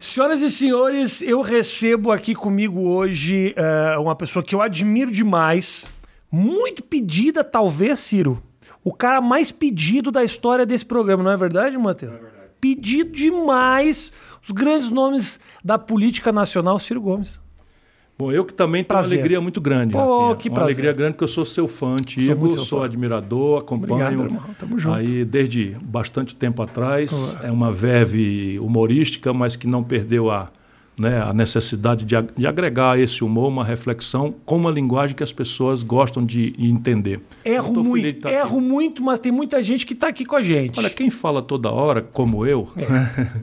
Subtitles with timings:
[0.00, 5.88] Senhoras e senhores, eu recebo aqui comigo hoje uh, uma pessoa que eu admiro demais,
[6.30, 8.42] muito pedida, talvez, Ciro.
[8.82, 12.14] O cara mais pedido da história desse programa, não é verdade, Matheus?
[12.14, 12.48] É verdade.
[12.60, 14.12] Pedido demais.
[14.42, 17.40] Os grandes nomes da política nacional, Ciro Gomes.
[18.18, 19.18] Bom, eu que também tenho prazer.
[19.18, 20.36] uma alegria muito grande, Pô, Rafinha.
[20.36, 20.72] que uma prazer.
[20.74, 24.42] alegria grande porque eu sou seu fã antigo, sou, sou admirador, acompanho Obrigado, irmão.
[24.58, 24.96] Tamo junto.
[24.96, 27.36] aí desde bastante tempo atrás.
[27.44, 30.50] É uma verve humorística, mas que não perdeu a,
[30.98, 35.22] né, a necessidade de, de agregar a esse humor uma reflexão com uma linguagem que
[35.22, 37.20] as pessoas gostam de entender.
[37.44, 38.66] Erro muito, erro aqui.
[38.66, 40.76] muito, mas tem muita gente que está aqui com a gente.
[40.76, 42.68] Olha, quem fala toda hora, como eu,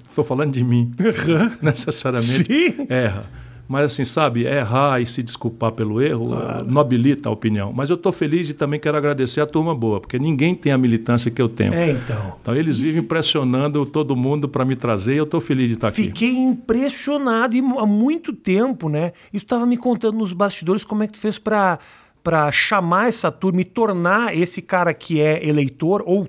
[0.03, 0.27] estou é.
[0.27, 0.91] falando de mim,
[1.63, 2.87] necessariamente Sim.
[2.89, 3.44] erra.
[3.67, 6.65] Mas assim, sabe, errar e se desculpar pelo erro claro.
[6.65, 7.73] nobilita a opinião.
[7.73, 10.77] Mas eu estou feliz e também quero agradecer a turma boa, porque ninguém tem a
[10.77, 11.73] militância que eu tenho.
[11.73, 12.35] É, então.
[12.41, 15.91] Então eles vivem pressionando todo mundo para me trazer e eu estou feliz de estar
[15.91, 16.27] Fiquei aqui.
[16.27, 19.13] Fiquei impressionado e há muito tempo, né?
[19.33, 21.79] Isso estava me contando nos bastidores como é que tu fez para
[22.23, 26.27] para chamar essa turma e tornar esse cara que é eleitor ou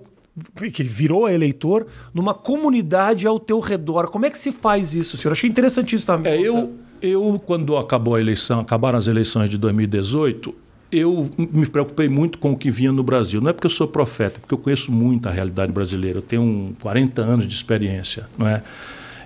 [0.71, 4.09] que virou eleitor numa comunidade ao teu redor.
[4.09, 5.33] Como é que se faz isso, senhor?
[5.33, 6.35] Achei interessante isso também.
[6.35, 10.55] É, eu eu, quando acabou a eleição, acabaram as eleições de 2018,
[10.91, 13.41] eu me preocupei muito com o que vinha no Brasil.
[13.41, 16.19] Não é porque eu sou profeta, é porque eu conheço muito a realidade brasileira.
[16.19, 18.63] Eu tenho 40 anos de experiência, não é?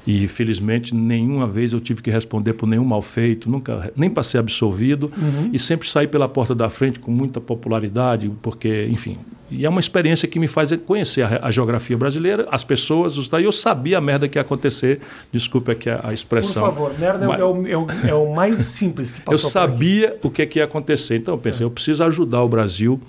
[0.06, 4.40] E felizmente nenhuma vez eu tive que responder por nenhum mal feito, nunca nem passei
[4.40, 5.50] absolvido uhum.
[5.52, 9.18] e sempre saí pela porta da frente com muita popularidade, porque, enfim,
[9.50, 13.28] e é uma experiência que me faz conhecer a, a geografia brasileira, as pessoas, os
[13.28, 15.00] daí eu sabia a merda que ia acontecer.
[15.32, 16.62] Desculpe aqui a, a expressão.
[16.62, 19.34] Por favor, merda é Mas, é, o, é, o, é, o, mais simples que passou.
[19.34, 21.66] Eu sabia o que, que ia acontecer, então eu pensei, é.
[21.66, 23.00] eu preciso ajudar o Brasil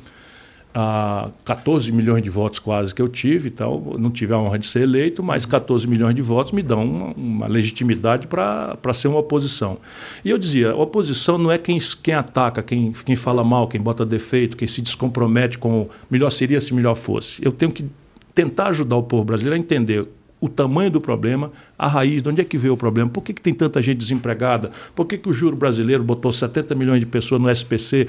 [0.74, 4.68] a 14 milhões de votos quase que eu tive, então não tive a honra de
[4.68, 9.20] ser eleito, mas 14 milhões de votos me dão uma, uma legitimidade para ser uma
[9.20, 9.78] oposição.
[10.24, 14.06] E eu dizia, oposição não é quem, quem ataca, quem, quem fala mal, quem bota
[14.06, 17.44] defeito, quem se descompromete com melhor seria se melhor fosse.
[17.44, 17.86] Eu tenho que
[18.34, 20.08] tentar ajudar o povo brasileiro a entender
[20.42, 23.32] o tamanho do problema, a raiz, de onde é que veio o problema, por que,
[23.32, 27.06] que tem tanta gente desempregada, por que, que o juro brasileiro botou 70 milhões de
[27.06, 28.08] pessoas no SPC,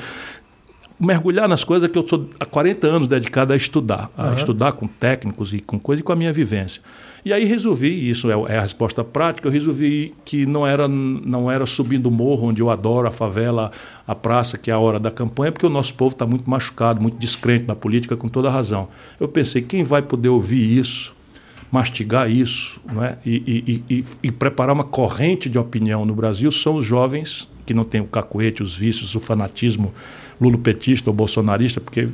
[0.98, 4.34] mergulhar nas coisas que eu sou há 40 anos dedicado a estudar, a uhum.
[4.34, 6.82] estudar com técnicos e com coisas e com a minha vivência.
[7.24, 11.48] E aí resolvi, isso é, é a resposta prática, eu resolvi que não era, não
[11.48, 13.70] era subindo o morro, onde eu adoro, a favela,
[14.06, 17.00] a praça, que é a hora da campanha, porque o nosso povo está muito machucado,
[17.00, 18.88] muito descrente na política, com toda razão.
[19.20, 21.14] Eu pensei, quem vai poder ouvir isso,
[21.70, 23.16] mastigar isso não é?
[23.24, 27.72] e, e, e, e preparar uma corrente de opinião no Brasil são os jovens que
[27.72, 29.94] não têm o cacuete, os vícios, o fanatismo
[30.42, 32.08] lulopetista ou bolsonarista, porque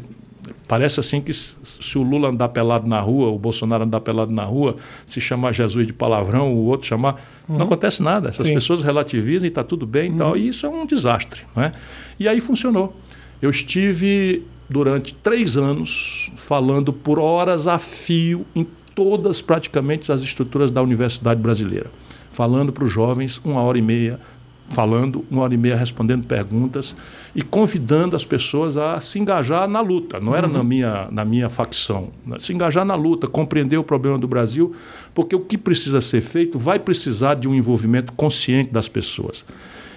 [0.68, 4.44] parece assim que se o Lula andar pelado na rua, o Bolsonaro andar pelado na
[4.44, 7.20] rua, se chamar Jesus de palavrão, o outro chamar.
[7.48, 7.56] Uhum.
[7.56, 8.28] Não acontece nada.
[8.28, 8.54] Essas Sim.
[8.54, 10.14] pessoas relativizam e está tudo bem uhum.
[10.14, 10.36] e tal.
[10.36, 11.40] E isso é um desastre.
[11.56, 11.72] Não é?
[12.20, 12.94] E aí funcionou.
[13.40, 20.70] Eu estive durante três anos falando por horas a fio em todas praticamente as estruturas
[20.70, 21.86] da Universidade Brasileira.
[22.30, 24.20] Falando para os jovens uma hora e meia,
[24.70, 26.94] falando, uma hora e meia respondendo perguntas
[27.34, 30.20] e convidando as pessoas a se engajar na luta.
[30.20, 30.52] Não era uhum.
[30.52, 32.10] na, minha, na minha facção.
[32.26, 32.36] Né?
[32.38, 34.74] Se engajar na luta, compreender o problema do Brasil,
[35.14, 39.44] porque o que precisa ser feito vai precisar de um envolvimento consciente das pessoas.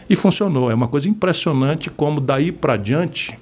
[0.10, 0.72] E funcionou.
[0.72, 3.38] É uma coisa impressionante como daí para diante,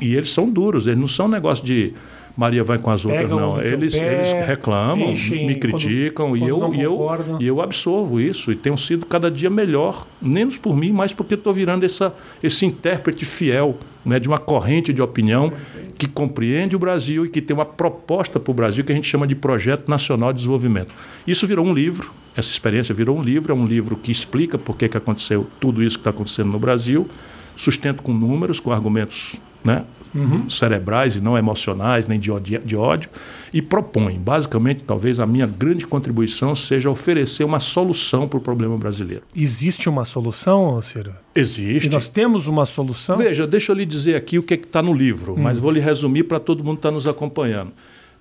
[0.00, 1.94] e eles são duros, eles não são um negócio de
[2.36, 3.62] Maria vai com as outras, Pegam não.
[3.62, 8.20] Eles, pé, eles reclamam, enchem, me criticam quando, e, eu, e, eu, e eu absorvo
[8.20, 12.14] isso e tenho sido cada dia melhor, menos por mim, mas porque estou virando essa,
[12.42, 15.50] esse intérprete fiel né, de uma corrente de opinião
[15.96, 19.08] que compreende o Brasil e que tem uma proposta para o Brasil que a gente
[19.08, 20.92] chama de Projeto Nacional de Desenvolvimento.
[21.26, 24.76] Isso virou um livro, essa experiência virou um livro, é um livro que explica por
[24.76, 27.08] que, que aconteceu tudo isso que está acontecendo no Brasil,
[27.56, 29.84] sustento com números, com argumentos né,
[30.16, 30.50] uhum.
[30.50, 33.10] cerebrais e não emocionais, nem de ódio, de ódio,
[33.52, 34.18] e propõe.
[34.18, 39.22] Basicamente, talvez a minha grande contribuição seja oferecer uma solução para o problema brasileiro.
[39.34, 41.12] Existe uma solução, Ciro?
[41.34, 41.88] Existe.
[41.88, 43.16] E nós temos uma solução?
[43.16, 45.38] Veja, deixa eu lhe dizer aqui o que é está no livro, hum.
[45.38, 47.72] mas vou lhe resumir para todo mundo estar tá nos acompanhando.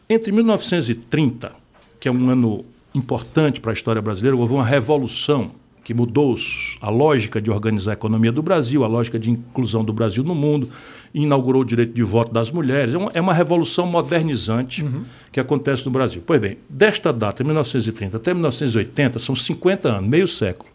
[0.08, 1.52] Entre 1930,
[2.00, 5.52] que é um ano importante para a história brasileira, houve uma revolução
[5.84, 6.36] que mudou
[6.82, 10.34] a lógica de organizar a economia do Brasil, a lógica de inclusão do Brasil no
[10.34, 10.68] mundo,
[11.16, 12.94] inaugurou o direito de voto das mulheres.
[12.94, 15.04] É uma, é uma revolução modernizante uhum.
[15.32, 16.22] que acontece no Brasil.
[16.26, 20.70] Pois bem, desta data, 1930 até 1980, são 50 anos, meio século.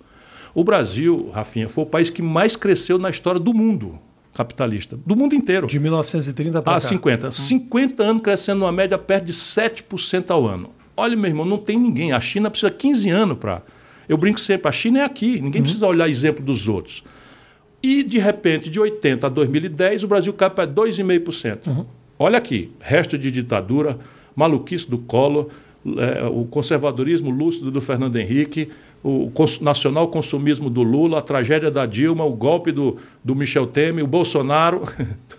[0.54, 3.98] O Brasil, Rafinha, foi o país que mais cresceu na história do mundo
[4.34, 5.66] capitalista, do mundo inteiro.
[5.66, 7.26] De 1930 para ah, 50.
[7.26, 7.32] Uhum.
[7.32, 10.70] 50 anos crescendo numa média perto de 7% ao ano.
[10.96, 12.12] Olha, meu irmão, não tem ninguém.
[12.12, 13.62] A China precisa 15 anos para.
[14.08, 15.66] Eu brinco sempre, a China é aqui, ninguém uhum.
[15.66, 17.04] precisa olhar exemplo dos outros.
[17.82, 21.66] E, de repente, de 80 a 2010, o Brasil cai para 2,5%.
[21.66, 21.86] Uhum.
[22.18, 23.98] Olha aqui, resto de ditadura,
[24.36, 25.48] maluquice do Collor,
[25.96, 28.68] é, o conservadorismo lúcido do Fernando Henrique,
[29.02, 33.66] o cons nacional consumismo do Lula, a tragédia da Dilma, o golpe do, do Michel
[33.66, 34.82] Temer, o Bolsonaro.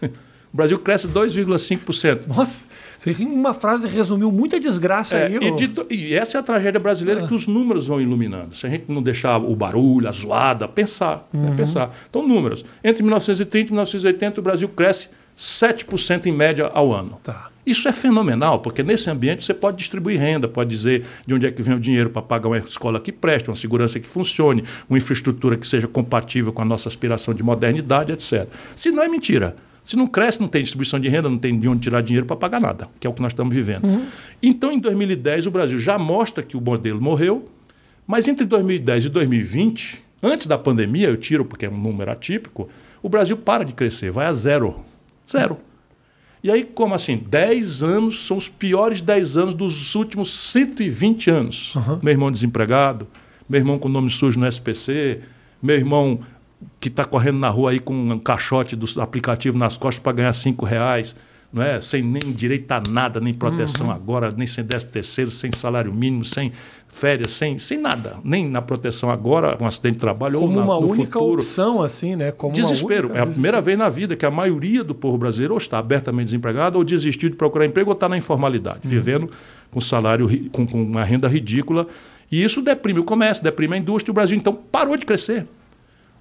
[0.54, 2.28] o Brasil cresce 2,5%.
[2.28, 2.66] Nossa,
[2.98, 5.36] você uma frase resumiu muita desgraça é, aí.
[5.36, 7.28] E, de, e, essa é a tragédia brasileira ah.
[7.28, 8.56] que os números vão iluminando.
[8.56, 11.28] Se a gente não deixar o barulho, a zoada, pensar.
[11.34, 11.56] Né, uhum.
[11.56, 11.96] pensar.
[12.10, 12.66] Então, números.
[12.84, 15.08] Entre 1930 e 1980, o Brasil cresce
[15.38, 17.20] 7% em média ao ano.
[17.24, 17.50] Tá.
[17.66, 21.52] Isso é fenomenal, porque nesse ambiente você pode distribuir renda, pode dizer de onde é
[21.52, 24.98] que vem o dinheiro para pagar uma escola que preste, uma segurança que funcione, uma
[24.98, 28.48] infraestrutura que seja compatível com a nossa aspiração de modernidade, etc.
[28.76, 29.56] Se não é mentira.
[29.84, 32.36] Se não cresce, não tem distribuição de renda, não tem de onde tirar dinheiro para
[32.36, 33.86] pagar nada, que é o que nós estamos vivendo.
[33.86, 34.06] Uhum.
[34.42, 37.50] Então, em 2010, o Brasil já mostra que o modelo morreu,
[38.06, 42.70] mas entre 2010 e 2020, antes da pandemia, eu tiro porque é um número atípico,
[43.02, 44.76] o Brasil para de crescer, vai a zero.
[45.30, 45.58] Zero.
[46.44, 47.18] E aí, como assim?
[47.18, 51.76] 10 anos são os piores 10 anos dos últimos 120 anos.
[51.76, 52.00] Uhum.
[52.02, 53.08] Meu irmão desempregado,
[53.48, 55.22] meu irmão com nome sujo no SPC,
[55.62, 56.22] meu irmão
[56.80, 60.34] que está correndo na rua aí com um caixote do aplicativo nas costas para ganhar
[60.34, 61.16] 5 reais,
[61.52, 61.82] não é?
[61.82, 63.92] sem nem direito a nada, nem proteção uhum.
[63.92, 66.52] agora, nem sem décimo terceiro, sem salário mínimo, sem
[66.88, 70.58] férias, sem, sem nada, nem na proteção agora, com um acidente de trabalho Como ou
[70.58, 71.40] na, uma no única futuro.
[71.40, 72.32] opção, assim, né?
[72.32, 73.08] Como Desespero.
[73.08, 73.20] Única...
[73.20, 76.26] É a primeira vez na vida que a maioria do povo brasileiro ou está abertamente
[76.26, 78.90] desempregado ou desistiu de procurar emprego ou está na informalidade, uhum.
[78.90, 79.30] vivendo
[79.72, 81.88] com salário, com, com uma renda ridícula.
[82.32, 84.12] E isso deprime o comércio, deprime a indústria.
[84.12, 85.46] O Brasil, então, parou de crescer.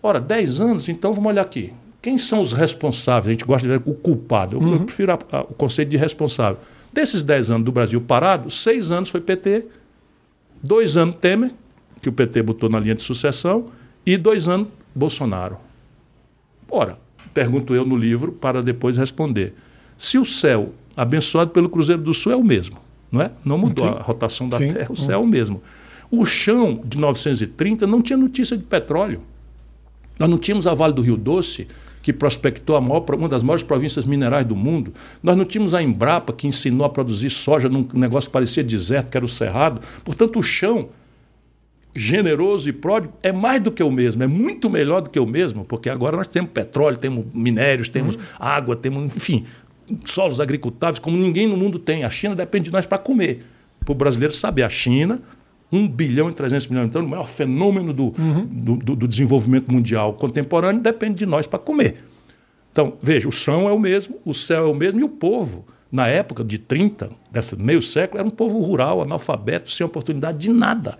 [0.03, 1.73] Ora, 10 anos, então vamos olhar aqui.
[2.01, 3.29] Quem são os responsáveis?
[3.29, 4.57] A gente gosta de ver o culpado.
[4.57, 4.73] Eu, uhum.
[4.75, 6.59] eu prefiro a, a, o conceito de responsável.
[6.93, 9.67] Desses 10 anos do Brasil parado, 6 anos foi PT,
[10.63, 11.53] Dois anos Temer,
[12.03, 13.67] que o PT botou na linha de sucessão,
[14.05, 15.57] e dois anos Bolsonaro.
[16.71, 16.99] Ora,
[17.33, 19.55] pergunto eu no livro para depois responder.
[19.97, 22.77] Se o céu abençoado pelo Cruzeiro do Sul é o mesmo,
[23.11, 23.31] não é?
[23.45, 23.99] Não mudou Sim.
[23.99, 24.69] a rotação da Sim.
[24.69, 25.63] Terra, o céu é o mesmo.
[26.11, 29.23] O chão de 930 não tinha notícia de petróleo.
[30.21, 31.67] Nós não tínhamos a Vale do Rio Doce,
[32.03, 34.93] que prospectou maior, uma das maiores províncias minerais do mundo.
[35.23, 39.11] Nós não tínhamos a Embrapa, que ensinou a produzir soja num negócio que parecia deserto,
[39.11, 39.81] que era o Cerrado.
[40.05, 40.91] Portanto, o chão
[41.95, 45.27] generoso e pródigo é mais do que o mesmo, é muito melhor do que o
[45.27, 48.21] mesmo, porque agora nós temos petróleo, temos minérios, temos uhum.
[48.39, 49.47] água, temos, enfim,
[50.05, 52.05] solos agricultáveis como ninguém no mundo tem.
[52.05, 53.43] A China depende de nós para comer.
[53.85, 55.21] Para o brasileiro saber, a China
[55.73, 56.89] 1 bilhão e 300 milhões.
[56.89, 58.47] Então, o maior fenômeno do, uhum.
[58.47, 62.05] do, do, do, desenvolvimento mundial contemporâneo depende de nós para comer.
[62.73, 65.65] Então, veja, o chão é o mesmo, o céu é o mesmo e o povo,
[65.91, 70.51] na época de 30, desse meio século, era um povo rural, analfabeto, sem oportunidade de
[70.51, 70.97] nada.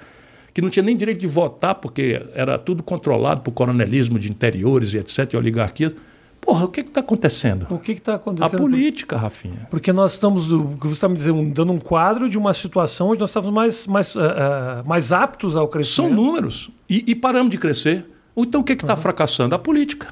[0.53, 4.95] Que não tinha nem direito de votar, porque era tudo controlado por coronelismo de interiores
[4.95, 5.95] e etc., e oligarquias.
[6.41, 7.67] Porra, o que está acontecendo?
[7.71, 8.57] O que está acontecendo?
[8.57, 9.69] A política, Rafinha.
[9.71, 13.31] Porque nós estamos, você está me dizendo, dando um quadro de uma situação onde nós
[13.31, 16.15] estamos mais, mais, uh, uh, mais aptos ao crescimento.
[16.15, 16.71] São números.
[16.89, 18.07] E, e paramos de crescer.
[18.37, 19.01] Então o que está uhum.
[19.01, 19.55] fracassando?
[19.55, 20.09] A política.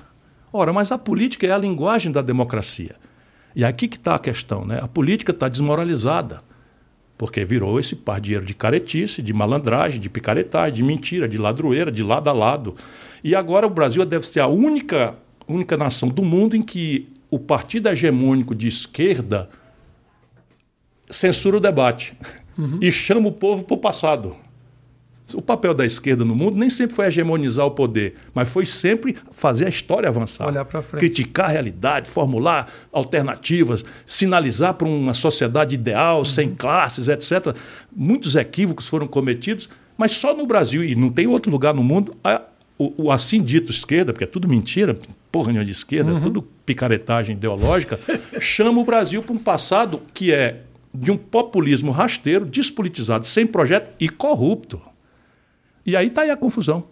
[0.53, 2.97] Ora, mas a política é a linguagem da democracia.
[3.57, 4.79] E aqui que está a questão, né?
[4.83, 6.43] A política está desmoralizada.
[7.17, 12.05] Porque virou esse pardieiro de caretice, de malandragem, de picaretagem, de mentira, de ladroeira, de
[12.05, 12.77] lado a lado.
[13.25, 15.17] E agora o Brasil deve ser a única
[15.49, 19.49] única nação do mundo em que o partido hegemônico de esquerda
[21.11, 22.15] censura o debate
[22.57, 22.79] uhum.
[22.81, 24.37] e chama o povo para o passado.
[25.35, 29.15] O papel da esquerda no mundo nem sempre foi hegemonizar o poder, mas foi sempre
[29.31, 30.47] fazer a história avançar.
[30.47, 31.01] Olhar para frente.
[31.01, 36.25] Criticar a realidade, formular alternativas, sinalizar para uma sociedade ideal, uhum.
[36.25, 37.55] sem classes, etc.
[37.95, 42.17] Muitos equívocos foram cometidos, mas só no Brasil, e não tem outro lugar no mundo,
[42.25, 42.41] a,
[42.79, 44.97] o, o, assim dito esquerda, porque é tudo mentira,
[45.33, 46.21] porra nenhuma de esquerda, é uhum.
[46.21, 47.99] é tudo picaretagem ideológica,
[48.41, 50.63] chama o Brasil para um passado que é
[50.95, 54.81] de um populismo rasteiro, despolitizado, sem projeto e corrupto.
[55.85, 56.85] E aí está aí a confusão.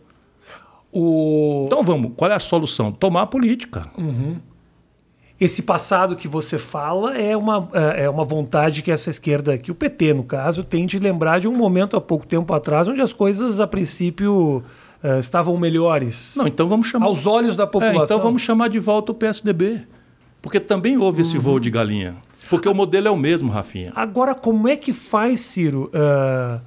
[0.93, 1.65] O...
[1.67, 2.91] Então vamos, qual é a solução?
[2.93, 3.87] Tomar a política.
[3.97, 4.37] Uhum.
[5.39, 9.71] Esse passado que você fala é uma, é, é uma vontade que essa esquerda, que
[9.71, 13.03] o PT, no caso, tem de lembrar de um momento há pouco tempo atrás, onde
[13.03, 14.65] as coisas, a princípio,
[15.07, 16.35] uh, estavam melhores.
[16.37, 17.07] Não, então vamos chamar.
[17.07, 18.03] Aos olhos da população.
[18.03, 19.87] É, então vamos chamar de volta o PSDB.
[20.43, 21.43] Porque também houve esse uhum.
[21.43, 22.17] voo de galinha.
[22.51, 23.93] Porque o modelo é o mesmo, Rafinha.
[23.95, 25.91] Agora, como é que faz, Ciro?
[25.93, 26.61] Uh,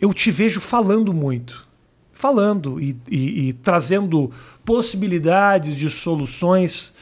[0.00, 1.68] eu te vejo falando muito.
[2.12, 4.30] Falando e, e, e trazendo
[4.64, 6.94] possibilidades de soluções.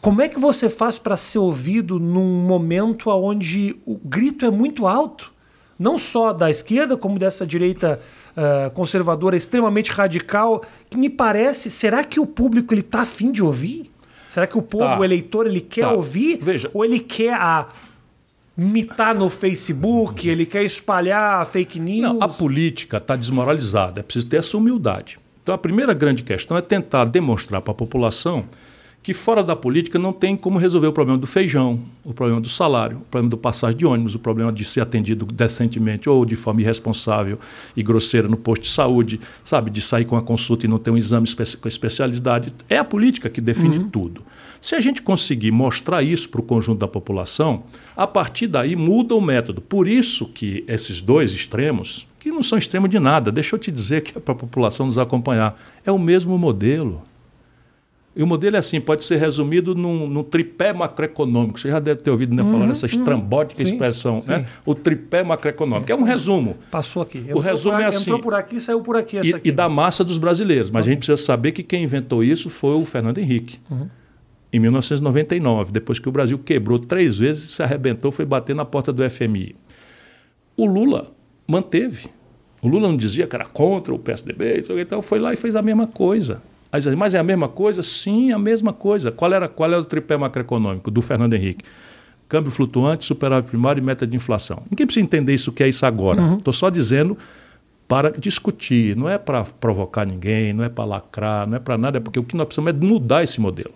[0.00, 4.86] Como é que você faz para ser ouvido num momento onde o grito é muito
[4.86, 5.34] alto?
[5.78, 8.00] não só da esquerda, como dessa direita
[8.36, 13.42] uh, conservadora extremamente radical, que me parece, será que o público ele tá afim de
[13.42, 13.90] ouvir?
[14.28, 14.98] Será que o povo, tá.
[14.98, 15.92] o eleitor, ele quer tá.
[15.92, 16.38] ouvir?
[16.42, 16.70] Veja.
[16.74, 17.68] Ou ele quer a
[18.56, 22.02] mitar no Facebook, ele quer espalhar fake news?
[22.02, 25.18] Não, a política está desmoralizada, é preciso ter essa humildade.
[25.42, 28.44] Então a primeira grande questão é tentar demonstrar para a população
[29.04, 32.48] que fora da política não tem como resolver o problema do feijão, o problema do
[32.48, 36.34] salário, o problema do passagem de ônibus, o problema de ser atendido decentemente ou de
[36.34, 37.38] forma irresponsável
[37.76, 40.90] e grosseira no posto de saúde, sabe, de sair com a consulta e não ter
[40.90, 41.28] um exame
[41.60, 42.54] com especialidade.
[42.66, 43.90] É a política que define uhum.
[43.90, 44.22] tudo.
[44.58, 49.14] Se a gente conseguir mostrar isso para o conjunto da população, a partir daí muda
[49.14, 49.60] o método.
[49.60, 53.70] Por isso que esses dois extremos, que não são extremos de nada, deixa eu te
[53.70, 57.02] dizer que é para a população nos acompanhar, é o mesmo modelo.
[58.16, 61.58] E o modelo é assim, pode ser resumido num, num tripé macroeconômico.
[61.58, 64.46] Você já deve ter ouvido né, falar uhum, essa estrambótica uhum, expressão, sim, né?
[64.64, 65.90] O tripé macroeconômico.
[65.90, 66.56] É um resumo.
[66.70, 67.18] Passou aqui.
[67.18, 68.02] Entrou o resumo é assim.
[68.02, 69.16] Entrou por aqui, saiu por aqui.
[69.16, 69.48] E, aqui.
[69.48, 70.70] e, da massa dos brasileiros.
[70.70, 70.92] Mas uhum.
[70.92, 73.58] a gente precisa saber que quem inventou isso foi o Fernando Henrique.
[73.68, 73.88] Uhum.
[74.52, 78.92] Em 1999, depois que o Brasil quebrou três vezes, se arrebentou, foi bater na porta
[78.92, 79.56] do FMI.
[80.56, 81.08] O Lula
[81.48, 82.06] manteve.
[82.62, 85.62] O Lula não dizia que era contra o PSDB, então foi lá e fez a
[85.62, 86.40] mesma coisa.
[86.74, 87.84] Aí mas é a mesma coisa?
[87.84, 89.12] Sim, a mesma coisa.
[89.12, 91.64] Qual era, qual era o tripé macroeconômico do Fernando Henrique?
[92.28, 94.60] Câmbio flutuante, superávit primário e meta de inflação.
[94.68, 96.20] Ninguém precisa entender isso que é isso agora.
[96.20, 96.52] Estou uhum.
[96.52, 97.16] só dizendo
[97.86, 101.98] para discutir, não é para provocar ninguém, não é para lacrar, não é para nada,
[101.98, 103.72] é porque o que nós precisamos é mudar esse modelo.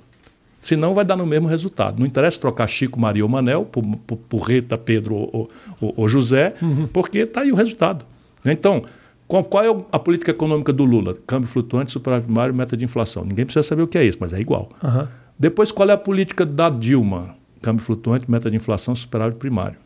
[0.60, 2.00] Senão vai dar no mesmo resultado.
[2.00, 5.48] Não interessa trocar Chico, Maria ou Manel por, por, por Rita, Pedro ou,
[5.80, 6.88] ou, ou José, uhum.
[6.88, 8.04] porque está aí o resultado.
[8.44, 8.82] Então,
[9.28, 11.14] qual, qual, é a política econômica do Lula?
[11.26, 13.24] Câmbio flutuante, superávit primário, meta de inflação.
[13.24, 14.70] Ninguém precisa saber o que é isso, mas é igual.
[14.82, 15.06] Uhum.
[15.38, 17.36] Depois, qual é a política da Dilma?
[17.60, 19.76] Câmbio flutuante, meta de inflação, superávit primário.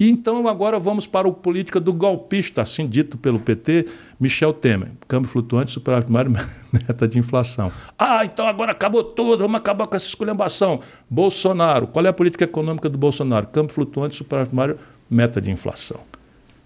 [0.00, 3.86] E então agora vamos para a política do golpista, assim dito pelo PT,
[4.18, 4.90] Michel Temer.
[5.06, 6.32] Câmbio flutuante, superávit primário,
[6.72, 7.70] meta de inflação.
[7.96, 10.80] Ah, então agora acabou tudo, vamos acabar com essa esculhambação.
[11.08, 13.46] Bolsonaro, qual é a política econômica do Bolsonaro?
[13.46, 14.78] Câmbio flutuante, superávit primário,
[15.08, 16.00] meta de inflação.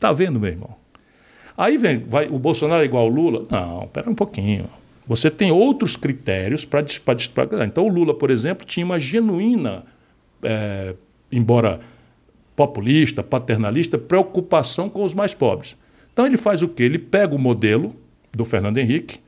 [0.01, 0.82] Tá vendo, meu irmão?
[1.57, 3.45] Aí vem, vai, o Bolsonaro é igual ao Lula?
[3.51, 4.67] Não, espera um pouquinho.
[5.07, 6.85] Você tem outros critérios para.
[7.67, 9.85] Então, o Lula, por exemplo, tinha uma genuína,
[10.43, 10.95] é,
[11.31, 11.81] embora
[12.55, 15.77] populista, paternalista, preocupação com os mais pobres.
[16.13, 16.85] Então, ele faz o quê?
[16.85, 17.95] Ele pega o modelo
[18.33, 19.21] do Fernando Henrique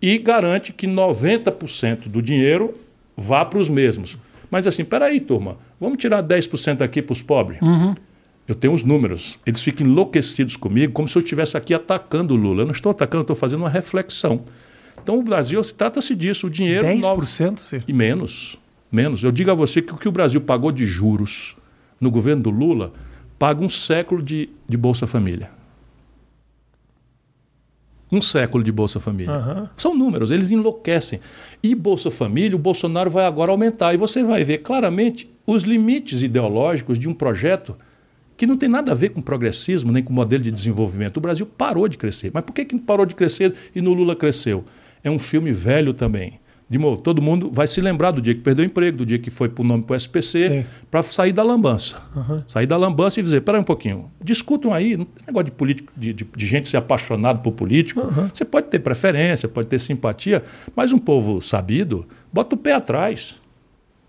[0.00, 2.74] e garante que 90% do dinheiro
[3.16, 4.18] vá para os mesmos.
[4.50, 7.60] Mas assim, peraí, turma, vamos tirar 10% aqui para os pobres?
[7.60, 7.94] Uhum.
[8.46, 9.38] Eu tenho os números.
[9.44, 12.62] Eles ficam enlouquecidos comigo, como se eu estivesse aqui atacando o Lula.
[12.62, 14.42] Eu não estou atacando, estou fazendo uma reflexão.
[15.02, 16.46] Então, o Brasil, trata-se disso.
[16.46, 16.86] O dinheiro.
[16.86, 17.00] 10%?
[17.00, 18.56] Novo, e menos.
[18.90, 19.22] Menos.
[19.22, 21.56] Eu digo a você que o que o Brasil pagou de juros
[22.00, 22.92] no governo do Lula
[23.38, 25.50] paga um século de, de Bolsa Família.
[28.10, 29.34] Um século de Bolsa Família.
[29.34, 29.68] Uhum.
[29.76, 31.20] São números, eles enlouquecem.
[31.60, 33.92] E Bolsa Família, o Bolsonaro vai agora aumentar.
[33.92, 37.76] E você vai ver claramente os limites ideológicos de um projeto
[38.36, 41.16] que não tem nada a ver com progressismo nem com modelo de desenvolvimento.
[41.16, 42.30] O Brasil parou de crescer.
[42.32, 44.64] Mas por que, que parou de crescer e no Lula cresceu?
[45.02, 46.40] É um filme velho também.
[46.68, 49.20] De novo, todo mundo vai se lembrar do dia que perdeu o emprego, do dia
[49.20, 51.96] que foi para o nome para o SPC, para sair da lambança.
[52.14, 52.42] Uhum.
[52.44, 55.92] Sair da lambança e dizer, peraí um pouquinho, discutam aí, não tem negócio de, político,
[55.96, 58.00] de, de, de gente ser apaixonado por político.
[58.00, 58.28] Uhum.
[58.34, 60.42] Você pode ter preferência, pode ter simpatia,
[60.74, 63.40] mas um povo sabido bota o pé atrás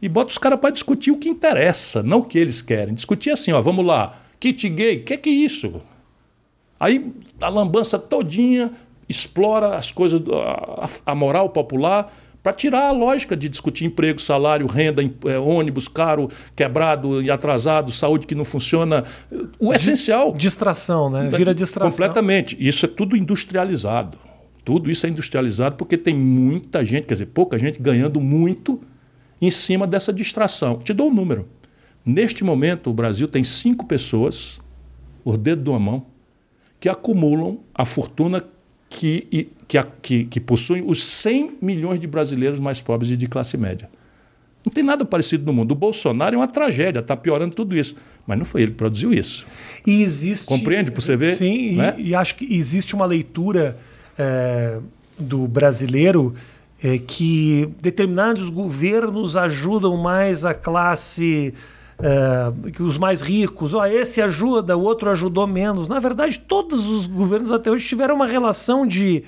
[0.02, 2.94] e bota os caras para discutir o que interessa, não o que eles querem.
[2.94, 5.82] Discutir assim, ó, vamos lá, kit gay, o que, que é isso?
[6.80, 7.12] Aí
[7.42, 8.72] a lambança todinha
[9.10, 12.14] explora as coisas, a, a moral popular,
[12.44, 17.92] para tirar a lógica de discutir emprego, salário, renda, é, ônibus caro, quebrado e atrasado,
[17.92, 19.04] saúde que não funciona.
[19.60, 20.34] O essencial.
[20.34, 21.30] Distração, né?
[21.30, 21.92] Vira distração.
[21.92, 22.56] Completamente.
[22.60, 24.18] Isso é tudo industrializado.
[24.64, 28.82] Tudo isso é industrializado porque tem muita gente, quer dizer, pouca gente ganhando muito
[29.42, 30.80] em cima dessa distração.
[30.80, 31.48] Te dou um número.
[32.06, 34.60] Neste momento, o Brasil tem cinco pessoas,
[35.24, 36.06] por dedo de uma mão,
[36.80, 38.44] que acumulam a fortuna
[38.90, 43.58] que, que, que, que possuem os 100 milhões de brasileiros mais pobres e de classe
[43.58, 43.90] média.
[44.66, 45.72] Não tem nada parecido no mundo.
[45.72, 47.96] O Bolsonaro é uma tragédia, está piorando tudo isso.
[48.26, 49.48] Mas não foi ele que produziu isso.
[49.86, 50.46] E existe.
[50.46, 51.36] Compreende para você ver?
[51.36, 51.96] Sim, né?
[51.98, 53.78] e, e, acho que existe uma leitura
[54.20, 54.80] é,
[55.18, 56.36] do brasileiro
[56.82, 61.54] é, que determinados governos ajudam mais a classe.
[62.00, 65.88] É, que os mais ricos, ó, esse ajuda, o outro ajudou menos.
[65.88, 69.24] Na verdade, todos os governos até hoje tiveram uma relação de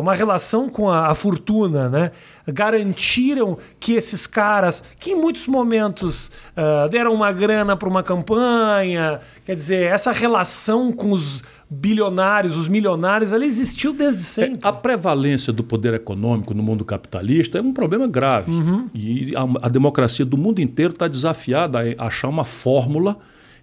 [0.00, 2.10] uma relação com a, a, fortuna, né?
[2.48, 9.20] Garantiram que esses caras, que em muitos momentos uh, deram uma grana para uma campanha,
[9.44, 14.60] quer dizer, essa relação com os bilionários, os milionários, ela existiu desde sempre.
[14.62, 18.52] É, a prevalência do poder econômico no mundo capitalista é um problema grave.
[18.52, 18.88] Uhum.
[18.94, 23.18] E a, a, democracia do mundo inteiro está desafiada a achar uma fórmula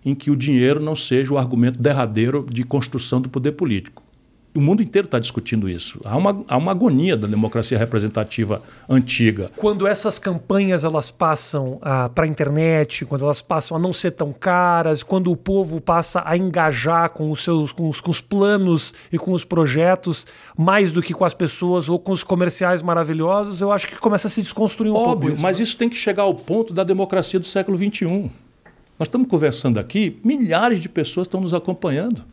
[0.05, 4.03] em que o dinheiro não seja o argumento derradeiro de construção do poder político.
[4.55, 5.99] O mundo inteiro está discutindo isso.
[6.03, 9.49] Há uma, há uma agonia da democracia representativa antiga.
[9.55, 14.11] Quando essas campanhas elas passam ah, para a internet, quando elas passam a não ser
[14.11, 18.21] tão caras, quando o povo passa a engajar com os seus com os, com os
[18.21, 22.83] planos e com os projetos mais do que com as pessoas ou com os comerciais
[22.83, 25.41] maravilhosos, eu acho que começa a se desconstruir um Óbvio, pouco isso.
[25.41, 28.29] mas isso tem que chegar ao ponto da democracia do século XXI.
[28.99, 32.23] Nós estamos conversando aqui, milhares de pessoas estão nos acompanhando.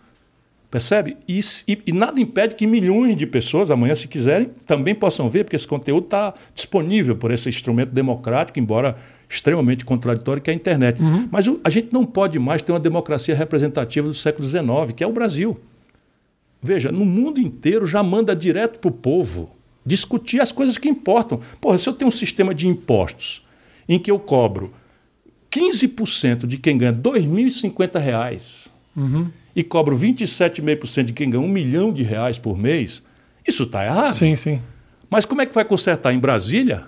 [0.70, 1.16] Percebe?
[1.26, 5.42] E, e, e, nada impede que milhões de pessoas, amanhã, se quiserem, também possam ver,
[5.42, 8.96] porque esse conteúdo está disponível por esse instrumento democrático, embora
[9.28, 11.02] extremamente contraditório, que é a internet.
[11.02, 11.28] Uhum.
[11.30, 15.02] Mas o, a gente não pode mais ter uma democracia representativa do século XIX, que
[15.02, 15.58] é o Brasil.
[16.62, 19.50] Veja, no mundo inteiro já manda direto para o povo
[19.84, 21.40] discutir as coisas que importam.
[21.60, 23.44] Porra, se eu tenho um sistema de impostos
[23.88, 24.72] em que eu cobro
[25.50, 29.30] 15% de quem ganha R$ 2.050 uhum.
[29.54, 33.02] E cobro 27,5% de quem ganha um milhão de reais por mês,
[33.47, 34.14] isso está errado.
[34.14, 34.61] Sim, sim.
[35.09, 36.12] Mas como é que vai consertar?
[36.12, 36.87] Em Brasília?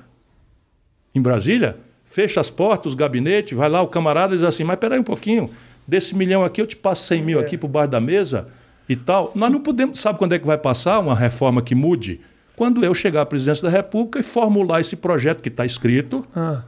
[1.14, 1.76] Em Brasília?
[2.04, 5.04] Fecha as portas, os gabinetes, vai lá o camarada e diz assim, mas peraí um
[5.04, 5.50] pouquinho,
[5.86, 7.42] desse milhão aqui eu te passo 100 mil é.
[7.42, 8.48] aqui por baixo da mesa
[8.88, 9.32] e tal.
[9.34, 10.00] Nós não podemos...
[10.00, 12.20] Sabe quando é que vai passar uma reforma que mude?
[12.54, 16.24] Quando eu chegar à presidência da República e formular esse projeto que está escrito...
[16.34, 16.62] Ah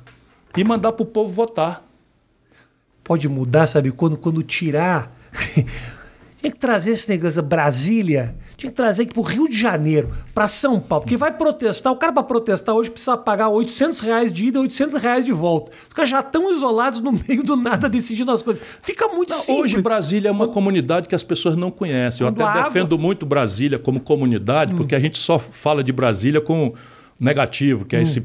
[0.56, 1.84] e mandar para o povo votar.
[3.02, 3.90] Pode mudar, sabe?
[3.90, 5.12] Quando, quando tirar.
[6.44, 10.10] Tinha que trazer esse negócio Brasília, tinha que trazer aqui para o Rio de Janeiro,
[10.34, 11.90] para São Paulo, porque vai protestar.
[11.90, 15.32] O cara para protestar hoje precisa pagar 800 reais de ida e 800 reais de
[15.32, 15.72] volta.
[15.88, 18.62] Os caras já estão isolados no meio do nada decidindo as coisas.
[18.82, 19.72] Fica muito não, simples.
[19.72, 22.26] Hoje Brasília é uma comunidade que as pessoas não conhecem.
[22.26, 24.76] Eu até defendo muito Brasília como comunidade, hum.
[24.76, 26.74] porque a gente só fala de Brasília com
[27.18, 28.02] negativo, que é hum.
[28.02, 28.22] esse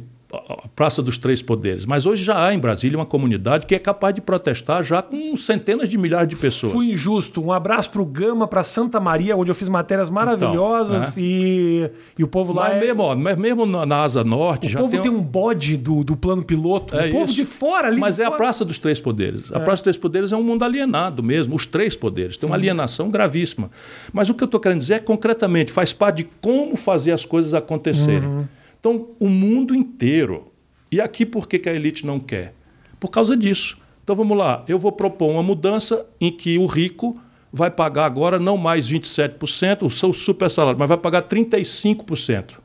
[0.75, 1.85] Praça dos Três Poderes.
[1.85, 5.35] Mas hoje já há em Brasília uma comunidade que é capaz de protestar já com
[5.35, 6.71] centenas de milhares de pessoas.
[6.71, 7.43] Fui injusto.
[7.43, 11.27] Um abraço para o Gama, para Santa Maria, onde eu fiz matérias maravilhosas então, é.
[11.27, 12.69] e, e o povo lá.
[12.69, 12.79] Mas é...
[12.79, 14.67] mesmo, ó, mesmo na Asa Norte.
[14.67, 16.95] O já povo tem, tem um bode do, do plano piloto.
[16.95, 17.33] É o povo isso.
[17.33, 17.99] de fora ali.
[17.99, 18.35] Mas é fora.
[18.35, 19.51] a Praça dos Três Poderes.
[19.51, 19.59] A é.
[19.59, 21.55] Praça dos Três Poderes é um mundo alienado mesmo.
[21.55, 22.37] Os três poderes.
[22.37, 22.59] Tem uma uhum.
[22.59, 23.71] alienação gravíssima.
[24.13, 27.25] Mas o que eu estou querendo dizer é concretamente, faz parte de como fazer as
[27.25, 28.29] coisas acontecerem.
[28.29, 28.58] Uhum.
[28.79, 30.49] Então, o mundo inteiro
[30.91, 32.53] e aqui por que, a elite não quer?
[32.99, 33.77] Por causa disso.
[34.03, 37.19] Então vamos lá, eu vou propor uma mudança em que o rico
[37.53, 42.55] vai pagar agora não mais 27%, o seu super salário, mas vai pagar 35%.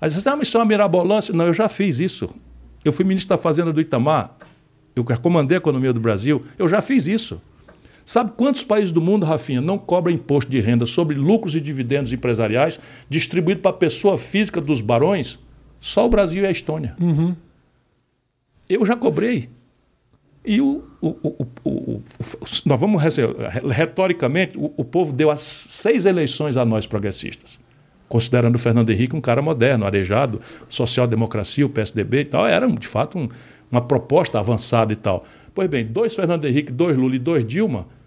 [0.00, 1.34] Aí você diz, ah, mas isso é uma mirabolância.
[1.34, 2.28] Não, eu já fiz isso.
[2.84, 4.36] Eu fui ministro da Fazenda do Itamar,
[4.94, 7.40] eu comandei a economia do Brasil, eu já fiz isso.
[8.08, 12.10] Sabe quantos países do mundo, Rafinha, não cobram imposto de renda sobre lucros e dividendos
[12.10, 15.38] empresariais distribuído para a pessoa física dos barões?
[15.78, 16.96] Só o Brasil e a Estônia.
[16.98, 17.36] Uhum.
[18.66, 19.50] Eu já cobrei.
[20.42, 22.02] E o, o, o, o
[22.64, 23.02] nós vamos
[23.76, 27.60] retoricamente, o, povo deu as seis eleições a nós progressistas,
[28.08, 32.88] considerando o Fernando Henrique um cara moderno, arejado, social-democracia, o PSDB e tal, era de
[32.88, 33.28] fato um,
[33.70, 35.26] uma proposta avançada e tal.
[35.54, 37.97] Pois bem, dois Fernando Henrique, dois Lula e dois Dilma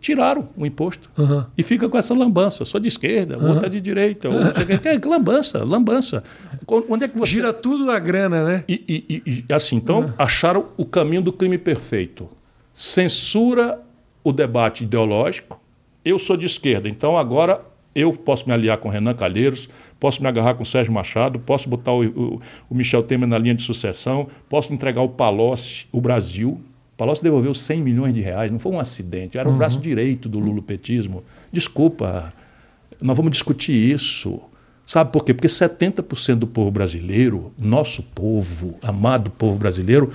[0.00, 1.10] tiraram o imposto.
[1.16, 1.44] Uhum.
[1.56, 2.64] E fica com essa lambança.
[2.64, 3.50] Sou de esquerda, uhum.
[3.50, 4.28] outra de direita.
[4.28, 4.64] Outra...
[4.84, 6.22] é, lambança, lambança.
[6.66, 7.32] Onde é que você...
[7.32, 8.64] Gira tudo na grana, né?
[8.68, 8.82] E,
[9.26, 10.12] e, e assim, então, uhum.
[10.18, 12.28] acharam o caminho do crime perfeito.
[12.72, 13.80] Censura
[14.22, 15.60] o debate ideológico.
[16.04, 17.60] Eu sou de esquerda, então agora
[17.94, 21.92] eu posso me aliar com Renan Calheiros, posso me agarrar com Sérgio Machado, posso botar
[21.92, 26.60] o, o, o Michel Temer na linha de sucessão, posso entregar o Palocci, o Brasil,
[26.96, 29.58] Palocci devolveu 100 milhões de reais, não foi um acidente, era o uhum.
[29.58, 31.22] braço direito do lulopetismo.
[31.52, 32.32] Desculpa,
[33.00, 34.40] nós vamos discutir isso.
[34.86, 35.34] Sabe por quê?
[35.34, 40.12] Porque 70% do povo brasileiro, nosso povo, amado povo brasileiro,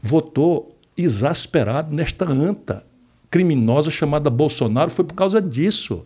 [0.00, 2.84] votou exasperado nesta anta
[3.30, 4.90] criminosa chamada Bolsonaro.
[4.90, 6.04] Foi por causa disso.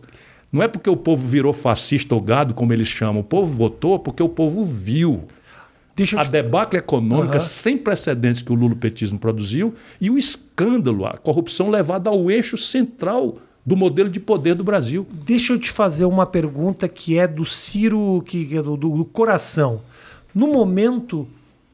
[0.51, 3.19] Não é porque o povo virou fascista ou gado, como eles chamam.
[3.19, 5.25] O povo votou porque o povo viu
[5.97, 6.29] Deixa a te...
[6.29, 7.43] debacle econômica uhum.
[7.43, 13.39] sem precedentes que o lulopetismo produziu e o escândalo, a corrupção levada ao eixo central
[13.65, 15.05] do modelo de poder do Brasil.
[15.25, 19.05] Deixa eu te fazer uma pergunta que é do Ciro, que é do, do, do
[19.05, 19.81] coração.
[20.33, 21.27] No momento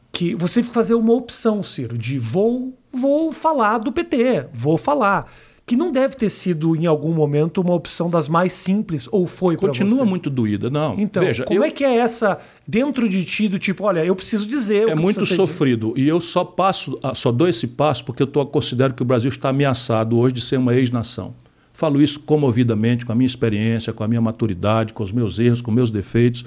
[0.10, 5.30] que você fazer uma opção, Ciro, de vou, vou falar do PT, vou falar.
[5.66, 9.56] Que não deve ter sido em algum momento uma opção das mais simples ou foi
[9.56, 9.80] para você?
[9.84, 10.96] Continua muito doída, não.
[11.00, 14.14] Então, Veja, como eu- é que é essa dentro de ti do tipo, olha, eu
[14.16, 15.94] preciso dizer, o É muito sofrido.
[15.96, 19.06] E eu só passo, ah, só dou esse passo porque eu tô, considero que o
[19.06, 21.34] Brasil está ameaçado hoje de ser uma ex-nação.
[21.72, 25.62] Falo isso comovidamente, com a minha experiência, com a minha maturidade, com os meus erros,
[25.62, 26.44] com meus defeitos.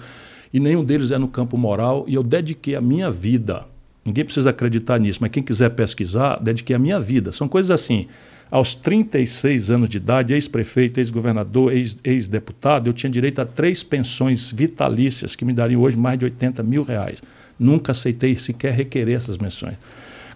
[0.53, 2.05] E nenhum deles é no campo moral.
[2.07, 3.65] E eu dediquei a minha vida.
[4.05, 7.33] Ninguém precisa acreditar nisso, mas quem quiser pesquisar, dediquei a minha vida.
[7.33, 8.07] São coisas assim.
[8.51, 14.53] Aos 36 anos de idade, ex-prefeito, ex-governador, ex- ex-deputado, eu tinha direito a três pensões
[14.53, 17.21] vitalícias que me dariam hoje mais de 80 mil reais.
[17.59, 19.75] Nunca aceitei sequer requerer essas menções.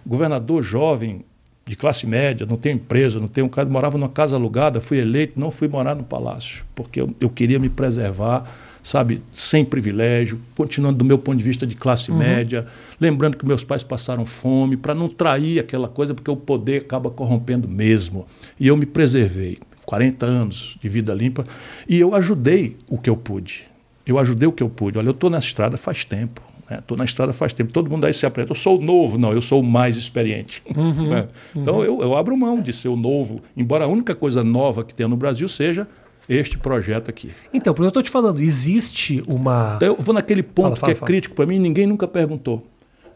[0.05, 1.23] Governador jovem,
[1.65, 4.97] de classe média, não tenho empresa, não tenho um casa, morava numa casa alugada, fui
[4.97, 8.51] eleito, não fui morar no palácio, porque eu, eu queria me preservar,
[8.83, 12.65] sabe, sem privilégio, continuando do meu ponto de vista de classe média,
[12.99, 17.09] lembrando que meus pais passaram fome, para não trair aquela coisa, porque o poder acaba
[17.09, 18.25] corrompendo mesmo.
[18.59, 21.43] E eu me preservei, 40 anos de vida limpa,
[21.87, 23.65] e eu ajudei o que eu pude.
[24.05, 24.97] Eu ajudei o que eu pude.
[24.97, 26.41] Olha, eu estou nessa estrada faz tempo.
[26.79, 27.71] Estou na estrada faz tempo.
[27.71, 28.51] Todo mundo aí se apresenta.
[28.51, 29.17] Eu sou o novo.
[29.17, 30.63] Não, eu sou o mais experiente.
[31.09, 31.27] né?
[31.53, 34.93] Então eu, eu abro mão de ser o novo, embora a única coisa nova que
[34.95, 35.85] tenha no Brasil seja
[36.33, 37.31] este projeto aqui.
[37.53, 39.73] Então, por isso eu estou te falando, existe uma.
[39.77, 41.07] Então eu vou naquele ponto Fala, fala, que é fala.
[41.07, 42.65] crítico para mim, ninguém nunca perguntou.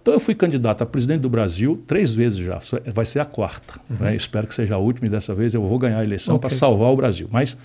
[0.02, 3.26] Então eu fui candidato a presidente do Brasil três vezes já, Só- vai ser a
[3.26, 3.80] quarta.
[4.00, 4.16] né?
[4.16, 6.38] Espero que seja a última e dessa vez eu vou ganhar a eleição Uhum.
[6.38, 6.50] Ok.
[6.50, 7.28] para salvar o Brasil.
[7.32, 7.58] Mas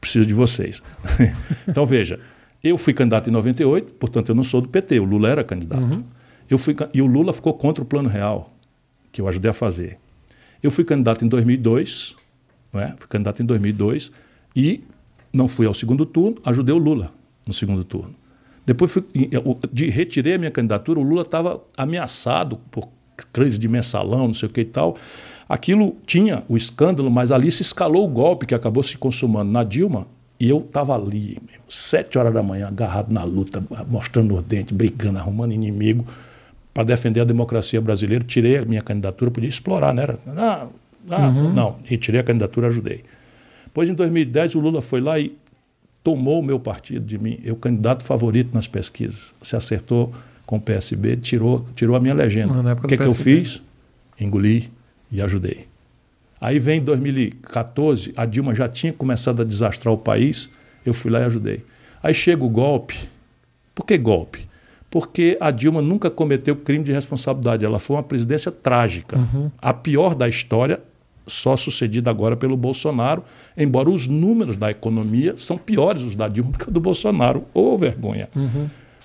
[0.00, 0.80] preciso de vocês.
[1.66, 2.20] então veja,
[2.62, 5.82] eu fui candidato em 98, portanto eu não sou do PT, o Lula era candidato.
[5.82, 6.04] Uhum.
[6.48, 8.52] Eu fui, e o Lula ficou contra o Plano Real,
[9.10, 9.98] que eu ajudei a fazer.
[10.62, 12.14] Eu fui candidato em 2002,
[12.72, 12.94] não é?
[12.96, 14.12] fui candidato em 2002
[14.60, 14.84] e
[15.32, 17.10] não fui ao segundo turno, ajudei o Lula
[17.46, 18.14] no segundo turno.
[18.66, 19.04] Depois fui,
[19.72, 22.88] de, retirei a minha candidatura, o Lula estava ameaçado por
[23.32, 24.96] crise de mensalão, não sei o que e tal.
[25.48, 29.64] Aquilo tinha o escândalo, mas ali se escalou o golpe que acabou se consumando na
[29.64, 30.06] Dilma.
[30.38, 35.18] E eu estava ali, sete horas da manhã, agarrado na luta, mostrando os dentes, brigando,
[35.18, 36.06] arrumando inimigo
[36.72, 38.24] para defender a democracia brasileira.
[38.24, 40.02] Tirei a minha candidatura, podia explorar, né?
[40.02, 40.66] Era, ah,
[41.10, 43.02] ah, Não, retirei a candidatura, ajudei.
[43.72, 45.36] Pois em 2010 o Lula foi lá e
[46.02, 49.34] tomou o meu partido de mim, eu candidato favorito nas pesquisas.
[49.42, 50.12] Se acertou
[50.46, 52.52] com o PSB, tirou, tirou a minha legenda.
[52.84, 53.62] O que, do que eu fiz?
[54.18, 54.70] Engoli
[55.10, 55.66] e ajudei.
[56.40, 60.48] Aí vem 2014, a Dilma já tinha começado a desastrar o país,
[60.84, 61.64] eu fui lá e ajudei.
[62.02, 62.96] Aí chega o golpe.
[63.74, 64.48] Por que golpe?
[64.90, 67.64] Porque a Dilma nunca cometeu crime de responsabilidade.
[67.64, 69.18] Ela foi uma presidência trágica.
[69.60, 70.80] A pior da história,
[71.30, 73.22] só sucedida agora pelo Bolsonaro,
[73.56, 77.44] embora os números da economia são piores os da Dilma do que do Bolsonaro.
[77.54, 78.28] Ô, vergonha.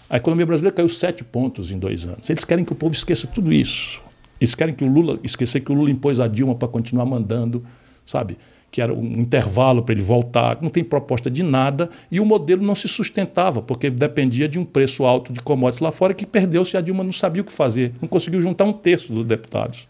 [0.09, 2.29] A economia brasileira caiu sete pontos em dois anos.
[2.29, 4.01] Eles querem que o povo esqueça tudo isso.
[4.39, 7.65] Eles querem que o Lula esquecer que o Lula impôs a Dilma para continuar mandando,
[8.05, 8.37] sabe?
[8.69, 10.57] Que era um intervalo para ele voltar.
[10.61, 14.65] Não tem proposta de nada e o modelo não se sustentava porque dependia de um
[14.65, 16.77] preço alto de commodities lá fora que perdeu-se.
[16.77, 19.87] A Dilma não sabia o que fazer, não conseguiu juntar um terço dos deputados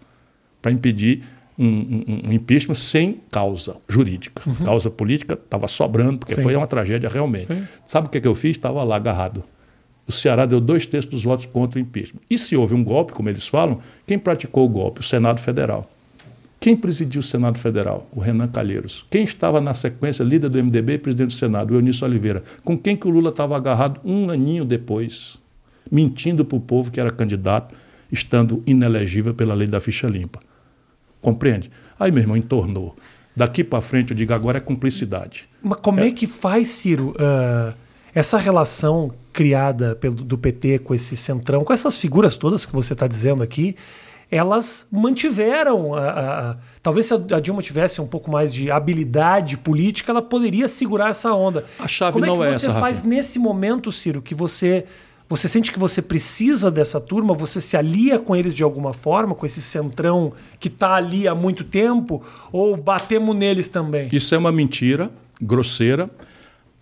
[0.61, 1.23] para impedir
[1.57, 4.41] um, um- um impeachment sem causa jurídica.
[4.63, 6.43] Causa política estava sobrando, porque Sim.
[6.43, 7.47] foi uma tragédia realmente.
[7.47, 7.63] Sim.
[7.85, 8.51] Sabe o que, que eu fiz?
[8.51, 9.43] Estava lá agarrado.
[10.07, 12.19] O Ceará deu dois terços dos votos contra o impeachment.
[12.29, 14.99] E se houve um golpe, como eles falam, quem praticou o golpe?
[14.99, 15.89] O Senado Federal.
[16.59, 18.07] Quem presidiu o Senado Federal?
[18.11, 19.05] O Renan Calheiros.
[19.09, 21.71] Quem estava na sequência, líder do MDB e presidente do Senado?
[21.71, 22.43] O Eunício Oliveira.
[22.63, 25.37] Com quem que o Lula estava agarrado um aninho depois,
[25.91, 27.73] mentindo para o povo que era candidato,
[28.11, 30.39] estando inelegível pela lei da ficha limpa.
[31.25, 31.71] Compreende?
[31.99, 32.95] Aí, meu irmão, entornou.
[33.35, 35.49] Daqui para frente, eu digo, agora é cumplicidade.
[35.61, 37.73] Mas como é, que faz, Ciro, ah,
[38.13, 42.93] essa relação criada pelo, do PT com esse centrão, com essas figuras todas que você
[42.93, 43.75] está dizendo aqui,
[44.31, 45.93] elas mantiveram.
[45.95, 50.21] a- a- a- talvez se a Dilma tivesse um pouco mais de habilidade política, ela
[50.21, 51.65] poderia segurar essa onda.
[51.79, 53.15] A chave Como não é é que você essa, faz Rafinha.
[53.17, 54.85] nesse momento, Ciro, que você.
[55.27, 57.33] Você sente que você precisa dessa turma?
[57.33, 61.33] Você se alia com eles de alguma forma, com esse centrão que está ali há
[61.33, 62.21] muito tempo?
[62.51, 64.07] Ou batemos neles também?
[64.11, 65.09] Isso é uma mentira
[65.41, 66.09] grosseira,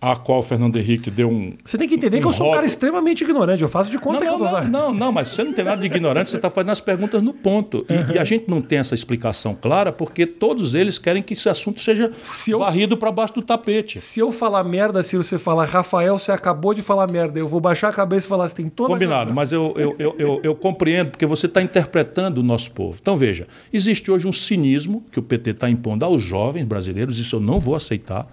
[0.00, 1.54] a qual o Fernando Henrique deu um.
[1.64, 3.62] Você tem que entender que eu sou um cara extremamente ignorante.
[3.62, 5.52] Eu faço de conta Não, que não, eu tô não, não, não, mas você não
[5.54, 7.86] tem nada de ignorante, você está fazendo as perguntas no ponto.
[7.88, 11.48] E, e a gente não tem essa explicação clara porque todos eles querem que esse
[11.48, 13.98] assunto seja Se eu- varrido para baixo do tapete.
[13.98, 17.38] Se eu falar merda, Ciro, você falar, Rafael, você acabou de falar merda.
[17.38, 20.14] Eu vou baixar a cabeça e falar, você tem toda Combinado, mas eu, eu, eu,
[20.18, 22.98] eu, eu compreendo porque você está interpretando o nosso povo.
[23.00, 27.36] Então, veja, existe hoje um cinismo que o PT está impondo aos jovens brasileiros, isso
[27.36, 28.26] eu não vou aceitar,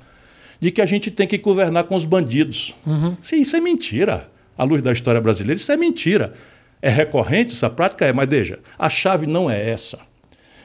[0.62, 2.76] de que a gente tem que governar com os bandidos.
[3.20, 4.30] Sim, isso é mentira.
[4.56, 6.34] À luz da história brasileira, isso é mentira.
[6.82, 8.06] É recorrente essa prática?
[8.06, 10.00] É, mas veja, a chave não é essa.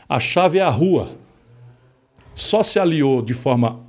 [0.08, 1.08] A chave é a rua.
[2.34, 3.80] só se aliou de forma,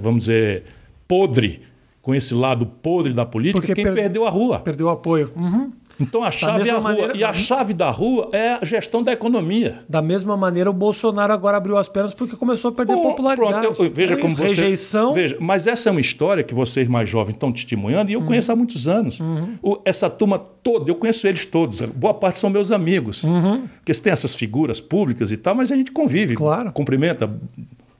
[0.00, 0.64] vamos dizer,
[1.06, 1.62] podre,
[2.00, 4.60] com esse lado podre da política, Porque quem per perdeu a rua.
[4.60, 5.30] Perdeu o apoio.
[5.36, 5.72] Uhum.
[6.00, 6.82] Então a chave é a rua.
[6.82, 7.16] Maneira...
[7.16, 9.80] E a chave da rua é a gestão da economia.
[9.88, 13.66] Da mesma maneira, o Bolsonaro agora abriu as pernas porque começou a perder oh, popularidade.
[13.66, 14.48] Pronto, eu, veja é como você.
[14.48, 15.12] Rejeição.
[15.12, 18.26] Veja, mas essa é uma história que vocês mais jovens estão testemunhando e eu uhum.
[18.26, 19.20] conheço há muitos anos.
[19.20, 19.58] Uhum.
[19.62, 21.80] O, essa turma toda, eu conheço eles todos.
[21.82, 23.22] Boa parte são meus amigos.
[23.22, 23.66] Uhum.
[23.76, 26.34] Porque você tem essas figuras públicas e tal, mas a gente convive.
[26.34, 26.72] Claro.
[26.72, 27.30] Cumprimenta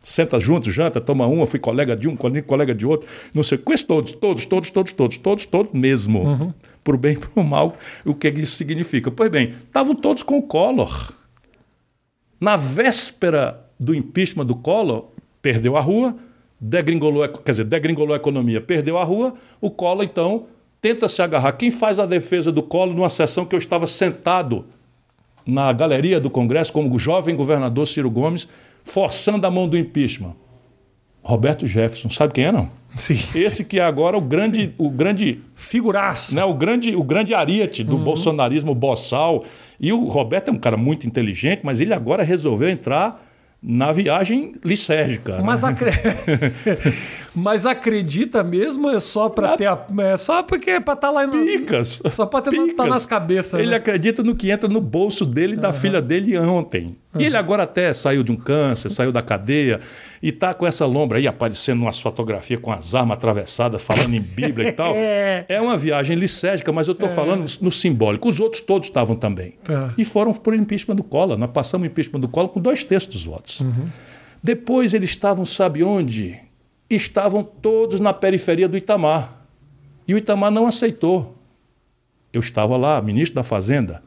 [0.01, 3.87] senta junto, janta, toma uma, fui colega de um, colega de outro, não sei, conheço
[3.87, 6.25] todos, todos, todos, todos, todos, todos, todos mesmo.
[6.25, 6.53] Uhum
[6.87, 9.11] o bem e o mal, o que isso significa.
[9.11, 11.13] Pois bem, estavam todos com o Collor.
[12.41, 15.09] Na véspera do impeachment do Collor,
[15.41, 16.17] perdeu a rua,
[16.61, 20.47] degringolou, quer dizer, degringolou a economia, perdeu a rua, o Collor, então,
[20.81, 21.53] tenta se agarrar.
[21.53, 24.67] Quem faz a defesa do Collor numa sessão que eu estava sentado
[25.47, 28.49] na galeria do Congresso, como o jovem governador Ciro Gomes,
[28.83, 30.35] forçando a mão do impeachment?
[31.25, 32.11] Roberto Jefferson.
[32.11, 32.71] Sabe quem é, não?
[32.97, 33.15] Sim.
[33.35, 33.65] Esse sim.
[33.65, 36.45] que é agora o grande, o grande figuraça, né?
[36.45, 38.05] O grande, o grande ariete do uhum.
[38.05, 39.43] bolsonarismo boçal.
[39.81, 43.21] E o Roberto é um cara muito inteligente, mas ele agora resolveu entrar
[43.61, 45.43] na viagem lisérgica.
[45.43, 45.71] Mas, né?
[45.71, 45.91] acre...
[47.35, 49.85] Mas acredita mesmo é só para ter a...
[49.99, 51.33] é só porque é para estar tá lá no...
[51.45, 52.01] picas.
[52.09, 53.59] Só para estar tá nas cabeças.
[53.59, 53.77] Ele né?
[53.77, 55.75] acredita no que entra no bolso dele e da uhum.
[55.75, 56.97] filha dele ontem.
[57.13, 57.21] Uhum.
[57.21, 59.81] E ele agora até saiu de um câncer, saiu da cadeia
[60.23, 64.21] e está com essa lombra aí aparecendo umas fotografias com as armas atravessadas, falando em
[64.21, 64.95] Bíblia e tal.
[65.05, 65.45] É.
[65.49, 67.11] é uma viagem licérgica, mas eu estou é.
[67.11, 68.29] falando no simbólico.
[68.29, 69.55] Os outros todos estavam também.
[69.69, 69.91] É.
[69.99, 71.37] E foram por impeachment do Collor.
[71.37, 73.61] Nós passamos o impeachment do Collor com dois terços dos votos.
[73.61, 73.87] Uhum.
[74.43, 76.39] Depois eles estavam, sabe onde?
[76.89, 79.47] Estavam todos na periferia do Itamar.
[80.07, 81.37] E o Itamar não aceitou.
[82.33, 84.03] Eu estava lá, ministro da Fazenda.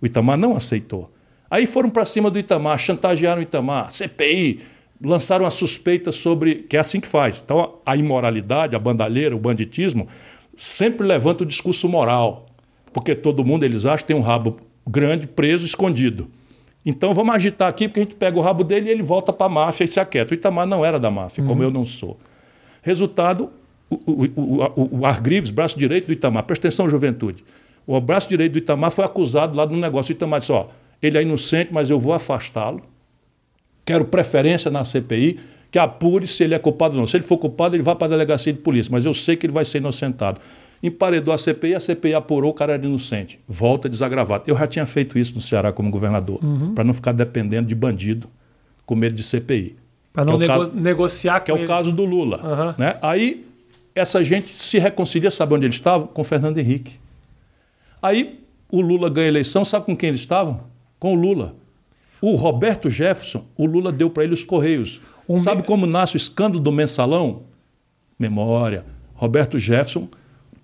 [0.00, 1.10] O Itamar não aceitou.
[1.50, 4.60] Aí foram para cima do Itamar, chantagearam o Itamar, CPI,
[5.00, 6.66] lançaram a suspeita sobre.
[6.68, 7.42] que é assim que faz.
[7.44, 10.08] Então, a imoralidade, a bandalheira, o banditismo,
[10.56, 12.46] sempre levanta o discurso moral.
[12.92, 16.28] Porque todo mundo, eles acham, tem um rabo grande, preso, escondido.
[16.84, 19.46] Então vamos agitar aqui, porque a gente pega o rabo dele e ele volta para
[19.46, 20.32] a máfia e se aquieta.
[20.32, 21.48] O Itamar não era da máfia, uhum.
[21.48, 22.18] como eu não sou.
[22.82, 23.50] Resultado,
[23.88, 27.42] o, o, o, o Argrives, braço direito do Itamar, presta atenção, juventude.
[27.86, 30.12] O braço direito do Itamar foi acusado lá de um negócio.
[30.12, 30.66] O Itamar disse: ó,
[31.02, 32.82] ele é inocente, mas eu vou afastá-lo.
[33.84, 35.38] Quero preferência na CPI,
[35.70, 37.06] que apure se ele é culpado ou não.
[37.06, 39.46] Se ele for culpado, ele vai para a delegacia de polícia, mas eu sei que
[39.46, 40.40] ele vai ser inocentado.
[40.86, 43.40] Emparedou a CPI, a CPI apurou, o cara era inocente.
[43.48, 44.44] Volta desagravado.
[44.46, 46.74] Eu já tinha feito isso no Ceará como governador, uhum.
[46.74, 48.28] para não ficar dependendo de bandido
[48.84, 49.76] com medo de CPI.
[50.12, 51.64] Para não é nego caso, negociar com Que é eles.
[51.64, 52.36] o caso do Lula.
[52.36, 52.74] Uhum.
[52.78, 52.98] Né?
[53.02, 53.46] Aí,
[53.94, 56.06] essa gente se reconcilia, sabe onde eles estavam?
[56.06, 57.00] Com Fernando Henrique.
[58.02, 60.74] Aí, o Lula ganha a eleição, sabe com quem eles estavam?
[61.04, 61.54] com o Lula.
[62.18, 65.02] O Roberto Jefferson, o Lula deu para ele os Correios.
[65.28, 65.66] Um Sabe me...
[65.66, 67.42] como nasce o escândalo do mensalão?
[68.18, 68.86] Memória.
[69.12, 70.08] Roberto Jefferson,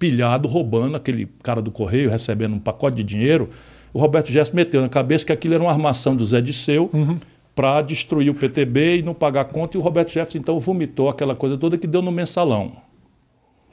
[0.00, 3.50] pilhado, roubando aquele cara do Correio, recebendo um pacote de dinheiro.
[3.92, 7.18] O Roberto Jefferson meteu na cabeça que aquilo era uma armação do Zé Disseu uhum.
[7.54, 9.76] para destruir o PTB e não pagar conta.
[9.76, 12.72] E o Roberto Jefferson, então, vomitou aquela coisa toda que deu no mensalão.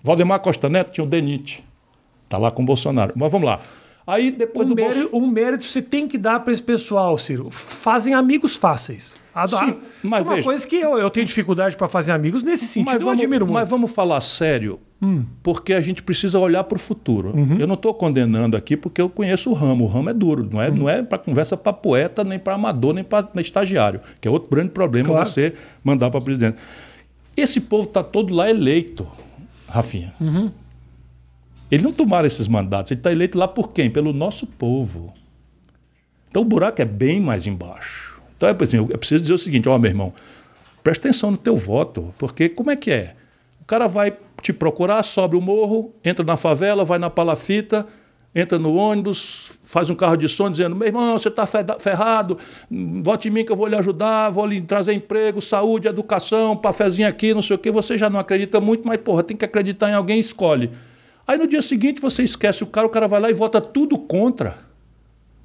[0.03, 1.63] Valdemar Costa Neto tinha o DENIT.
[2.25, 3.13] Está lá com o Bolsonaro.
[3.15, 3.61] Mas vamos lá.
[4.07, 7.51] Aí depois um do mérito, Um mérito você tem que dar para esse pessoal, Ciro.
[7.51, 9.17] Fazem amigos fáceis.
[9.35, 9.65] Adoro.
[9.65, 12.65] Sim, mas é uma veja, coisa que eu, eu tenho dificuldade para fazer amigos nesse
[12.65, 12.93] sentido.
[12.93, 13.53] Mas vamos, eu admiro muito.
[13.53, 15.25] Mas vamos falar sério, hum.
[15.43, 17.37] porque a gente precisa olhar para o futuro.
[17.37, 17.57] Uhum.
[17.59, 19.83] Eu não estou condenando aqui porque eu conheço o ramo.
[19.83, 20.75] O ramo é duro, não é, uhum.
[20.75, 24.49] não é para conversa para poeta, nem para amador, nem para estagiário, que é outro
[24.49, 25.29] grande problema claro.
[25.29, 26.57] você mandar para presidente.
[27.35, 29.05] Esse povo está todo lá eleito,
[29.67, 30.13] Rafinha.
[30.19, 30.49] Uhum.
[31.69, 33.89] Ele não tomaram esses mandatos, ele está eleito lá por quem?
[33.89, 35.13] Pelo nosso povo.
[36.29, 38.21] Então o buraco é bem mais embaixo.
[38.35, 40.13] Então é assim, preciso dizer o seguinte, ó meu irmão,
[40.83, 43.15] presta atenção no teu voto, porque como é que é?
[43.61, 47.85] O cara vai te procurar, sobe o morro, entra na favela, vai na palafita,
[48.33, 51.45] entra no ônibus, faz um carro de som dizendo: meu irmão, você está
[51.79, 52.37] ferrado,
[53.03, 57.07] vote em mim que eu vou lhe ajudar, vou lhe trazer emprego, saúde, educação, cafezinho
[57.07, 57.71] aqui, não sei o quê.
[57.71, 60.69] Você já não acredita muito, mas porra, tem que acreditar em alguém, escolhe.
[61.27, 63.97] Aí no dia seguinte você esquece o cara, o cara vai lá e vota tudo
[63.97, 64.65] contra.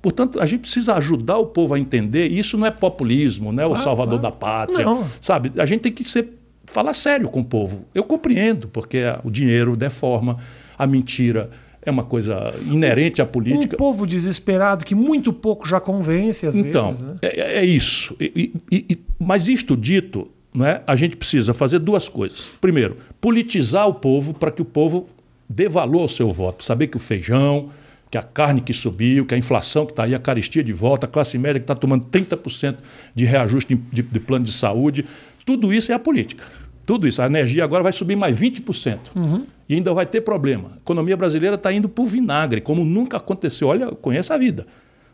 [0.00, 2.28] Portanto, a gente precisa ajudar o povo a entender.
[2.28, 4.84] Isso não é populismo, não é o ah, salvador da pátria.
[4.84, 5.06] Não.
[5.20, 5.52] Sabe?
[5.56, 6.28] A gente tem que ser,
[6.66, 7.84] falar sério com o povo.
[7.94, 10.38] Eu compreendo, porque o dinheiro deforma,
[10.76, 13.76] a mentira é uma coisa inerente à política.
[13.76, 17.00] Um povo desesperado que muito pouco já convence às então, vezes.
[17.02, 17.18] Então, né?
[17.22, 18.16] é, é, isso.
[18.20, 20.82] E, e, e, mas isto dito, não é?
[20.86, 22.50] a gente precisa fazer duas coisas.
[22.60, 25.08] Primeiro, politizar o povo para que o povo
[25.52, 26.64] dê valor ao seu voto.
[26.64, 27.70] Saber que o feijão,
[28.10, 31.06] que a carne que subiu, que a inflação que está aí, a caristia de volta,
[31.06, 32.76] a classe média que está tomando 30%
[33.14, 35.04] de reajuste de, de, plano de saúde,
[35.44, 36.44] Tudo isso é a política.
[36.86, 37.22] Tudo isso.
[37.22, 38.98] A energia agora vai subir mais 20%.
[39.14, 39.46] Uhum.
[39.68, 40.72] E ainda vai ter problema.
[40.74, 43.68] A economia brasileira está indo para o vinagre, como nunca aconteceu.
[43.68, 44.66] Olha, conheça a vida.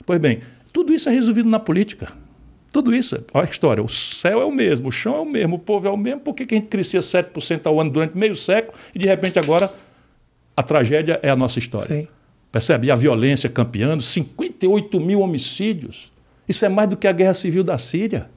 [0.05, 0.41] Pois bem,
[0.73, 2.09] tudo isso é resolvido na política.
[2.73, 3.23] Tudo isso.
[3.33, 3.83] Olha a história.
[3.83, 6.21] O céu é o mesmo, o chão é o mesmo, o povo é o mesmo.
[6.21, 9.39] Por que, que a gente crescia 7% ao ano durante meio século e de repente
[9.39, 9.73] agora
[10.59, 11.87] a tragédia é a nossa história?
[11.87, 12.09] Sim.
[12.51, 12.89] Percebe?
[12.89, 16.11] E a violência campeando, 58 mil homicídios.
[16.49, 18.29] Isso é mais do que a guerra civil da Síria.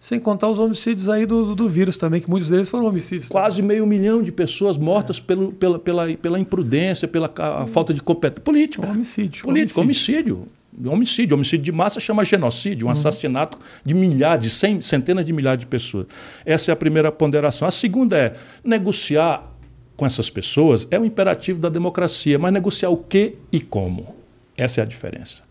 [0.00, 3.28] Sem contar os homicídios aí do, do vírus também, que muitos deles foram homicídios.
[3.28, 3.76] Quase também.
[3.76, 5.20] meio milhão de pessoas mortas é.
[5.20, 8.42] pelo, pela, pela, pela imprudência, pela a, falta de competência.
[8.42, 8.88] Política.
[8.88, 9.44] Homicídio.
[9.44, 10.36] Político, homicídio.
[10.36, 10.90] homicídio.
[10.90, 11.34] Homicídio.
[11.34, 12.92] Homicídio de massa chama genocídio, um uhum.
[12.92, 16.06] assassinato de milhares, de cem, centenas de milhares de pessoas.
[16.46, 17.68] Essa é a primeira ponderação.
[17.68, 18.32] A segunda é
[18.64, 19.59] negociar
[20.00, 24.14] com essas pessoas é um imperativo da democracia, mas negociar o que e como.
[24.56, 25.42] Essa é a diferença.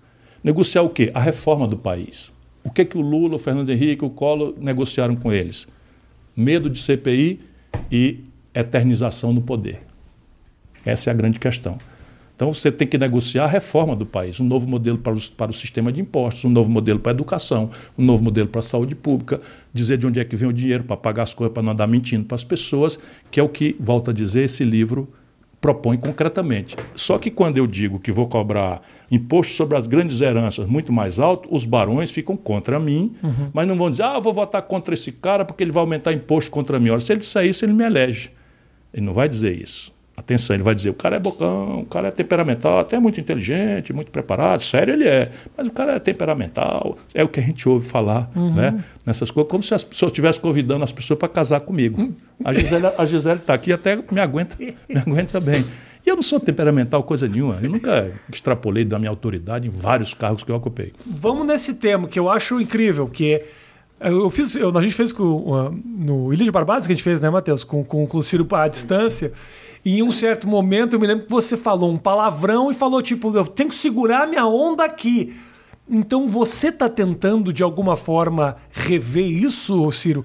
[0.43, 1.11] Negociar o quê?
[1.13, 2.33] A reforma do país.
[2.63, 5.67] O que, que o Lula, o Fernando Henrique, o Collor negociaram com eles?
[6.35, 7.41] Medo de CPI
[7.91, 9.81] e eternização no poder.
[10.83, 11.77] Essa é a grande questão.
[12.39, 15.51] Então você tem que negociar a reforma do país, um novo modelo para o, para
[15.51, 18.61] o sistema de impostos, um novo modelo para a educação, um novo modelo para a
[18.61, 19.41] saúde pública,
[19.73, 21.85] dizer de onde é que vem o dinheiro para pagar as coisas, para não andar
[21.85, 22.97] mentindo para as pessoas,
[23.29, 25.09] que é o que, volta a dizer, esse livro
[25.59, 26.77] propõe concretamente.
[26.95, 31.19] Só que quando eu digo que vou cobrar imposto sobre as grandes heranças muito mais
[31.19, 33.49] alto, os barões ficam contra mim, uhum.
[33.51, 36.13] mas não vão dizer, ah, eu vou votar contra esse cara porque ele vai aumentar
[36.13, 36.89] imposto contra mim.
[36.89, 38.31] Olha, se ele disser isso, ele me elege.
[38.93, 39.98] Ele não vai dizer isso.
[40.19, 43.93] Atenção, ele vai dizer, o cara é bocão, o cara é temperamental, até muito inteligente,
[43.93, 47.67] muito preparado, sério ele é, mas o cara é temperamental, é o que a gente
[47.69, 48.53] ouve falar uhum.
[48.53, 52.01] né, nessas coisas, como se as pessoas estivesse convidando as pessoas para casar comigo.
[52.01, 52.13] Uhum.
[52.43, 55.63] A Gisele a Gisele está aqui até me aguenta, me aguenta bem.
[56.05, 60.13] E eu não sou temperamental coisa nenhuma, eu nunca extrapolei da minha autoridade em vários
[60.13, 60.91] cargos que eu ocupei.
[61.05, 63.45] Vamos nesse tema que eu acho incrível, que é
[64.01, 67.19] eu fiz, eu, a gente fez com, no Ilha de Barbados que a gente fez,
[67.19, 67.65] né, Matheus?
[67.65, 69.33] Com, com, com o Ciro à distância.
[69.83, 73.01] E em um certo momento eu me lembro que você falou um palavrão e falou
[73.01, 75.35] tipo, eu tenho que segurar minha onda aqui.
[75.89, 80.23] Então você está tentando de alguma forma rever isso, Ciro?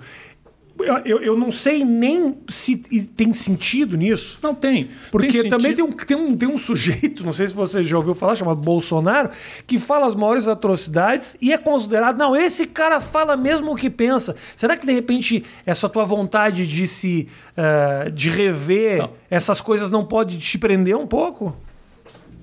[1.05, 2.77] Eu, eu não sei nem se
[3.17, 4.41] tem sentido nisso.
[4.43, 4.91] Não tem.
[5.11, 7.97] Porque tem também tem um, tem, um, tem um sujeito, não sei se você já
[7.97, 9.31] ouviu falar, chamado Bolsonaro,
[9.67, 13.89] que fala as maiores atrocidades e é considerado, não, esse cara fala mesmo o que
[13.89, 14.35] pensa.
[14.57, 19.11] Será que de repente essa tua vontade de se uh, de rever não.
[19.31, 21.57] essas coisas não pode te prender um pouco?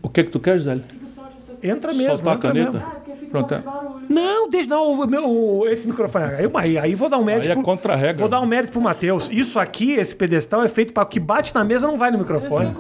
[0.02, 0.84] O que é que tu queres, Zélio?
[1.64, 2.16] Entra mesmo.
[2.16, 2.72] Soltar entra a caneta.
[2.72, 2.88] Mesmo.
[2.88, 3.64] Ah, Pronto.
[4.10, 6.26] Não, deixa não, o meu, esse microfone.
[6.54, 7.50] Aí, aí vou dar um mérito.
[7.52, 8.18] Aí é contra a regra.
[8.18, 9.30] Vou dar um mérito pro Matheus.
[9.32, 12.18] Isso aqui, esse pedestal, é feito para o que bate na mesa não vai no
[12.18, 12.76] microfone.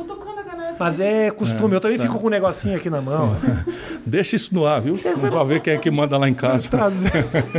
[0.78, 2.10] Mas é costume, é, eu também certo.
[2.10, 3.36] fico com um negocinho aqui na mão.
[4.04, 4.96] Deixa isso no ar, viu?
[4.96, 6.67] Vamos ver quem é que manda lá em casa.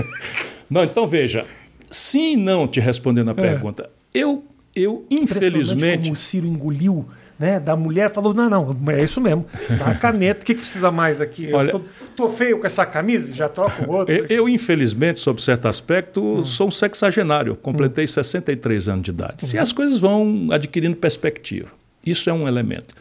[0.68, 1.46] não, então veja.
[1.88, 3.34] Sim e não te respondendo a é.
[3.34, 3.88] pergunta.
[4.12, 6.04] Eu, eu infelizmente.
[6.04, 7.06] Como o Ciro engoliu
[7.42, 9.44] né, da mulher falou: não, não, é isso mesmo.
[9.76, 11.52] Dá a caneta, o que, que, precisa mais aqui?
[11.52, 11.80] Olha, tô,
[12.14, 14.14] tô, feio com essa camisa, já troco outro.
[14.14, 16.44] Eu, eu, infelizmente, sob certo aspecto, hum.
[16.44, 17.56] sou um sexagenário.
[17.56, 18.08] Completei hum.
[18.08, 19.44] 63 anos de idade.
[19.44, 19.48] Hum.
[19.52, 21.68] E as coisas vão adquirindo perspectiva.
[22.06, 22.94] Isso é um elemento.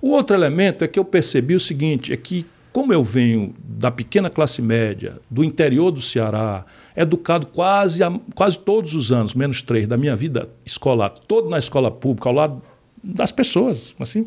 [0.00, 3.90] O outro elemento é que eu percebi o seguinte: é que, como eu venho da
[3.90, 6.64] pequena classe média, do interior do Ceará,
[6.96, 7.98] educado quase,
[8.36, 12.34] quase todos os anos, menos três, da minha vida escolar, todo na escola pública, ao
[12.36, 12.62] lado
[13.08, 13.94] das pessoas.
[13.98, 14.26] Assim.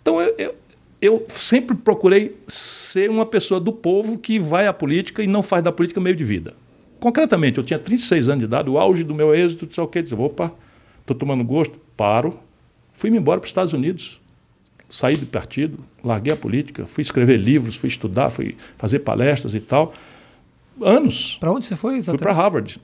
[0.00, 0.54] Então, eu, eu,
[1.00, 5.62] eu, sempre procurei ser uma pessoa do povo que vai à política e não faz
[5.62, 6.54] da política meio de vida.
[7.00, 10.14] Concretamente, eu tinha 36 anos de idade, o auge do meu êxito, disse, ok, disse,
[10.14, 10.54] opa,
[11.00, 12.38] estou tomando gosto, paro,
[12.92, 14.20] fui-me embora para os Estados Unidos,
[14.88, 19.60] saí do partido, larguei a política, fui escrever livros, fui estudar, fui fazer palestras e
[19.60, 19.92] tal.
[20.80, 21.36] Anos.
[21.38, 21.96] Para onde você foi?
[21.96, 22.18] Exatamente?
[22.18, 22.80] Fui para Harvard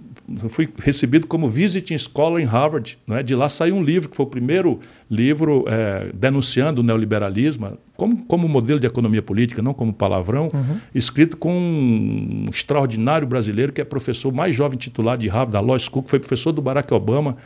[0.49, 2.99] fui recebido como visiting scholar em Harvard.
[3.07, 3.23] Né?
[3.23, 4.79] De lá saiu um livro, que foi o primeiro
[5.11, 10.79] livro é, denunciando o neoliberalismo como, como modelo de economia política, não como palavrão, uhum.
[10.95, 15.79] escrito com um extraordinário brasileiro que é professor mais jovem titular de Harvard, da Law
[15.79, 17.37] School, que foi professor do Barack Obama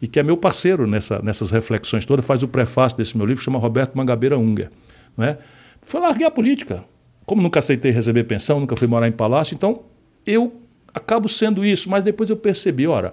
[0.00, 3.42] e que é meu parceiro nessa, nessas reflexões todas, faz o prefácio desse meu livro,
[3.42, 4.70] chama Roberto Mangabeira Unger.
[5.16, 5.38] Né?
[5.82, 6.84] Foi larguei a política.
[7.28, 9.82] Como nunca aceitei receber pensão, nunca fui morar em palácio, então
[10.26, 10.62] eu
[10.94, 13.12] acabo sendo isso, mas depois eu percebi, ora,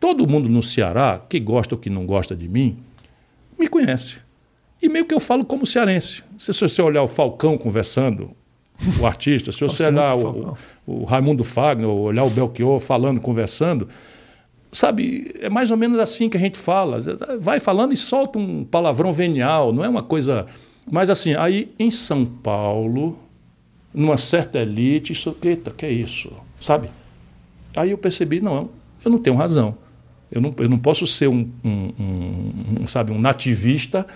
[0.00, 2.78] todo mundo no Ceará, que gosta ou que não gosta de mim,
[3.56, 4.16] me conhece.
[4.82, 6.24] E meio que eu falo como cearense.
[6.36, 8.32] Se você olhar o Falcão conversando,
[9.00, 13.86] o artista, se você olhar o, o, Raimundo Fagner, ou olhar o Belchior falando, conversando,
[14.72, 16.98] sabe, é mais ou menos assim que a gente fala.
[17.38, 20.46] Vai falando e solta um palavrão venial, não é uma coisa.
[20.90, 23.16] Mas assim, aí em São Paulo,
[23.94, 26.30] numa certa elite, isso, eita, que é isso?
[26.60, 26.88] Sabe?
[27.76, 28.70] Aí eu percebi, não,
[29.04, 29.76] eu não tenho razão.
[30.30, 34.06] Eu não, eu não posso ser um, um, um, um sabe, um nativista,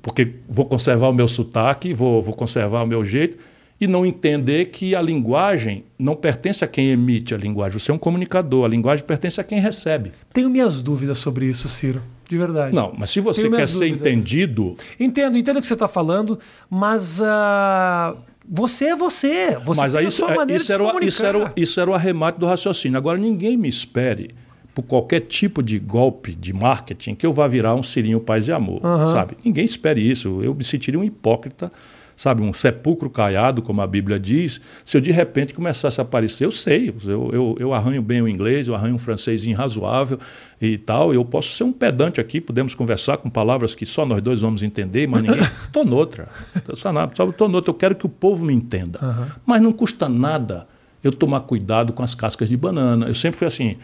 [0.00, 3.36] porque vou conservar o meu sotaque, vou, vou conservar o meu jeito,
[3.80, 7.78] e não entender que a linguagem não pertence a quem emite a linguagem.
[7.78, 10.12] Você é um comunicador, a linguagem pertence a quem recebe.
[10.32, 12.02] Tenho minhas dúvidas sobre isso, Ciro.
[12.28, 12.74] De verdade.
[12.74, 14.12] Não, mas se você quer ser dúvidas.
[14.12, 14.76] entendido.
[14.98, 17.20] Entendo, entendo o que você está falando, mas.
[17.20, 18.16] Uh,
[18.50, 19.56] você é você.
[19.64, 22.38] Você mas tem isso, a sua é, isso, era, isso, era, isso era o arremate
[22.38, 22.96] do raciocínio.
[22.96, 24.30] Agora, ninguém me espere
[24.74, 28.52] por qualquer tipo de golpe de marketing que eu vá virar um Sirinho Paz e
[28.52, 29.08] Amor, uhum.
[29.08, 29.36] sabe?
[29.44, 30.40] Ninguém espere isso.
[30.42, 31.72] Eu me sentiria um hipócrita
[32.18, 36.46] sabe, um sepulcro caiado, como a Bíblia diz, se eu de repente começasse a aparecer,
[36.46, 40.18] eu sei, eu, eu, eu arranho bem o inglês, eu arranho um francês razoável
[40.60, 44.20] e tal, eu posso ser um pedante aqui, podemos conversar com palavras que só nós
[44.20, 45.38] dois vamos entender, mas ninguém.
[45.64, 46.28] Estou noutra.
[46.68, 48.98] Estou noutra, eu quero que o povo me entenda.
[49.00, 49.26] Uhum.
[49.46, 50.66] Mas não custa nada
[51.04, 53.06] eu tomar cuidado com as cascas de banana.
[53.06, 53.76] Eu sempre fui assim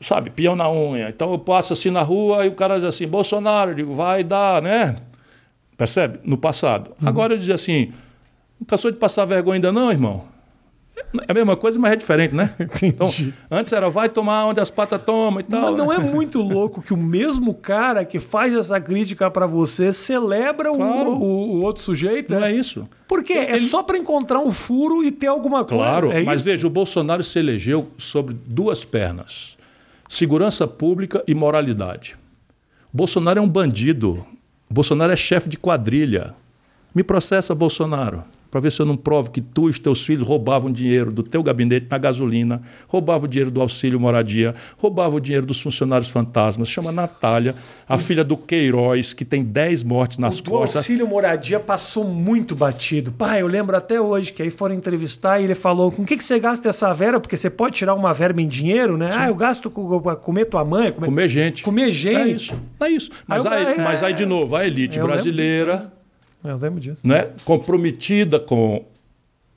[0.00, 1.08] sabe, peão na unha.
[1.08, 4.22] Então eu passo assim na rua e o cara diz assim, Bolsonaro, eu digo, vai
[4.22, 4.96] dar, né?
[5.76, 6.20] Percebe?
[6.24, 6.92] No passado.
[7.00, 7.08] Uhum.
[7.08, 7.92] Agora eu dizia assim:
[8.58, 10.24] não cansou de passar vergonha ainda, não, irmão?
[11.28, 12.54] É a mesma coisa, mas é diferente, né?
[12.82, 13.08] Então,
[13.50, 15.70] antes era vai tomar onde as patas tomam e tal.
[15.70, 19.92] Não, não é muito louco que o mesmo cara que faz essa crítica para você
[19.92, 21.10] celebra claro.
[21.10, 22.32] o, o, outro sujeito?
[22.32, 22.88] Não é, é isso.
[23.06, 23.34] Por quê?
[23.34, 23.64] É Ele...
[23.64, 25.84] É só para encontrar um furo e ter alguma coisa.
[25.84, 29.56] Claro, é mas veja, o Bolsonaro se elegeu sobre duas pernas:
[30.08, 32.16] segurança pública e moralidade.
[32.92, 34.26] O Bolsonaro é um bandido
[34.68, 36.34] Bolsonaro é chefe de quadrilha.
[36.94, 38.24] Me processa, Bolsonaro
[38.56, 41.22] para ver se eu não provo que tu e os teus filhos roubavam dinheiro do
[41.22, 46.08] teu gabinete na gasolina, roubavam o dinheiro do auxílio moradia, roubavam o dinheiro dos funcionários
[46.08, 46.68] fantasmas.
[46.70, 47.54] Chama Natália,
[47.86, 50.74] a filha do Queiroz, que tem 10 mortes nas o costas.
[50.74, 53.12] O auxílio moradia passou muito batido.
[53.12, 56.16] Pai, eu lembro até hoje que aí foram entrevistar e ele falou: com o que,
[56.16, 57.20] que você gasta essa verba?
[57.20, 59.10] Porque você pode tirar uma verba em dinheiro, né?
[59.10, 59.18] Sim.
[59.20, 60.92] Ah, eu gasto com, comer tua mãe.
[60.92, 61.62] Comer, comer gente.
[61.62, 62.16] Comer gente.
[62.16, 62.54] É isso.
[62.80, 63.10] É isso.
[63.26, 65.92] Mas, aí, aí, mas aí, de novo, a elite brasileira
[66.50, 67.06] eu lembro disso.
[67.06, 67.30] Né?
[67.44, 68.84] Comprometida com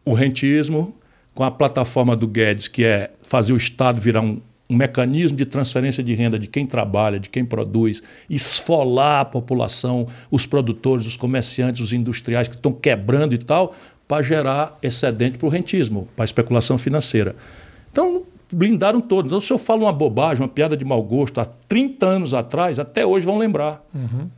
[0.05, 0.95] o rentismo,
[1.33, 5.45] com a plataforma do Guedes, que é fazer o Estado virar um, um mecanismo de
[5.45, 11.17] transferência de renda de quem trabalha, de quem produz, esfolar a população, os produtores, os
[11.17, 13.73] comerciantes, os industriais que estão quebrando e tal,
[14.07, 17.35] para gerar excedente para o rentismo, para a especulação financeira.
[17.91, 19.29] Então, blindaram todos.
[19.29, 22.79] Então, se eu falo uma bobagem, uma piada de mau gosto, há 30 anos atrás,
[22.79, 23.83] até hoje vão lembrar.
[23.93, 24.29] Uhum.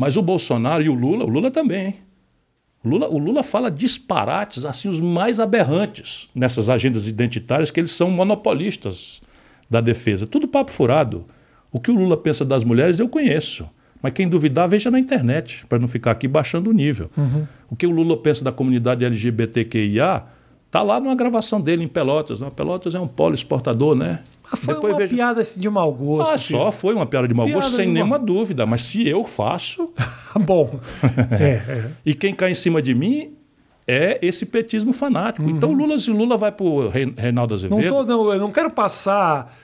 [0.00, 1.94] Mas o Bolsonaro e o Lula, o Lula também, hein?
[2.82, 7.90] O Lula, o Lula fala disparates, assim, os mais aberrantes nessas agendas identitárias, que eles
[7.90, 9.20] são monopolistas
[9.68, 10.26] da defesa.
[10.26, 11.26] Tudo papo furado.
[11.70, 13.68] O que o Lula pensa das mulheres eu conheço.
[14.00, 17.10] Mas quem duvidar, veja na internet, para não ficar aqui baixando o nível.
[17.14, 17.46] Uhum.
[17.68, 20.24] O que o Lula pensa da comunidade LGBTQIA
[20.64, 22.40] está lá numa gravação dele em Pelotas.
[22.56, 24.20] Pelotas é um polo exportador, né?
[24.52, 25.14] Ah, foi Depois uma vejo...
[25.14, 26.30] piada assim, de mau gosto.
[26.30, 28.26] Ah, só foi uma piada de mau piada gosto, sem nenhuma mal...
[28.26, 28.66] dúvida.
[28.66, 29.92] Mas se eu faço.
[30.40, 30.80] Bom.
[31.38, 31.90] é, é.
[32.04, 33.34] E quem cai em cima de mim
[33.86, 35.46] é esse petismo fanático.
[35.46, 35.56] Uhum.
[35.56, 37.80] Então Lula, se Lula vai para o Reinaldo Azevedo.
[37.80, 39.54] Não, tô, não, eu não quero passar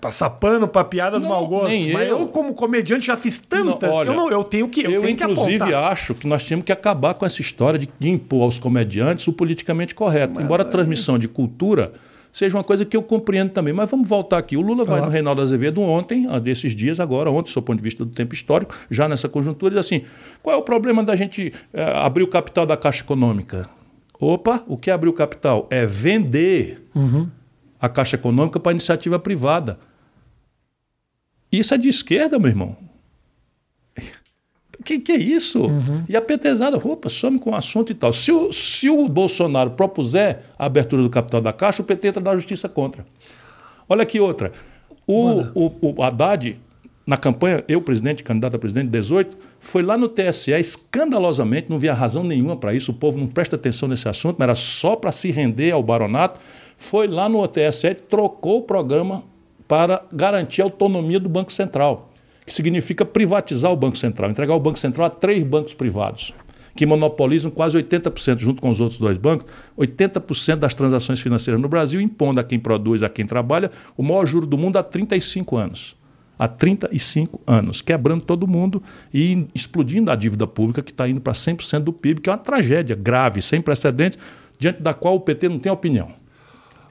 [0.00, 1.68] passar pano para piada do mau gosto.
[1.68, 2.20] Mas eu.
[2.20, 2.26] eu.
[2.28, 4.82] como comediante, já fiz tantas não, olha, que eu, não, eu tenho que.
[4.82, 8.08] Eu, eu tenho inclusive, que acho que nós tínhamos que acabar com essa história de
[8.08, 10.34] impor aos comediantes o politicamente correto.
[10.36, 11.92] Mas, Embora a transmissão de cultura
[12.34, 13.72] seja uma coisa que eu compreendo também.
[13.72, 14.56] Mas vamos voltar aqui.
[14.56, 18.04] O Lula vai no Reinaldo Azevedo ontem, desses dias agora, ontem, do ponto de vista
[18.04, 20.02] do tempo histórico, já nessa conjuntura, diz assim:
[20.42, 23.70] qual é o problema da gente é, abrir o capital da Caixa Econômica?
[24.20, 25.68] Opa, o que é abrir o capital?
[25.70, 27.28] É vender uhum.
[27.80, 29.78] a Caixa Econômica para a iniciativa privada.
[31.52, 32.76] Isso é de esquerda, meu irmão
[34.84, 35.62] que, que é isso?
[35.62, 36.04] Uhum.
[36.08, 38.12] E a petezada, opa, some com o assunto e tal.
[38.12, 42.22] Se o, se o Bolsonaro propuser a abertura do capital da Caixa, o PT entra
[42.22, 43.04] na justiça contra.
[43.88, 44.52] Olha aqui outra.
[45.06, 46.56] O, o, o Haddad,
[47.06, 51.92] na campanha, eu, presidente, candidato a presidente, 18, foi lá no TSE escandalosamente, não via
[51.92, 55.12] razão nenhuma para isso, o povo não presta atenção nesse assunto, mas era só para
[55.12, 56.40] se render ao baronato.
[56.76, 59.22] Foi lá no TSE trocou o programa
[59.66, 62.10] para garantir a autonomia do Banco Central
[62.46, 66.34] que significa privatizar o Banco Central, entregar o Banco Central a três bancos privados,
[66.76, 69.46] que monopolizam quase 80%, junto com os outros dois bancos,
[69.78, 74.26] 80% das transações financeiras no Brasil, impondo a quem produz, a quem trabalha, o maior
[74.26, 75.96] juro do mundo há 35 anos.
[76.36, 78.82] Há 35 anos, quebrando todo mundo
[79.12, 82.38] e explodindo a dívida pública, que está indo para 100% do PIB, que é uma
[82.38, 84.18] tragédia grave, sem precedentes,
[84.58, 86.08] diante da qual o PT não tem opinião.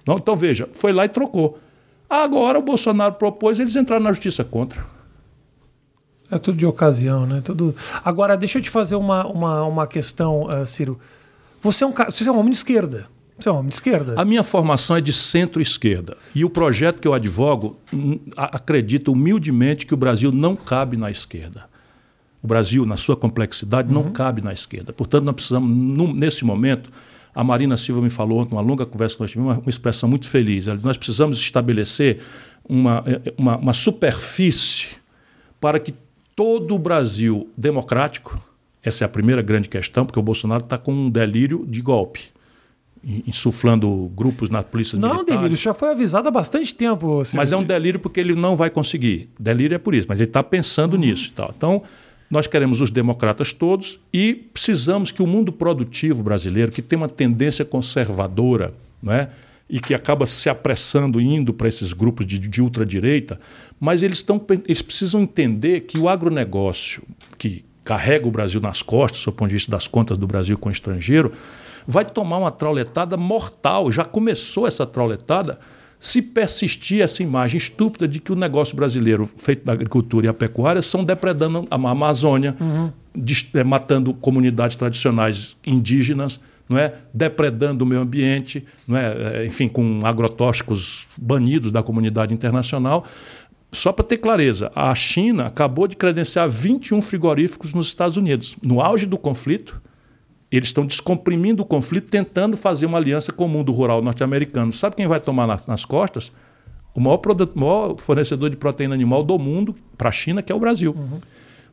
[0.07, 1.59] Então, veja, foi lá e trocou.
[2.09, 4.92] Agora o Bolsonaro propôs, eles entraram na justiça contra.
[6.33, 7.41] É tudo de ocasião, né?
[7.41, 7.75] Tudo...
[8.03, 10.99] Agora, deixa eu te fazer uma, uma, uma questão, uh, Ciro.
[11.61, 13.05] Você é, um, você é um homem de esquerda.
[13.37, 14.15] Você é um homem de esquerda.
[14.19, 16.17] A minha formação é de centro-esquerda.
[16.33, 17.77] E o projeto que eu advogo
[18.35, 21.65] acredita humildemente que o Brasil não cabe na esquerda.
[22.41, 24.03] O Brasil, na sua complexidade, uhum.
[24.03, 24.91] não cabe na esquerda.
[24.91, 26.91] Portanto, nós precisamos, num, nesse momento,
[27.33, 30.09] a Marina Silva me falou ontem, uma longa conversa que nós tivemos, uma, uma expressão
[30.09, 30.65] muito feliz.
[30.81, 32.19] Nós precisamos estabelecer
[32.67, 33.03] uma,
[33.37, 34.87] uma, uma superfície
[35.61, 35.93] para que
[36.35, 38.41] todo o Brasil democrático,
[38.83, 42.33] essa é a primeira grande questão, porque o Bolsonaro está com um delírio de golpe
[43.03, 45.33] insuflando grupos na polícia não, militares.
[45.35, 47.21] Não, delírio, já foi avisado há bastante tempo.
[47.33, 49.29] Mas é um delírio porque ele não vai conseguir.
[49.37, 51.01] Delírio é por isso, mas ele está pensando uhum.
[51.01, 51.53] nisso e tal.
[51.55, 51.83] Então,
[52.29, 57.09] nós queremos os democratas todos e precisamos que o mundo produtivo brasileiro, que tem uma
[57.09, 59.29] tendência conservadora, né,
[59.69, 63.39] e que acaba se apressando indo para esses grupos de, de ultradireita,
[63.83, 67.03] mas eles, tão, eles precisam entender que o agronegócio,
[67.37, 70.69] que carrega o Brasil nas costas, do ponto de vista das contas do Brasil com
[70.69, 71.33] o estrangeiro,
[71.85, 73.91] vai tomar uma trauletada mortal.
[73.91, 75.59] Já começou essa trauletada
[75.99, 80.33] se persistir essa imagem estúpida de que o negócio brasileiro feito da agricultura e a
[80.33, 82.89] pecuária são depredando a Amazônia, uhum.
[83.53, 86.93] É, matando comunidades tradicionais indígenas, não é?
[87.13, 89.41] depredando o meio ambiente, não é?
[89.41, 93.05] é enfim, com agrotóxicos banidos da comunidade internacional.
[93.73, 98.55] Só para ter clareza, a China acabou de credenciar 21 frigoríficos nos Estados Unidos.
[98.61, 99.81] No auge do conflito,
[100.51, 104.71] eles estão descomprimindo o conflito, tentando fazer uma aliança com o mundo rural norte-americano.
[104.71, 106.31] Sabe quem vai tomar nas, nas costas?
[106.93, 110.55] O maior, produto, maior, fornecedor de proteína animal do mundo para a China, que é
[110.55, 110.95] o Brasil.
[110.95, 111.19] Uhum.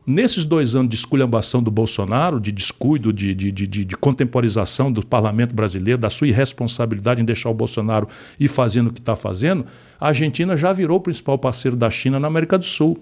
[0.05, 5.05] Nesses dois anos de esculhambação do Bolsonaro, de descuido, de, de, de, de, contemporização do
[5.05, 8.07] parlamento brasileiro, da sua irresponsabilidade em deixar o Bolsonaro
[8.39, 9.63] ir fazendo o que está fazendo,
[9.99, 12.97] a Argentina já virou o principal parceiro da China na América do Sul.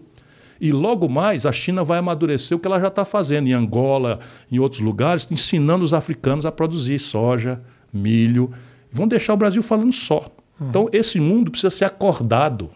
[0.59, 4.19] E logo mais a China vai amadurecer o que ela já está fazendo em Angola,
[4.51, 7.61] em outros lugares, ensinando os africanos a produzir soja,
[7.93, 8.51] milho.
[8.91, 10.29] Vão deixar o Brasil falando só.
[10.59, 10.67] Uhum.
[10.67, 12.69] Então, esse mundo precisa ser acordado.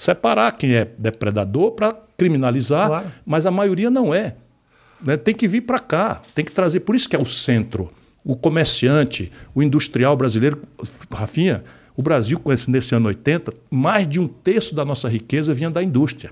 [0.00, 3.06] Separar quem é depredador para criminalizar, claro.
[3.26, 4.36] mas a maioria não é.
[5.02, 5.16] Né?
[5.16, 6.80] Tem que vir para cá, tem que trazer.
[6.80, 7.90] Por isso que é o centro.
[8.24, 10.62] O comerciante, o industrial brasileiro.
[11.12, 11.64] Rafinha,
[11.96, 16.30] o Brasil, nesse ano 80, mais de um terço da nossa riqueza vinha da indústria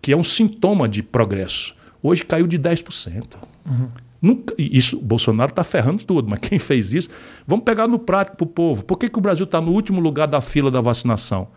[0.00, 1.74] que é um sintoma de progresso.
[2.02, 3.36] Hoje caiu de 10%.
[3.66, 3.88] Uhum.
[4.22, 7.08] Nunca, isso, o Bolsonaro está ferrando tudo, mas quem fez isso?
[7.46, 8.84] Vamos pegar no prático para o povo.
[8.84, 11.48] Por que, que o Brasil está no último lugar da fila da vacinação?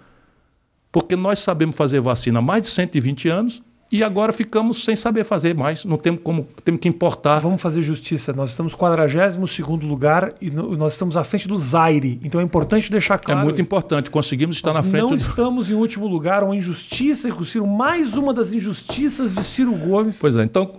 [0.93, 5.23] Porque nós sabemos fazer vacina há mais de 120 anos e agora ficamos sem saber
[5.23, 5.83] fazer mais.
[5.83, 7.39] Não temos como, temos que importar.
[7.39, 8.31] Vamos fazer justiça.
[8.31, 12.19] Nós estamos 42 lugar e nós estamos à frente do Zaire.
[12.23, 13.41] Então é importante deixar claro.
[13.41, 13.63] É muito isso.
[13.63, 14.11] importante.
[14.11, 15.01] Conseguimos estar nós na frente.
[15.01, 15.15] Não do...
[15.15, 16.43] estamos em último lugar.
[16.43, 20.19] Uma injustiça com o Ciro, mais uma das injustiças de Ciro Gomes.
[20.19, 20.43] Pois é.
[20.43, 20.75] Então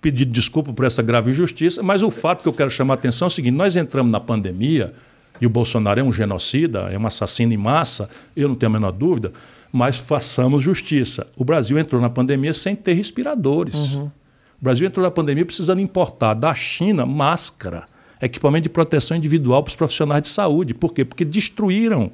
[0.00, 3.26] pedir desculpa por essa grave injustiça, mas o fato que eu quero chamar a atenção
[3.26, 4.92] é o seguinte: nós entramos na pandemia
[5.40, 8.08] e o Bolsonaro é um genocida, é um assassino em massa.
[8.36, 9.32] Eu não tenho a menor dúvida
[9.72, 11.26] mas façamos justiça.
[11.34, 13.74] O Brasil entrou na pandemia sem ter respiradores.
[13.74, 14.04] Uhum.
[14.04, 17.86] O Brasil entrou na pandemia precisando importar da China máscara,
[18.20, 20.74] equipamento de proteção individual para os profissionais de saúde.
[20.74, 21.04] Por quê?
[21.04, 22.12] Porque destruíram,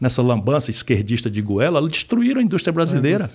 [0.00, 3.30] nessa lambança esquerdista de Goela, destruíram a indústria brasileira.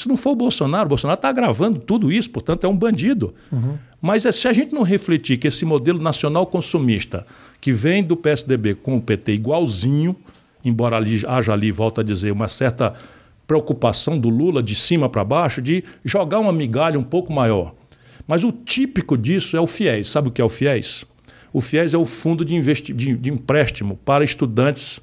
[0.00, 3.34] Se não for o Bolsonaro, o Bolsonaro está agravando tudo isso, portanto é um bandido.
[3.52, 3.76] Uhum.
[4.00, 7.26] Mas é, se a gente não refletir que esse modelo nacional consumista,
[7.60, 10.16] que vem do PSDB com o PT igualzinho,
[10.64, 12.94] embora ali, haja ali, volto a dizer, uma certa
[13.46, 17.74] preocupação do Lula de cima para baixo de jogar uma migalha um pouco maior.
[18.26, 20.08] Mas o típico disso é o FIES.
[20.08, 21.04] Sabe o que é o FIES?
[21.52, 25.02] O FIES é o fundo de, de, de empréstimo para estudantes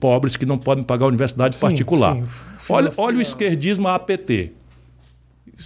[0.00, 2.16] pobres que não podem pagar a universidade sim, particular.
[2.16, 2.24] Sim.
[2.68, 4.52] Olha, olha o esquerdismo APT.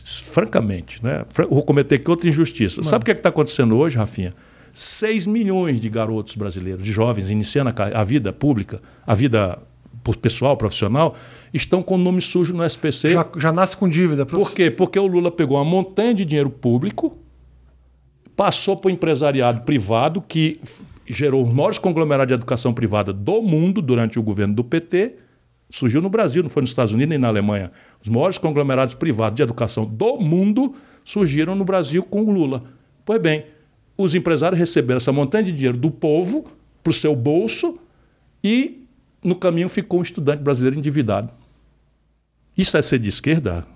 [0.04, 1.24] Francamente, né?
[1.48, 2.80] vou cometer aqui outra injustiça.
[2.80, 2.90] Mano.
[2.90, 4.32] Sabe o que é está acontecendo hoje, Rafinha?
[4.72, 9.62] 6 milhões de garotos brasileiros, de jovens, iniciando a, a vida pública, a vida
[10.20, 11.14] pessoal, profissional,
[11.52, 13.10] estão com o nome sujo no SPC.
[13.10, 14.26] Já, já nasce com dívida.
[14.26, 14.70] Por quê?
[14.70, 17.16] Porque o Lula pegou uma montanha de dinheiro público,
[18.36, 20.60] passou para o empresariado privado, que
[21.06, 25.14] gerou os maiores conglomerados de educação privada do mundo durante o governo do PT.
[25.70, 27.72] Surgiu no Brasil, não foi nos Estados Unidos nem na Alemanha.
[28.02, 30.74] Os maiores conglomerados privados de educação do mundo
[31.04, 32.64] surgiram no Brasil com o Lula.
[33.04, 33.44] Pois bem,
[33.96, 36.46] os empresários receberam essa montanha de dinheiro do povo
[36.82, 37.78] para o seu bolso
[38.42, 38.84] e
[39.22, 41.30] no caminho ficou um estudante brasileiro endividado.
[42.56, 43.66] Isso é ser de esquerda?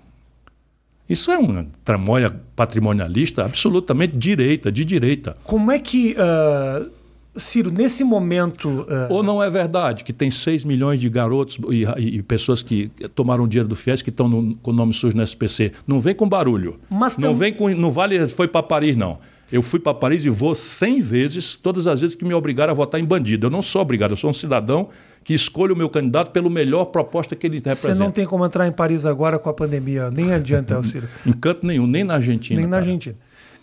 [1.09, 5.35] Isso é uma tramóia patrimonialista absolutamente direita, de direita.
[5.43, 6.89] Como é que, uh,
[7.35, 8.67] Ciro, nesse momento.
[8.67, 9.13] Uh...
[9.13, 11.85] Ou não é verdade que tem 6 milhões de garotos e,
[12.17, 15.71] e, pessoas que tomaram dinheiro do FIES que estão com o nome sujo no SPC?
[15.87, 16.79] Não vem com barulho.
[16.89, 19.19] Mas não, vem com, não vale, foi para Paris, não
[19.51, 22.75] Eu fui para Paris e vou 100 vezes, todas as vezes que me obrigaram a
[22.75, 23.47] votar em bandido.
[23.47, 24.89] Eu não sou obrigado, eu sou um cidadão
[25.23, 27.93] que escolhe o meu candidato pelo melhor proposta que ele representa.
[27.93, 31.07] Você não tem como entrar em Paris agora com a pandemia, nem adianta, Alciro.
[31.25, 32.59] em canto nenhum, nem na Argentina.
[32.59, 32.89] Nem na cara.
[32.89, 33.15] Argentina.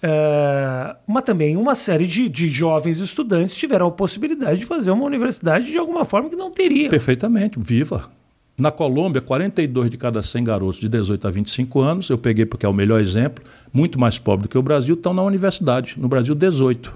[0.03, 5.05] É, mas também uma série de, de jovens estudantes tiveram a possibilidade de fazer uma
[5.05, 6.89] universidade de alguma forma que não teria.
[6.89, 8.11] Perfeitamente, viva.
[8.59, 12.65] Na Colômbia, 42 de cada 100 garotos de 18 a 25 anos, eu peguei porque
[12.65, 15.95] é o melhor exemplo, muito mais pobre do que o Brasil, estão na universidade.
[15.99, 16.93] No Brasil, 18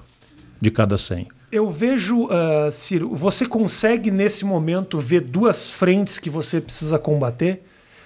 [0.58, 1.28] de cada 100.
[1.52, 7.62] Eu vejo, uh, Ciro, você consegue nesse momento ver duas frentes que você precisa combater?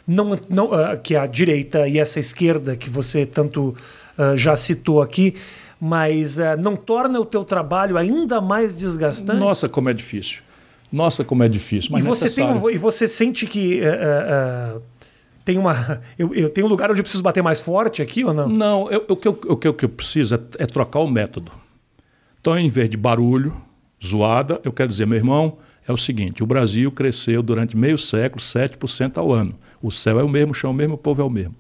[0.07, 3.75] Não, não, uh, que é a direita e essa esquerda que você tanto
[4.19, 5.35] uh, já citou aqui,
[5.81, 9.39] mas não torna o teu trabalho ainda mais desgastante?
[9.39, 10.41] Nossa, como é difícil.
[10.91, 11.91] Nossa, como é difícil.
[11.93, 13.81] Mas e, você tem, e você sente que
[15.45, 16.03] tem uma.
[16.19, 18.49] Eu, eu tenho um lugar onde eu preciso bater mais forte aqui ou não?
[18.49, 21.53] Não, eu, o, que eu, o, que eu, preciso é, é trocar o método.
[22.41, 23.55] Então, em vez de barulho,
[24.05, 28.41] zoada, eu quero dizer, meu irmão, é o seguinte: o Brasil cresceu durante meio século
[28.41, 29.55] 7% ao ano.
[29.83, 31.55] O céu é o mesmo, o chão é o mesmo, o povo é o mesmo.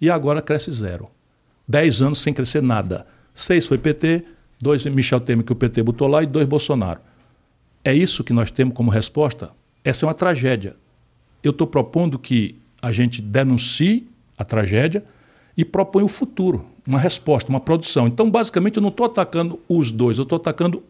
[0.00, 1.08] E agora cresce zero.
[1.68, 3.06] Dez anos sem crescer nada.
[3.34, 4.24] Seis foi PT,
[4.60, 7.00] dois Michel Temer que o PT botou lá e dois Bolsonaro.
[7.84, 9.50] É isso que nós temos como resposta?
[9.84, 10.76] Essa é uma tragédia.
[11.42, 15.04] Eu estou propondo que a gente denuncie a tragédia
[15.56, 18.06] e propõe o futuro, uma resposta, uma produção.
[18.06, 20.82] Então, basicamente, eu não estou atacando os dois, eu estou atacando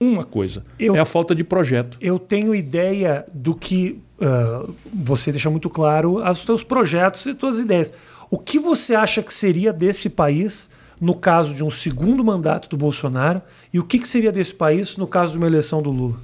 [0.00, 1.96] uma coisa: eu, é a falta de projeto.
[2.00, 7.58] Eu tenho ideia do que uh, você deixa muito claro os seus projetos e suas
[7.58, 7.92] ideias.
[8.30, 10.68] O que você acha que seria desse país
[11.00, 13.40] no caso de um segundo mandato do Bolsonaro
[13.72, 16.18] e o que, que seria desse país no caso de uma eleição do Lula?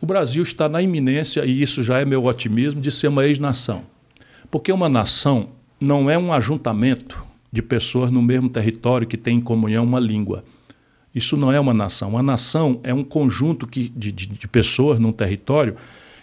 [0.00, 3.82] O Brasil está na iminência, e isso já é meu otimismo, de ser uma ex-nação.
[4.50, 5.48] Porque uma nação
[5.80, 10.44] não é um ajuntamento de pessoas no mesmo território que têm em comunhão uma língua.
[11.14, 12.10] Isso não é uma nação.
[12.10, 15.76] Uma nação é um conjunto que, de, de, de pessoas num território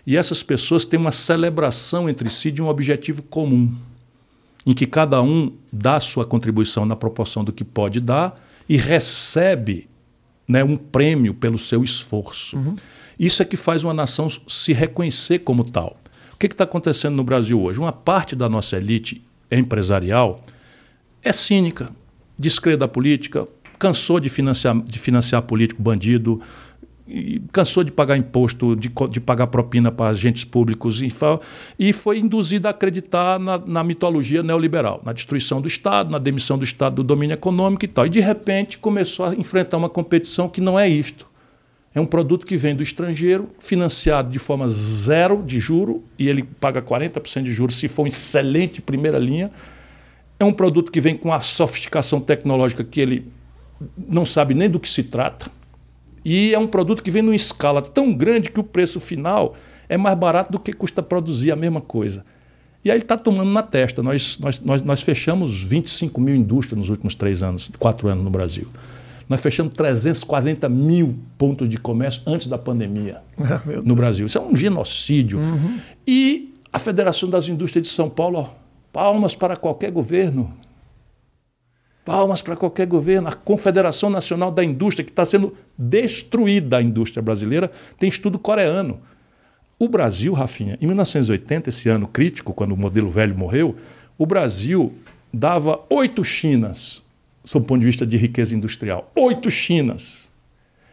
[0.05, 3.74] e essas pessoas têm uma celebração entre si de um objetivo comum,
[4.66, 8.36] em que cada um dá sua contribuição na proporção do que pode dar
[8.70, 9.89] e recebe
[10.47, 12.57] né, um prêmio pelo seu esforço.
[12.57, 12.76] Uhum.
[13.20, 15.97] Isso é que faz uma nação se reconhecer como tal.
[16.34, 17.80] O que está acontecendo no Brasil hoje?
[17.80, 20.43] Uma parte da nossa elite empresarial
[21.22, 21.91] é cínica,
[22.38, 23.47] descrê da política,
[23.78, 26.41] cansou de financiar, de financiar político bandido,
[27.51, 31.01] cansou de pagar imposto, de, de pagar propina para agentes públicos
[31.80, 36.57] e, foi induzida a acreditar na, na, mitologia neoliberal, na destruição do Estado, na demissão
[36.57, 38.05] do Estado do domínio econômico e tal.
[38.05, 41.28] E de repente começou a enfrentar uma competição que não é isto.
[41.93, 46.43] É um produto que vem do estrangeiro, financiado de forma zero de juro, e ele
[46.43, 49.51] paga 40% de juros se for um excelente primeira linha
[50.41, 53.32] é um produto que vem com a sofisticação tecnológica que ele
[53.95, 55.51] não sabe nem do que se trata.
[56.24, 59.55] E é um produto que vem numa escala tão grande que o preço final
[59.89, 62.24] é mais barato do que custa produzir a mesma coisa.
[62.84, 64.01] E aí ele está tomando na testa.
[64.01, 68.30] Nós, nós, nós, nós fechamos 25 mil indústrias nos últimos três anos, quatro anos no
[68.30, 68.67] Brasil.
[69.30, 73.22] Nós fechamos 340 mil pontos de comércio antes da pandemia
[73.84, 74.26] no Brasil.
[74.26, 75.39] Isso é um genocídio.
[75.39, 75.80] Uhum.
[76.07, 78.49] E a Federação das Indústrias de São Paulo, ó,
[78.91, 80.53] Palmas para qualquer governo.
[82.03, 83.27] Palmas para qualquer governo.
[83.27, 88.99] A Confederação Nacional da Indústria, que está sendo destruída a indústria brasileira, tem estudo coreano.
[89.77, 93.75] O Brasil, Rafinha, em 1980, esse ano crítico, quando o modelo velho morreu,
[94.17, 94.93] o Brasil
[95.33, 97.01] dava oito Chinas,
[97.43, 99.11] sob o ponto de vista de riqueza industrial.
[99.15, 100.31] Oito Chinas.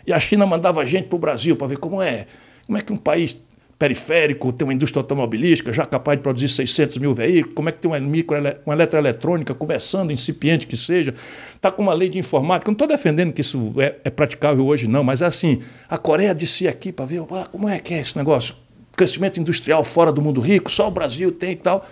[0.06, 2.26] E a China mandava gente para o Brasil para ver como é.
[2.66, 3.38] Como é que um país
[3.79, 7.79] periférico, tem uma indústria automobilística já capaz de produzir 600 mil veículos, como é que
[7.79, 11.14] tem uma, micro, uma eletroeletrônica começando, incipiente que seja,
[11.55, 12.68] está com uma lei de informática.
[12.68, 16.35] Não estou defendendo que isso é, é, praticável hoje, não, mas é assim, a Coreia
[16.35, 18.55] disse aqui para ver ah, como é que é esse negócio.
[18.97, 21.89] Crescimento industrial fora do mundo rico, só o Brasil tem e tal.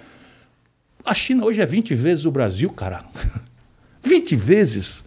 [1.05, 3.05] A China hoje é 20 vezes o Brasil, cara.
[4.03, 5.06] 20 vezes.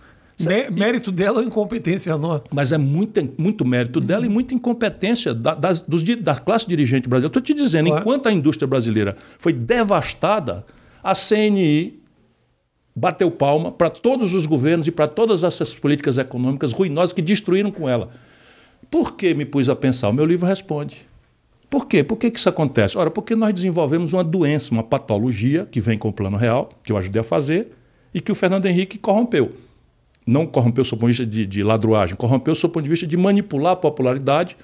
[0.72, 2.44] Mérito dela ou incompetência nossa?
[2.52, 7.10] Mas é muito, muito mérito dela e muita incompetência da, das, dos, da classe dirigente
[7.10, 7.28] brasileira.
[7.28, 8.02] Estou te dizendo, claro.
[8.02, 10.66] enquanto a indústria brasileira foi devastada,
[11.04, 12.00] a CNI
[12.96, 17.72] bateu palma para todos os governos e para todas essas políticas econômicas ruinosas que destruíram
[17.72, 18.10] com ela.
[18.90, 20.10] Por que me pus a pensar?
[20.10, 20.98] O meu livro responde.
[21.70, 22.04] Por quê?
[22.04, 22.98] Por que, que isso acontece?
[22.98, 26.92] Ora, porque nós desenvolvemos uma doença, uma patologia que vem com o plano real, que
[26.92, 27.68] eu ajudei a fazer,
[28.14, 29.54] e que o Fernando Henrique corrompeu
[30.30, 33.18] não corrompeu o ponto de vista de, de ladruagem, corrompeu o ponto de vista de
[33.18, 34.56] manipular a popularidade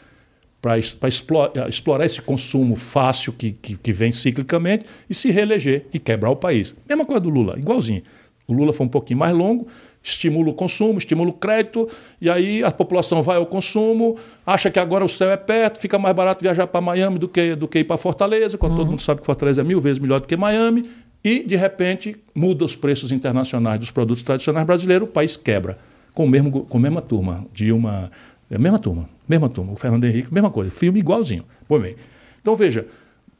[0.62, 6.00] para explorar, explorar, esse consumo fácil que, que, que, vem ciclicamente e se reeleger e
[6.00, 6.76] quebrar o país.
[6.90, 8.02] Mesma coisa do Lula, igualzinho.
[8.48, 9.68] O Lula foi um pouquinho mais longo,
[10.04, 11.90] estimula o consumo, estimula o crédito,
[12.22, 15.98] e aí a população vai ao consumo, acha que agora o céu é perto, fica
[15.98, 18.78] mais barato viajar para Miami do que, do que ir para Fortaleza, quando uhum.
[18.78, 20.84] todo mundo sabe que Fortaleza é mil vezes melhor do que Miami,
[21.26, 25.76] e de repente muda os preços internacionais dos produtos tradicionais brasileiros, o país quebra.
[26.14, 28.12] Com, o mesmo, com a mesma turma, Dilma,
[28.50, 31.44] é a mesma turma, mesma turma, o Fernando Henrique, mesma coisa, filme igualzinho.
[31.68, 31.96] Bom, bem,
[32.40, 32.86] então veja,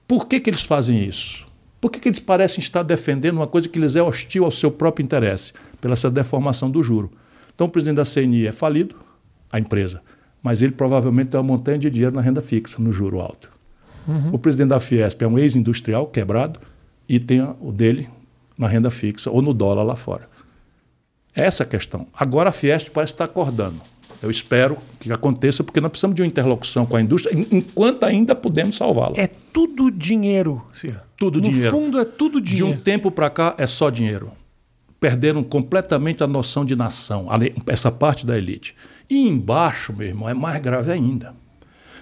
[0.08, 1.46] por que, que eles fazem isso?
[1.80, 4.72] Por que, que eles parecem estar defendendo uma coisa que lhes é hostil ao seu
[4.72, 5.54] próprio interesse?
[5.80, 7.12] Pela essa deformação do juro.
[7.54, 8.96] Então o presidente da CNI é falido,
[9.52, 10.02] a empresa,
[10.42, 13.52] mas ele provavelmente tem uma montanha de dinheiro na renda fixa, no juro alto.
[14.08, 14.32] Uhum.
[14.34, 16.60] O presidente da Fiesp é um ex-industrial quebrado
[17.08, 18.10] e tem o dele
[18.58, 20.30] na renda fixa ou no dólar lá fora.
[21.34, 22.08] Essa é a questão.
[22.14, 23.82] Agora a Fiesp parece estar acordando.
[24.22, 28.34] Eu espero que aconteça, porque nós precisamos de uma interlocução com a indústria, enquanto ainda
[28.34, 29.16] podemos salvá-la.
[29.18, 31.00] É tudo dinheiro, Ciro.
[31.18, 31.72] Tudo no dinheiro.
[31.72, 32.74] No fundo, é tudo dinheiro.
[32.74, 34.32] De um tempo para cá, é só dinheiro.
[35.00, 37.28] Perderam completamente a noção de nação,
[37.68, 38.74] essa parte da elite.
[39.10, 41.36] E embaixo, meu irmão, é mais grave ainda.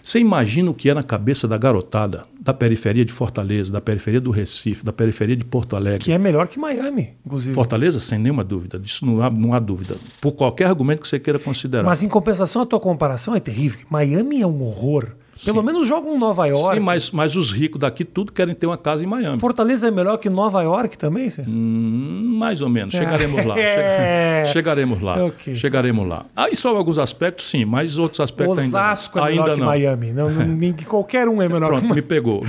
[0.04, 4.20] Você imagina o que é na cabeça da garotada da periferia de Fortaleza, da periferia
[4.20, 6.00] do Recife, da periferia de Porto Alegre.
[6.00, 7.56] Que é melhor que Miami, inclusive.
[7.56, 8.78] Fortaleza, sem nenhuma dúvida.
[8.78, 9.96] Disso não há, não há dúvida.
[10.20, 11.86] Por qualquer argumento que você queira considerar.
[11.86, 13.80] Mas em compensação, a tua comparação é terrível.
[13.90, 15.16] Miami é um horror.
[15.44, 15.66] Pelo Sim.
[15.66, 16.76] menos jogam em Nova York.
[16.76, 19.40] Sim, mas, mas os ricos daqui tudo querem ter uma casa em Miami.
[19.40, 21.50] Fortaleza é melhor que Nova York também, senhor?
[21.50, 22.94] Hum, mais ou menos.
[22.94, 23.56] Chegaremos lá.
[23.64, 24.46] É.
[24.46, 25.26] Chegaremos lá.
[25.26, 25.56] Okay.
[25.56, 26.26] Chegaremos lá.
[26.36, 29.74] Aí ah, só alguns aspectos, sim, mas outros aspectos Osasco ainda não.
[29.74, 30.28] é melhor ainda que não.
[30.28, 30.68] Miami.
[30.68, 32.44] Não, qualquer um é melhor Pronto, que me pegou.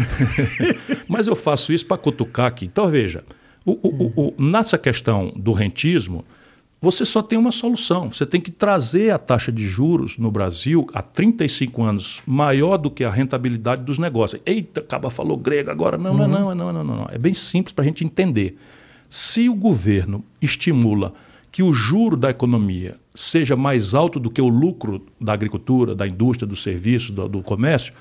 [1.08, 2.66] mas eu faço isso para cutucar aqui.
[2.66, 3.22] Então, veja,
[3.64, 6.24] o, o, o, nessa questão do rentismo,
[6.84, 8.10] você só tem uma solução.
[8.10, 12.90] Você tem que trazer a taxa de juros no Brasil há 35 anos maior do
[12.90, 14.42] que a rentabilidade dos negócios.
[14.44, 15.96] Eita, acaba falou grego agora.
[15.96, 16.18] Não, uhum.
[16.18, 17.06] não, não, não, não, não, não.
[17.10, 18.58] É bem simples para a gente entender.
[19.08, 21.14] Se o governo estimula
[21.50, 26.06] que o juro da economia seja mais alto do que o lucro da agricultura, da
[26.06, 27.94] indústria, do serviço, do, do comércio,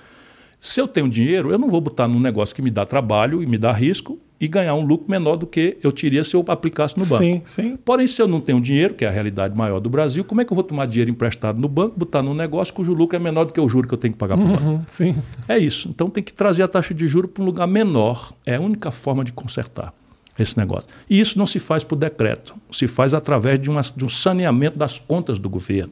[0.64, 3.45] se eu tenho dinheiro, eu não vou botar num negócio que me dá trabalho e
[3.45, 6.97] me dá risco e ganhar um lucro menor do que eu teria se eu aplicasse
[6.97, 7.22] no banco.
[7.22, 7.78] Sim, sim.
[7.84, 10.45] Porém, se eu não tenho dinheiro, que é a realidade maior do Brasil, como é
[10.45, 13.43] que eu vou tomar dinheiro emprestado no banco, botar num negócio cujo lucro é menor
[13.43, 14.86] do que o juro que eu tenho que pagar para o uhum, banco?
[14.88, 15.18] Sim.
[15.49, 15.89] É isso.
[15.89, 18.32] Então tem que trazer a taxa de juro para um lugar menor.
[18.45, 19.93] É a única forma de consertar
[20.39, 20.89] esse negócio.
[21.09, 24.80] E isso não se faz por decreto, se faz através de, uma, de um saneamento
[24.80, 25.91] das contas do governo,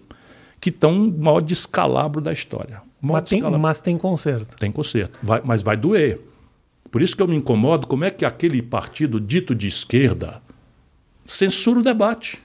[0.62, 2.90] que estão no maior descalabro da história.
[3.02, 4.56] Mas tem, mas tem conserto.
[4.58, 6.22] Tem conserto, vai, mas vai doer.
[6.92, 10.42] Por isso que eu me incomodo como é que aquele partido dito de esquerda
[11.26, 12.40] censura o debate.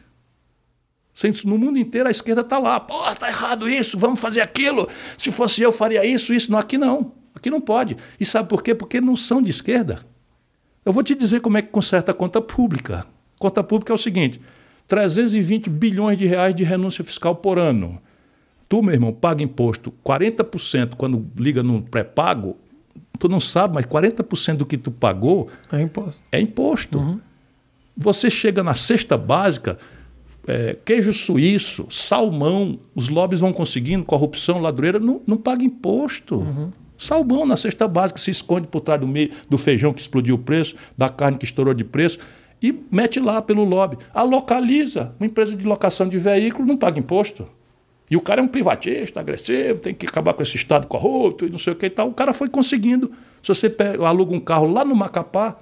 [1.45, 2.79] No mundo inteiro a esquerda está lá.
[2.79, 4.89] Pô, está errado isso, vamos fazer aquilo.
[5.19, 6.53] Se fosse eu, faria isso, isso.
[6.53, 7.13] Não, aqui não.
[7.35, 7.97] Aqui não pode.
[8.21, 8.75] E sabe por quê?
[8.75, 10.01] Porque não são de esquerda.
[10.85, 13.07] Eu vou te dizer como é que conserta a conta pública.
[13.39, 14.41] Conta pública é o seguinte:
[14.87, 18.01] 320 bilhões de reais de renúncia fiscal por ano.
[18.69, 22.57] Tu, meu irmão, paga imposto 40% quando liga no pré-pago,
[23.19, 26.23] tu não sabe, mas 40% do que tu pagou é imposto.
[26.33, 26.99] É imposto.
[26.99, 27.21] Uhum.
[27.97, 29.79] Você chega na cesta básica,
[30.47, 36.37] é, queijo suíço, salmão, os lobbies vão conseguindo, corrupção, ladroeira, não, não paga imposto.
[36.37, 36.73] Uhum.
[36.97, 40.39] Salmão na cesta básica se esconde por trás do, meio, do feijão que explodiu o
[40.39, 42.19] preço, da carne que estourou de preço
[42.63, 43.99] e mete lá pelo lobby.
[44.15, 47.47] A localiza, uma empresa de locação de veículo não paga imposto.
[48.11, 51.51] E o cara é um privatista, agressivo, tem que acabar com esse Estado corrupto e
[51.51, 52.09] não sei o que e tal.
[52.09, 53.11] O cara foi conseguindo.
[53.43, 55.57] Se você pega, aluga um carro lá no Macapá,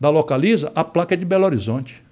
[0.00, 2.02] da Localiza, a placa é de Belo Horizonte.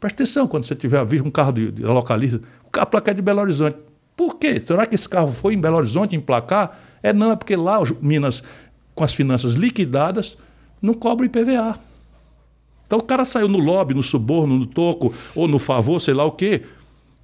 [0.00, 2.40] Presta atenção quando você tiver visto um carro de, da Localiza,
[2.72, 3.76] a placa é de Belo Horizonte.
[4.16, 4.58] Por quê?
[4.60, 6.78] Será que esse carro foi em Belo Horizonte emplacar?
[7.02, 8.42] É não, é porque lá Minas,
[8.94, 10.38] com as finanças liquidadas,
[10.80, 11.78] não cobra IPVA.
[12.86, 16.24] Então o cara saiu no lobby, no suborno, no toco, ou no favor, sei lá
[16.24, 16.62] o quê,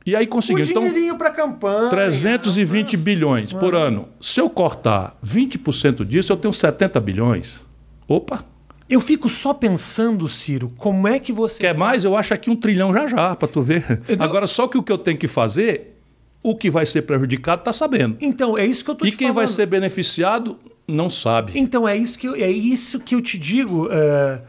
[0.05, 0.65] e aí conseguiu.
[0.65, 1.89] O então, dinheirinho para campanha.
[1.91, 4.09] 320 bilhões por ano.
[4.21, 7.65] Se eu cortar 20% disso, eu tenho 70 bilhões.
[8.09, 8.45] Opa!
[8.89, 11.61] Eu fico só pensando, Ciro, como é que você.
[11.61, 12.05] Quer mais?
[12.05, 14.03] Eu acho aqui um trilhão já já, para tu ver.
[14.09, 14.25] Então...
[14.25, 15.99] Agora, só que o que eu tenho que fazer,
[16.43, 18.17] o que vai ser prejudicado está sabendo.
[18.21, 19.37] Então, é isso que eu tô e te E quem falando.
[19.37, 21.59] vai ser beneficiado não sabe.
[21.59, 23.87] Então, é isso que eu, é isso que eu te digo.
[23.87, 24.43] Uh,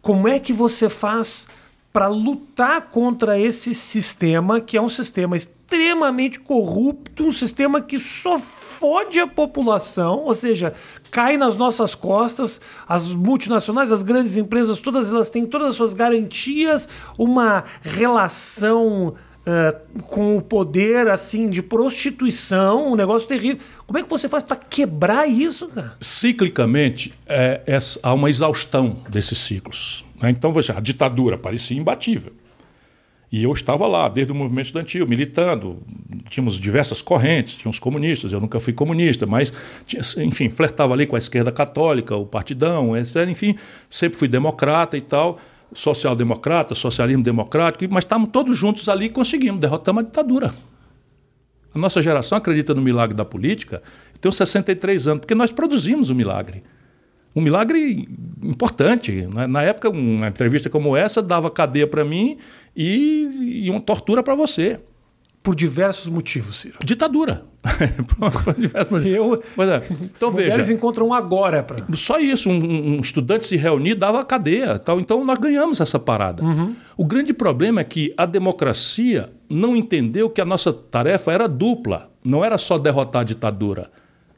[0.00, 1.46] como é que você faz
[1.94, 8.36] para lutar contra esse sistema, que é um sistema extremamente corrupto, um sistema que só
[8.36, 10.74] fode a população, ou seja,
[11.12, 12.60] cai nas nossas costas.
[12.88, 19.14] As multinacionais, as grandes empresas, todas elas têm todas as suas garantias, uma relação
[19.46, 23.58] uh, com o poder assim de prostituição, um negócio terrível.
[23.86, 25.94] Como é que você faz para quebrar isso, cara?
[26.00, 30.04] Ciclicamente, é, é, há uma exaustão desses ciclos.
[30.20, 30.30] Né?
[30.30, 32.32] Então, a ditadura parecia imbatível.
[33.34, 35.82] E eu estava lá, desde o movimento estudantil, militando.
[36.30, 39.52] Tínhamos diversas correntes, tínhamos comunistas, eu nunca fui comunista, mas,
[40.18, 43.28] enfim, flertava ali com a esquerda católica, o partidão, etc.
[43.28, 43.56] Enfim,
[43.90, 45.40] sempre fui democrata e tal,
[45.74, 50.54] social-democrata, socialismo democrático, mas estávamos todos juntos ali e conseguimos, derrotamos a ditadura.
[51.74, 53.82] A nossa geração acredita no milagre da política.
[54.14, 56.62] Eu tenho 63 anos, porque nós produzimos um milagre
[57.34, 58.08] um milagre
[58.42, 59.26] importante.
[59.48, 62.38] Na época, uma entrevista como essa dava cadeia para mim
[62.76, 64.78] e, e uma tortura para você.
[65.44, 66.78] Por diversos motivos, Ciro.
[66.82, 67.44] Ditadura.
[68.44, 69.14] Por diversos motivos.
[69.14, 69.82] Eu, Mas é.
[70.16, 70.54] Então veja.
[70.54, 71.62] Eles encontram agora.
[71.62, 71.84] Pra...
[71.94, 72.48] Só isso.
[72.48, 74.78] Um, um, estudante se reunir dava cadeia.
[74.78, 74.98] Tal.
[74.98, 76.42] Então nós ganhamos essa parada.
[76.42, 76.74] Uhum.
[76.96, 82.10] O grande problema é que a democracia não entendeu que a nossa tarefa era dupla.
[82.24, 83.90] Não era só derrotar a ditadura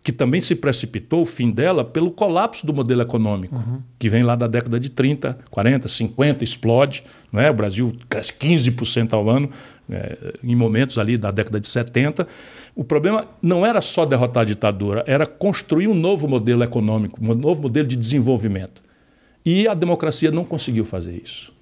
[0.07, 3.83] que também se precipitou o fim dela pelo colapso do modelo econômico, uhum.
[3.99, 7.03] que vem lá da década de 30, 40, 50, explode.
[7.33, 7.51] Não é?
[7.51, 9.51] O Brasil cresce 15% ao ano,
[9.91, 12.27] é, em momentos ali da década de 70.
[12.75, 17.35] O problema não era só derrotar a ditadura, era construir um novo modelo econômico, um
[17.35, 18.83] novo modelo de desenvolvimento.
[19.45, 21.53] E a democracia não conseguiu fazer isso.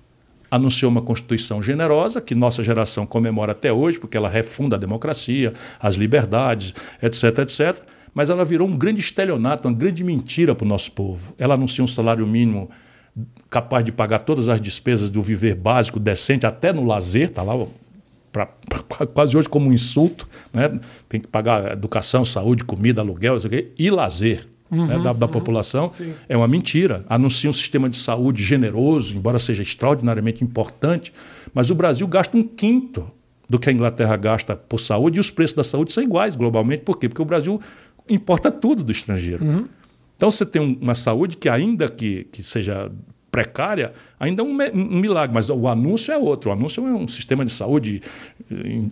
[0.50, 5.52] Anunciou uma Constituição generosa, que nossa geração comemora até hoje, porque ela refunda a democracia,
[5.80, 10.68] as liberdades, etc., etc mas ela virou um grande estelionato, uma grande mentira para o
[10.68, 11.34] nosso povo.
[11.36, 12.70] Ela anuncia um salário mínimo
[13.50, 17.54] capaz de pagar todas as despesas do viver básico, decente, até no lazer, está lá
[18.34, 20.28] pra, pra, quase hoje como um insulto.
[20.52, 20.80] Né?
[21.08, 23.38] Tem que pagar educação, saúde, comida, aluguel,
[23.78, 24.48] e lazer.
[24.70, 26.12] Né, uhum, né, da, da uhum, população, sim.
[26.28, 27.04] é uma mentira.
[27.08, 31.12] Anuncia um sistema de saúde generoso, embora seja extraordinariamente importante,
[31.52, 33.06] mas o Brasil gasta um quinto
[33.48, 36.82] do que a Inglaterra gasta por saúde e os preços da saúde são iguais globalmente.
[36.82, 37.08] Por quê?
[37.08, 37.60] Porque o Brasil
[38.08, 39.44] importa tudo do estrangeiro.
[39.44, 39.68] Uhum.
[40.16, 42.90] Então você tem uma saúde que, ainda que, que seja
[43.34, 46.50] precária, ainda é um, um, milagre, mas o anúncio é outro.
[46.50, 48.00] O anúncio é um sistema de saúde,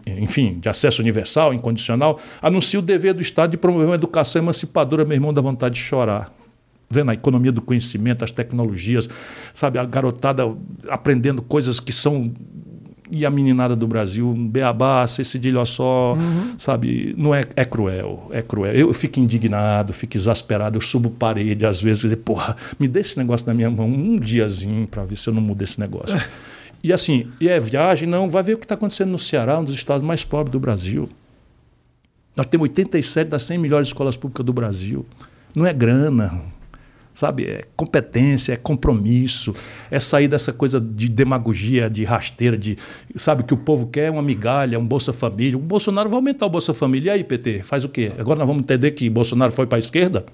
[0.04, 2.18] enfim, de acesso universal, incondicional.
[2.42, 5.80] Anuncia o dever do Estado de promover uma educação emancipadora, meu irmão, dá vontade de
[5.80, 6.34] chorar.
[6.90, 9.08] Vendo a economia do conhecimento, as tecnologias,
[9.54, 10.42] sabe, a garotada
[10.88, 12.34] aprendendo coisas que são
[13.14, 16.54] e a meninada do Brasil, beabá, cedilho só, uhum.
[16.56, 17.14] sabe?
[17.18, 18.72] Não é, é cruel, é cruel.
[18.72, 23.18] Eu fico indignado, fico exasperado, eu subo parede às vezes, dizer, porra, me dê esse
[23.18, 26.18] negócio na minha mão um diazinho para ver se eu não mudo esse negócio.
[26.82, 29.64] e assim, e é viagem, não, vai ver o que está acontecendo no Ceará, um
[29.64, 31.06] dos estados mais pobres do Brasil.
[32.34, 35.04] Nós temos 87 das 100 melhores escolas públicas do Brasil.
[35.54, 36.42] Não é grana,
[37.12, 37.44] sabe?
[37.44, 39.52] É competência, é compromisso,
[39.90, 42.76] é sair dessa coisa de demagogia, de rasteira, de
[43.16, 45.56] sabe que o povo quer uma migalha, um Bolsa Família.
[45.56, 47.10] O Bolsonaro vai aumentar o Bolsa Família.
[47.10, 48.12] E aí, PT, faz o quê?
[48.18, 50.24] Agora nós vamos entender que Bolsonaro foi para a esquerda?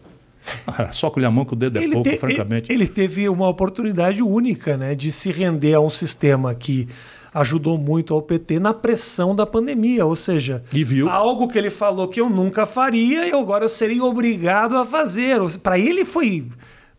[0.92, 2.72] Só com a mão que o dedo é ele pouco, te, francamente.
[2.72, 6.88] Ele teve uma oportunidade única né, de se render a um sistema que
[7.32, 10.62] ajudou muito ao PT na pressão da pandemia, ou seja,
[11.08, 15.38] algo que ele falou que eu nunca faria e agora eu seria obrigado a fazer.
[15.62, 16.46] Para ele foi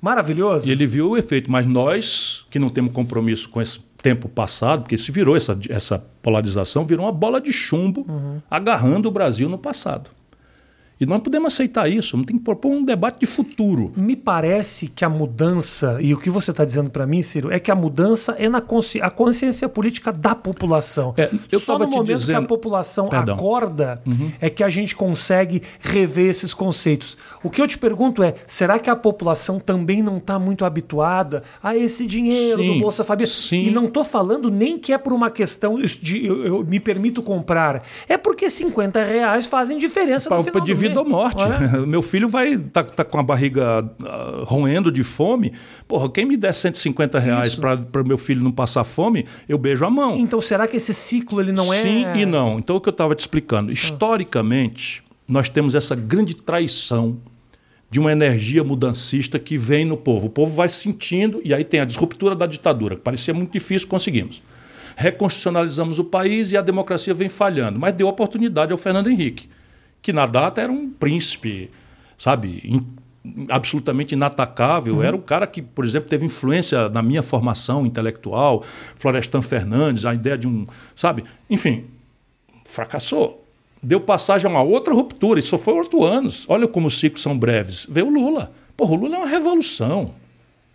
[0.02, 0.68] maravilhoso.
[0.68, 4.84] E ele viu o efeito, mas nós que não temos compromisso com esse tempo passado,
[4.84, 8.42] porque se virou essa, essa polarização, virou uma bola de chumbo uhum.
[8.50, 10.10] agarrando o Brasil no passado.
[11.00, 13.94] E nós podemos aceitar isso, não tem que propor um debate de futuro.
[13.96, 17.60] Me parece que a mudança, e o que você está dizendo para mim, Ciro, é
[17.60, 19.02] que a mudança é na consci...
[19.02, 21.14] a consciência política da população.
[21.16, 22.40] É, eu Só no momento dizendo...
[22.40, 23.36] que a população Perdão.
[23.36, 24.32] acorda uhum.
[24.42, 27.16] é que a gente consegue rever esses conceitos.
[27.42, 31.44] O que eu te pergunto é, será que a população também não está muito habituada
[31.64, 33.28] a esse dinheiro sim, do Bolsa Família?
[33.28, 33.62] Sim.
[33.62, 37.24] E não estou falando nem que é por uma questão de eu, eu, me permito
[37.24, 37.84] comprar.
[38.08, 41.44] É porque 50 reais fazem diferença no final vida ou morte.
[41.88, 45.54] Meu filho vai tá, tá com a barriga uh, roendo de fome.
[45.88, 49.90] Porra, quem me der 150 reais para meu filho não passar fome, eu beijo a
[49.90, 50.16] mão.
[50.16, 52.14] Então será que esse ciclo ele não Sim é.
[52.14, 52.60] Sim e não.
[52.60, 53.72] Então o que eu estava te explicando.
[53.72, 57.18] Historicamente, nós temos essa grande traição
[57.92, 60.28] de uma energia mudancista que vem no povo.
[60.28, 63.88] O povo vai sentindo, e aí tem a disruptura da ditadura, que parecia muito difícil,
[63.88, 64.44] conseguimos.
[64.96, 69.50] Reconstitucionalizamos o país e a democracia vem falhando, mas deu oportunidade ao Fernando Henrique
[70.02, 71.70] que na data era um príncipe,
[72.18, 72.86] sabe, in,
[73.50, 74.96] absolutamente inatacável.
[74.96, 75.04] Uhum.
[75.04, 78.64] Era o cara que, por exemplo, teve influência na minha formação intelectual,
[78.96, 80.64] Florestan Fernandes, a ideia de um,
[80.96, 81.86] sabe, enfim,
[82.66, 83.46] fracassou.
[83.82, 86.46] Deu passagem a uma outra ruptura, isso foi oito anos.
[86.50, 87.88] Olha como os ciclos são breves.
[87.90, 88.52] Veio o Lula.
[88.76, 90.14] Pô, o Lula é uma revolução.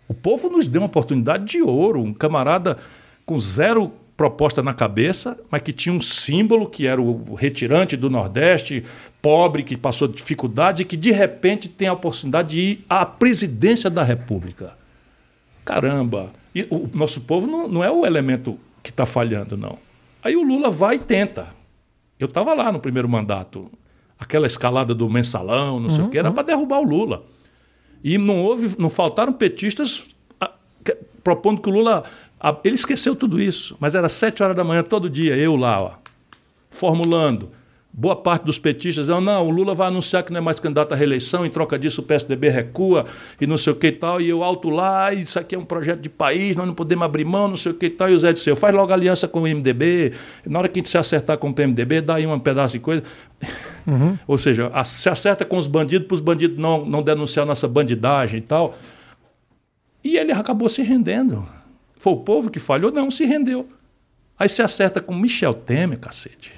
[0.07, 2.77] O povo nos deu uma oportunidade de ouro, um camarada
[3.25, 8.09] com zero proposta na cabeça, mas que tinha um símbolo que era o retirante do
[8.09, 8.83] Nordeste,
[9.21, 13.89] pobre, que passou dificuldade e que de repente tem a oportunidade de ir à presidência
[13.89, 14.77] da República.
[15.65, 16.31] Caramba!
[16.53, 19.77] E o nosso povo não, não é o elemento que está falhando, não.
[20.23, 21.53] Aí o Lula vai e tenta.
[22.19, 23.69] Eu estava lá no primeiro mandato.
[24.17, 27.25] Aquela escalada do mensalão, não sei o que, era para derrubar o Lula.
[28.03, 30.07] E não houve, não faltaram petistas
[30.39, 30.51] a,
[30.83, 32.03] que, propondo que o Lula.
[32.63, 35.91] Ele esqueceu tudo isso, mas era sete horas da manhã todo dia, eu lá, ó,
[36.69, 37.49] formulando.
[37.97, 40.91] Boa parte dos petistas dizem, não, o Lula vai anunciar que não é mais candidato
[40.91, 43.05] à reeleição, em troca disso o PSDB recua
[43.39, 45.63] e não sei o que e tal, e eu alto lá, isso aqui é um
[45.63, 48.13] projeto de país, nós não podemos abrir mão, não sei o que e tal, e
[48.13, 50.11] o Zé disse, eu faz logo aliança com o MDB,
[50.45, 52.79] na hora que a gente se acertar com o PMDB, dá aí um pedaço de
[52.79, 53.03] coisa.
[53.85, 54.17] Uhum.
[54.27, 57.67] Ou seja, a, se acerta com os bandidos para os bandidos não, não denunciar nossa
[57.67, 58.75] bandidagem e tal.
[60.03, 61.45] E ele acabou se rendendo.
[62.05, 62.91] Foi o povo que falhou?
[62.91, 63.67] Não, se rendeu.
[64.37, 66.53] Aí se acerta com Michel Temer, cacete.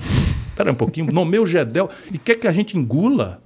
[0.49, 3.41] Espera um pouquinho, nomeia o Gedel e quer que a gente engula.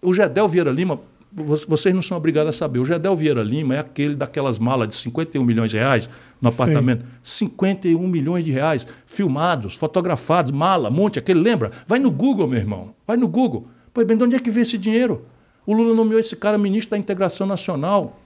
[0.00, 0.98] O Gedel Vieira Lima,
[1.30, 4.96] vocês não são obrigados a saber, o Gedel Vieira Lima é aquele daquelas malas de
[4.96, 6.08] 51 milhões de reais
[6.40, 7.04] no apartamento.
[7.22, 7.44] Sim.
[7.48, 11.72] 51 milhões de reais, filmados, fotografados, mala, monte, aquele, lembra?
[11.86, 13.68] Vai no Google, meu irmão, vai no Google.
[13.92, 15.26] Pois bem, de onde é que veio esse dinheiro?
[15.66, 18.18] O Lula nomeou esse cara ministro da Integração Nacional,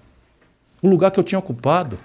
[0.80, 1.98] o lugar que eu tinha ocupado.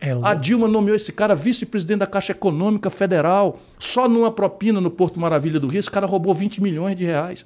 [0.00, 3.60] É a Dilma nomeou esse cara vice-presidente da Caixa Econômica Federal.
[3.78, 7.44] Só numa propina no Porto Maravilha do Rio, esse cara roubou 20 milhões de reais.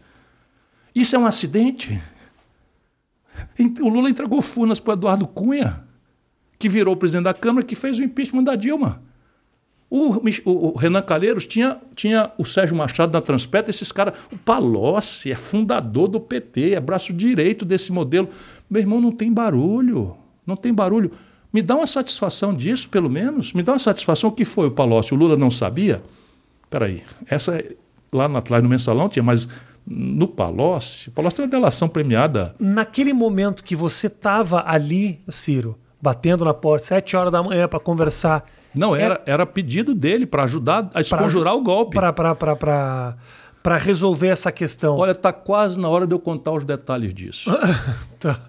[0.95, 2.01] Isso é um acidente?
[3.81, 5.85] O Lula entregou Furnas para Eduardo Cunha,
[6.59, 9.03] que virou presidente da Câmara, que fez o impeachment da Dilma.
[9.89, 14.15] O, o, Renan Calheiros tinha, tinha o Sérgio Machado na Transpeta, esses caras.
[14.33, 18.29] O Palocci é fundador do PT, é braço direito desse modelo.
[18.71, 20.17] Meu irmão, não tem barulho.
[20.47, 21.13] Não tem barulho.
[21.53, 23.53] Me dá uma satisfação disso, pelo menos.
[23.53, 24.31] Me dá uma satisfação.
[24.31, 25.13] O que foi o Palocci?
[25.13, 26.03] O Lula não sabia?
[26.71, 27.73] Peraí, essa é,
[28.11, 29.47] lá no atrás no mensalão tinha, mas
[29.87, 32.55] no Palocci, o Palocci tem uma delação premiada.
[32.59, 37.79] Naquele momento que você estava ali, Ciro, batendo na porta, sete horas da manhã para
[37.79, 38.45] conversar.
[38.75, 41.95] Não, era, era, era pedido dele para ajudar a esconjurar o golpe.
[41.95, 44.97] Para resolver essa questão.
[44.97, 47.51] Olha, está quase na hora de eu contar os detalhes disso.
[48.19, 48.41] tá.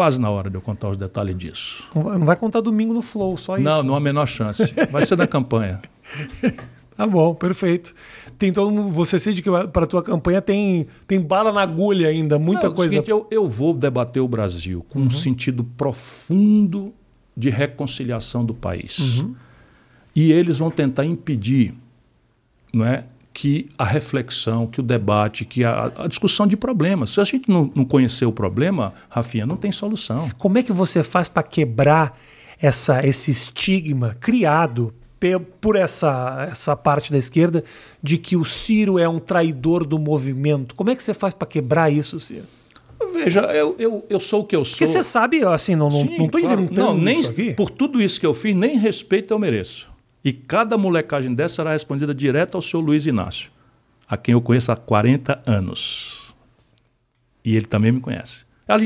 [0.00, 1.84] Quase na hora de eu contar os detalhes disso.
[1.94, 3.64] Não vai contar domingo no Flow, só isso.
[3.64, 4.72] Não, não há menor chance.
[4.90, 5.82] Vai ser na campanha.
[6.96, 7.94] Tá bom, perfeito.
[8.38, 12.38] Tem todo você sente que para a tua campanha tem, tem bala na agulha ainda,
[12.38, 12.90] muita não, coisa.
[12.90, 15.06] Seguinte, eu, eu vou debater o Brasil com uhum.
[15.06, 16.92] um sentido profundo
[17.34, 18.98] de reconciliação do país.
[18.98, 19.34] Uhum.
[20.14, 21.72] E eles vão tentar impedir
[22.70, 27.10] não é, que a reflexão, que o debate, que a, a discussão de problemas.
[27.10, 30.28] Se a gente não, não conhecer o problema, Rafinha, não tem solução.
[30.38, 32.18] Como é que você faz para quebrar
[32.60, 34.92] essa, esse estigma criado
[35.60, 37.62] por essa, essa parte da esquerda
[38.02, 40.74] de que o Ciro é um traidor do movimento?
[40.74, 42.46] Como é que você faz para quebrar isso, Ciro?
[43.12, 44.78] Veja, eu, eu, eu sou o que eu sou.
[44.78, 47.22] Porque você sabe, assim, não estou não, não inventando não, nem.
[47.54, 49.89] Por tudo isso que eu fiz, nem respeito eu mereço.
[50.24, 53.50] E cada molecagem dessa será respondida direto ao seu Luiz Inácio,
[54.08, 56.34] a quem eu conheço há 40 anos.
[57.44, 58.44] E ele também me conhece.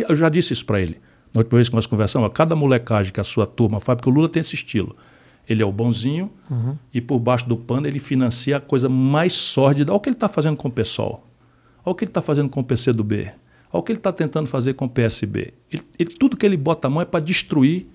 [0.08, 1.00] Eu já disse isso para ele.
[1.34, 4.12] Na última vez que nós conversamos, cada molecagem que a sua turma faz, porque o
[4.12, 4.96] Lula tem esse estilo.
[5.48, 6.76] Ele é o bonzinho uhum.
[6.92, 9.92] e por baixo do pano ele financia a coisa mais sórdida.
[9.92, 11.26] Olha o que ele está fazendo com o PSOL.
[11.84, 13.14] Olha o que ele está fazendo com o PCdoB.
[13.24, 15.52] Olha o que ele está tentando fazer com o PSB.
[15.70, 17.88] Ele, ele, tudo que ele bota a mão é para destruir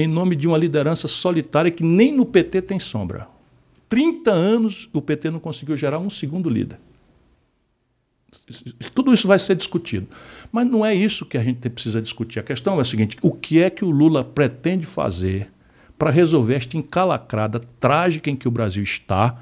[0.00, 3.28] em nome de uma liderança solitária que nem no PT tem sombra.
[3.88, 6.78] 30 anos o PT não conseguiu gerar um segundo líder.
[8.94, 10.06] Tudo isso vai ser discutido.
[10.52, 12.38] Mas não é isso que a gente precisa discutir.
[12.38, 15.50] A questão é a seguinte: o que é que o Lula pretende fazer
[15.98, 19.38] para resolver esta encalacrada trágica em que o Brasil está,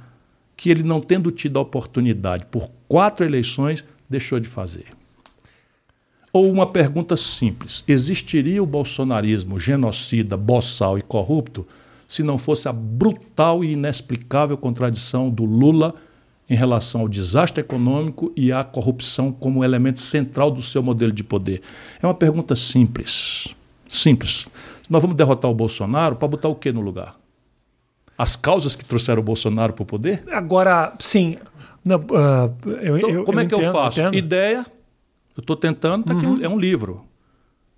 [0.57, 4.98] que ele, não tendo tido a oportunidade por quatro eleições, deixou de fazer?
[6.33, 11.67] Ou uma pergunta simples: existiria o bolsonarismo genocida, boçal e corrupto
[12.07, 15.95] se não fosse a brutal e inexplicável contradição do Lula
[16.49, 21.23] em relação ao desastre econômico e à corrupção como elemento central do seu modelo de
[21.23, 21.61] poder?
[22.03, 23.55] É uma pergunta simples.
[23.87, 24.49] Simples.
[24.89, 27.17] Nós vamos derrotar o Bolsonaro para botar o que no lugar?
[28.17, 30.25] As causas que trouxeram o Bolsonaro para o poder?
[30.33, 31.37] Agora, sim.
[31.85, 34.01] Não, uh, eu, então, eu, como eu é que entendo, eu faço?
[34.01, 34.15] Entendo.
[34.17, 34.67] Ideia,
[35.39, 36.35] eu estou tentando, tá uhum.
[36.35, 37.05] aqui, é um livro.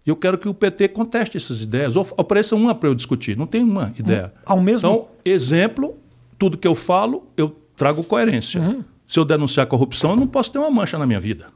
[0.05, 3.37] E eu quero que o PT conteste essas ideias, ou apareça uma para eu discutir.
[3.37, 4.33] Não tem uma ideia.
[4.47, 4.89] Ao mesmo...
[4.89, 5.95] Então, exemplo,
[6.39, 8.63] tudo que eu falo, eu trago coerência.
[8.63, 8.83] Uhum.
[9.07, 11.49] Se eu denunciar corrupção, eu não posso ter uma mancha na minha vida.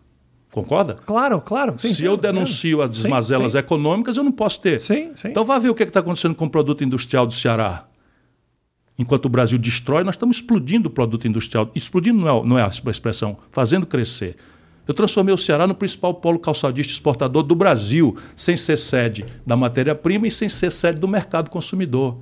[0.52, 0.94] Concorda?
[1.06, 1.74] Claro, claro.
[1.78, 3.64] Sim, Se eu denuncio as desmazelas sim, sim.
[3.64, 4.80] econômicas, eu não posso ter.
[4.80, 5.28] Sim, sim.
[5.28, 7.86] Então vá ver o que é está acontecendo com o produto industrial do Ceará.
[8.98, 11.70] Enquanto o Brasil destrói, nós estamos explodindo o produto industrial.
[11.74, 14.36] Explodindo não é, não é a expressão, fazendo crescer.
[14.86, 19.56] Eu transformei o Ceará no principal polo calçadista exportador do Brasil, sem ser sede da
[19.56, 22.18] matéria-prima e sem ser sede do mercado consumidor.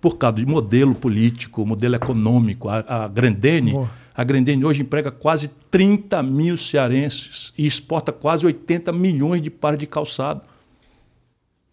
[0.00, 2.70] por causa de modelo político, modelo econômico.
[2.70, 3.74] A, a Grandene,
[4.14, 9.78] a Grandene hoje emprega quase 30 mil cearenses e exporta quase 80 milhões de pares
[9.78, 10.40] de calçado.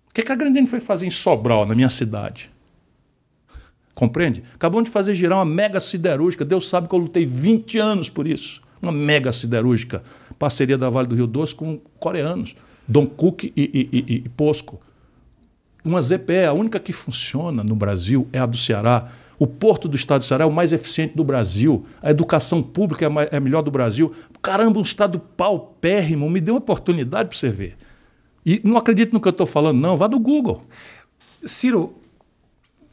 [0.10, 2.52] O que, que a Grandene foi fazer em Sobral, na minha cidade?
[3.96, 4.44] Compreende?
[4.54, 6.44] Acabamos de fazer girar uma mega siderúrgica.
[6.44, 8.62] Deus sabe que eu lutei 20 anos por isso.
[8.82, 10.04] Uma mega siderúrgica.
[10.38, 12.56] Parceria da Vale do Rio Doce com coreanos.
[12.88, 14.80] Dom Cook e, e, e, e Posco.
[15.84, 19.10] Uma ZPE, a única que funciona no Brasil é a do Ceará.
[19.40, 21.86] O porto do estado do Ceará é o mais eficiente do Brasil.
[22.02, 24.12] A educação pública é a, mais, é a melhor do Brasil.
[24.42, 26.30] Caramba, um estado paupérrimo.
[26.30, 27.76] Me dê uma oportunidade para você ver.
[28.46, 29.96] E não acredite no que eu estou falando, não.
[29.96, 30.64] Vá do Google.
[31.44, 31.94] Ciro,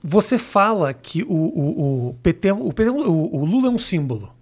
[0.03, 4.34] você fala que o, o, o PT, o, PT, o, o Lula é um símbolo.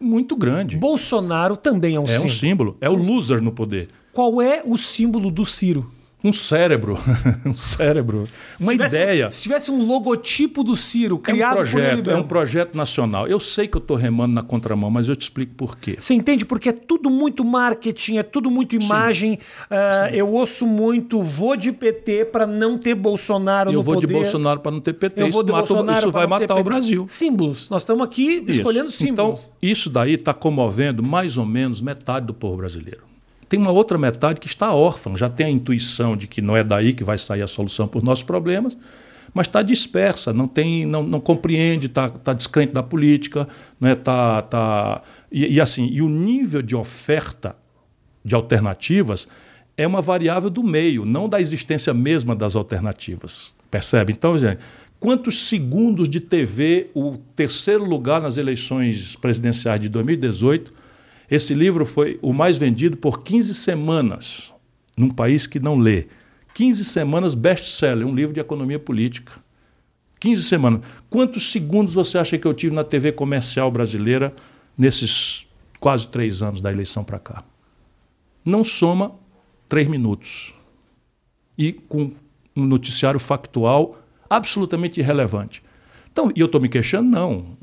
[0.00, 0.76] Muito grande.
[0.76, 2.24] Bolsonaro também é um é símbolo.
[2.24, 2.76] um símbolo.
[2.80, 3.88] É o loser no poder.
[4.12, 5.90] Qual é o símbolo do Ciro?
[6.24, 6.98] Um cérebro.
[7.44, 8.26] um cérebro.
[8.58, 9.30] Uma Se tivesse- ideia.
[9.30, 12.74] Se tivesse um logotipo do Ciro É um criado por ele projeto, é um projeto
[12.74, 13.28] nacional.
[13.28, 15.96] Eu sei que eu estou remando na contramão, mas eu te explico por quê.
[15.98, 16.44] Você entende?
[16.46, 19.38] Porque é tudo muito marketing, é tudo muito imagem.
[19.70, 24.06] Ah, eu ouço muito, vou de PT para não ter Bolsonaro Eu no vou poder.
[24.06, 25.20] de Bolsonaro para não ter PT.
[25.20, 26.64] Eu isso vou de mata Bolsonaro isso vai matar o.
[26.64, 27.04] Brasil.
[27.06, 27.68] Símbolos.
[27.68, 28.58] Nós estamos aqui Isso.
[28.58, 29.40] escolhendo símbolos.
[29.42, 33.02] Então, isso daí está comovendo mais ou menos metade do povo brasileiro.
[33.48, 36.64] Tem uma outra metade que está órfã, já tem a intuição de que não é
[36.64, 38.76] daí que vai sair a solução para os nossos problemas,
[39.32, 43.48] mas está dispersa, não, tem, não, não compreende, está tá descrente da política,
[43.80, 47.56] né, tá, tá, e, e assim, e o nível de oferta
[48.24, 49.28] de alternativas
[49.76, 53.54] é uma variável do meio, não da existência mesma das alternativas.
[53.70, 54.12] Percebe?
[54.12, 54.60] Então, gente,
[55.00, 60.72] quantos segundos de TV o terceiro lugar nas eleições presidenciais de 2018?
[61.34, 64.54] Esse livro foi o mais vendido por 15 semanas
[64.96, 66.06] num país que não lê.
[66.54, 69.32] 15 semanas best-seller, um livro de economia política.
[70.20, 70.82] 15 semanas.
[71.10, 74.32] Quantos segundos você acha que eu tive na TV comercial brasileira
[74.78, 75.44] nesses
[75.80, 77.42] quase três anos da eleição para cá?
[78.44, 79.16] Não soma
[79.68, 80.54] três minutos.
[81.58, 82.12] E com
[82.54, 83.98] um noticiário factual
[84.30, 85.64] absolutamente irrelevante.
[86.12, 87.10] Então, e eu estou me queixando?
[87.10, 87.56] Não.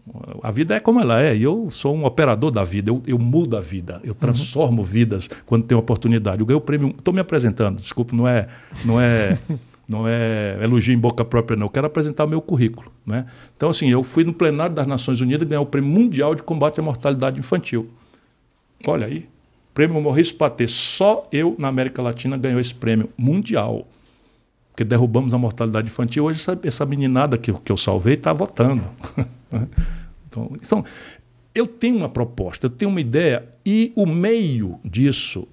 [0.43, 1.35] A vida é como ela é.
[1.35, 2.89] E eu sou um operador da vida.
[2.89, 4.01] Eu, eu mudo a vida.
[4.03, 6.41] Eu transformo vidas quando tenho oportunidade.
[6.41, 6.89] Eu ganhei o prêmio.
[6.89, 7.77] Estou me apresentando.
[7.77, 8.47] Desculpe, não é,
[8.83, 9.37] não é,
[9.87, 11.67] não é elogio em boca própria, não.
[11.67, 12.91] Eu quero apresentar o meu currículo.
[13.05, 13.25] Né?
[13.55, 16.79] Então, assim, eu fui no plenário das Nações Unidas ganhar o prêmio mundial de combate
[16.79, 17.89] à mortalidade infantil.
[18.85, 19.29] Olha aí.
[19.73, 20.67] Prêmio Maurice Patê.
[20.67, 23.87] Só eu, na América Latina, ganhou esse prêmio mundial
[24.71, 26.23] porque derrubamos a mortalidade infantil.
[26.23, 28.83] Hoje, essa, essa meninada que, que eu salvei está votando.
[30.31, 30.85] então, então,
[31.53, 35.45] eu tenho uma proposta, eu tenho uma ideia, e o meio disso,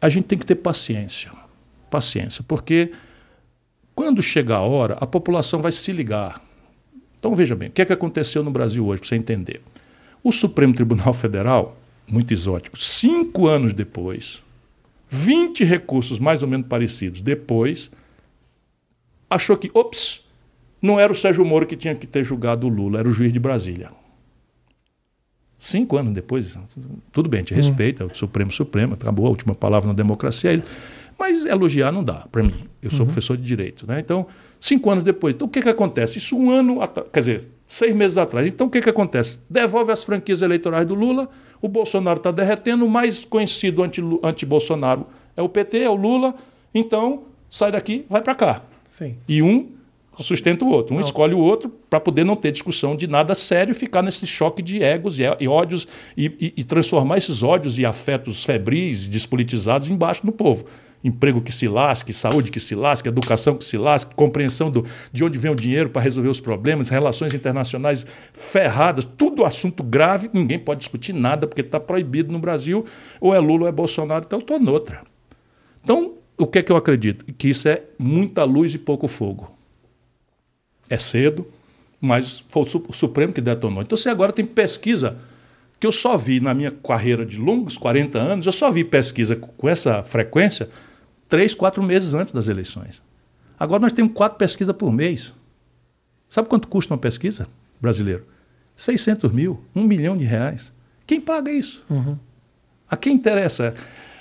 [0.00, 1.30] a gente tem que ter paciência.
[1.88, 2.90] Paciência, porque
[3.94, 6.42] quando chegar a hora, a população vai se ligar.
[7.16, 9.62] Então, veja bem, o que, é que aconteceu no Brasil hoje, para você entender?
[10.22, 11.76] O Supremo Tribunal Federal,
[12.08, 14.42] muito exótico, cinco anos depois,
[15.08, 17.90] 20 recursos mais ou menos parecidos depois,
[19.30, 20.24] achou que, ops,
[20.82, 23.32] não era o Sérgio Moro que tinha que ter julgado o Lula, era o juiz
[23.32, 23.90] de Brasília.
[25.64, 26.58] Cinco anos depois,
[27.10, 30.62] tudo bem, a gente respeita, o Supremo Supremo, acabou a última palavra na democracia, ele.
[31.18, 32.54] mas elogiar não dá para mim.
[32.82, 33.86] Eu sou professor de direito.
[33.86, 33.98] Né?
[34.00, 34.26] Então,
[34.60, 36.18] cinco anos depois, então o que, que acontece?
[36.18, 38.46] Isso um ano, atra- quer dizer, seis meses atrás.
[38.46, 39.38] Então, o que, que acontece?
[39.48, 41.30] Devolve as franquias eleitorais do Lula,
[41.62, 46.34] o Bolsonaro está derretendo, o mais conhecido anti- anti-Bolsonaro é o PT, é o Lula,
[46.74, 48.62] então sai daqui, vai para cá.
[48.84, 49.16] Sim.
[49.26, 49.68] E um
[50.22, 50.94] sustenta o outro.
[50.94, 54.26] Um escolhe o outro para poder não ter discussão de nada sério e ficar nesse
[54.26, 55.86] choque de egos e, e ódios
[56.16, 60.64] e, e- e transformar esses ódios e afetos febris, despolitizados, embaixo no povo.
[61.02, 65.22] Emprego que se lasque, saúde que se lasque, educação que se lasque, compreensão do, de
[65.22, 70.58] onde vem o dinheiro para resolver os problemas, relações internacionais ferradas, tudo assunto grave, ninguém
[70.58, 72.86] pode discutir nada porque está proibido no Brasil,
[73.20, 75.02] ou é Lula ou é Bolsonaro, então eu estou noutra.
[75.82, 77.26] Então, o que é que eu acredito?
[77.36, 79.53] Que isso é muita luz e pouco fogo.
[80.94, 81.46] É cedo,
[82.00, 83.82] mas foi o Su- o Supremo que detonou.
[83.82, 85.16] Então, você agora tem pesquisa
[85.80, 89.34] que eu só vi na minha carreira de longos 40 anos, eu só vi pesquisa
[89.36, 90.68] com essa frequência
[91.28, 93.02] três, quatro meses antes das eleições.
[93.58, 95.32] Agora nós temos quatro pesquisas por mês.
[96.28, 97.46] Sabe quanto custa uma pesquisa
[97.80, 98.24] brasileiro?
[98.76, 100.72] 600 mil, um milhão de reais.
[101.06, 101.82] Quem paga isso?
[102.88, 103.74] A quem interessa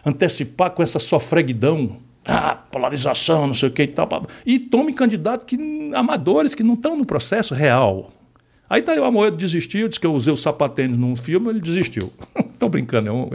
[0.05, 1.97] antecipar com essa sofreguidão?
[2.25, 4.07] Ah, polarização, não sei o que e tal.
[4.45, 5.57] E tome candidatos que,
[5.93, 8.11] amadores que não estão no processo real.
[8.69, 11.59] Aí tá aí, o Amoedo desistiu, disse que eu usei o sapatênis num filme, ele
[11.59, 12.11] desistiu.
[12.57, 13.29] Tô brincando, eu,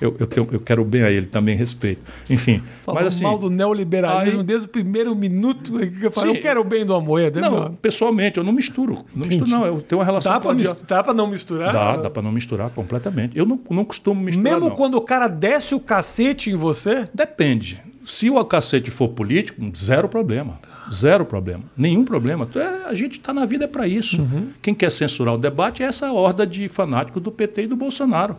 [0.00, 2.04] eu, eu, tenho, eu, quero bem a ele, também respeito.
[2.30, 2.62] Enfim.
[2.84, 3.24] Falou mas assim.
[3.24, 6.94] mal do neoliberalismo aí, desde o primeiro minuto que eu falo, eu quero bem do
[6.94, 7.40] Amoedo.
[7.40, 7.70] Não, meu...
[7.72, 9.04] pessoalmente, eu não misturo.
[9.12, 9.64] Não misturo, não.
[9.64, 11.72] Eu tenho uma relação dá para dá não misturar?
[11.72, 13.36] Dá, dá para não misturar completamente.
[13.36, 14.52] Eu não, não costumo misturar.
[14.52, 14.76] Mesmo não.
[14.76, 17.08] quando o cara desce o cacete em você?
[17.12, 17.82] Depende.
[18.04, 20.60] Se o cacete for político, zero problema.
[20.92, 21.64] Zero problema.
[21.76, 22.48] Nenhum problema.
[22.54, 24.20] É, a gente está na vida para isso.
[24.20, 24.50] Uhum.
[24.60, 28.36] Quem quer censurar o debate é essa horda de fanáticos do PT e do Bolsonaro.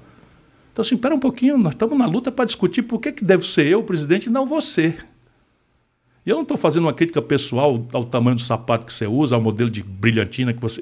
[0.71, 3.45] Então, assim, espera um pouquinho, nós estamos na luta para discutir por que, que deve
[3.45, 4.95] ser eu, o presidente, e não você.
[6.25, 9.35] E eu não estou fazendo uma crítica pessoal ao tamanho do sapato que você usa,
[9.35, 10.81] ao modelo de brilhantina que você.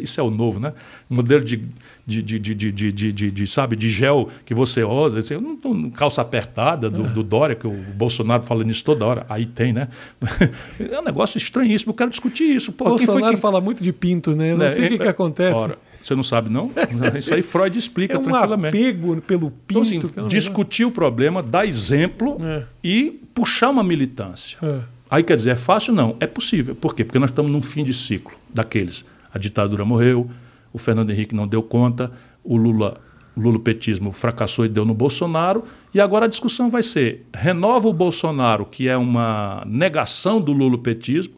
[0.00, 0.72] Isso é o novo, né?
[1.08, 1.62] O modelo de,
[2.04, 5.22] de, de, de, de, de, sabe, de gel que você usa.
[5.32, 9.24] Eu não estou calça apertada do, do Dória, que o Bolsonaro fala nisso toda hora.
[9.28, 9.88] Aí tem, né?
[10.80, 11.90] É um negócio estranhíssimo.
[11.90, 12.72] Eu quero discutir isso.
[12.72, 14.50] O Bolsonaro fala muito de pinto, né?
[14.50, 15.60] Eu não é, sei o que, que acontece.
[15.60, 16.70] Ora, você não sabe, não?
[17.18, 18.76] Isso aí Freud explica é um tranquilamente.
[18.76, 19.94] apego pelo pinto.
[19.94, 22.64] Então, assim, discutir o problema, dar exemplo é.
[22.82, 24.58] e puxar uma militância.
[24.62, 24.80] É.
[25.10, 25.92] Aí quer dizer, é fácil?
[25.92, 26.16] Não.
[26.20, 26.74] É possível.
[26.74, 27.04] Por quê?
[27.04, 29.04] Porque nós estamos num fim de ciclo daqueles.
[29.32, 30.30] A ditadura morreu,
[30.72, 32.12] o Fernando Henrique não deu conta,
[32.44, 33.00] o Lula,
[33.36, 37.92] o lulopetismo fracassou e deu no Bolsonaro, e agora a discussão vai ser: renova o
[37.92, 41.34] Bolsonaro, que é uma negação do lulopetismo,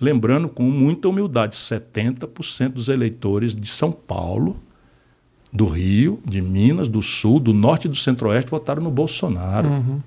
[0.00, 4.56] lembrando com muita humildade, 70% dos eleitores de São Paulo,
[5.52, 9.68] do Rio, de Minas, do Sul, do Norte e do Centro-Oeste votaram no Bolsonaro.
[9.68, 10.00] Uhum.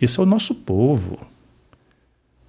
[0.00, 1.18] Esse é o nosso povo.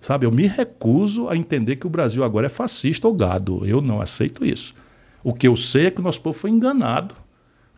[0.02, 3.66] Sabe, eu me recuso a entender que o Brasil agora é fascista ou gado.
[3.66, 4.74] Eu não aceito isso.
[5.24, 7.16] O que eu sei é que o nosso povo foi enganado,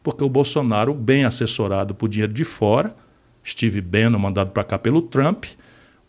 [0.03, 2.95] porque o Bolsonaro, bem assessorado por dinheiro de fora,
[3.45, 5.45] Steve Bannon, mandado para cá pelo Trump,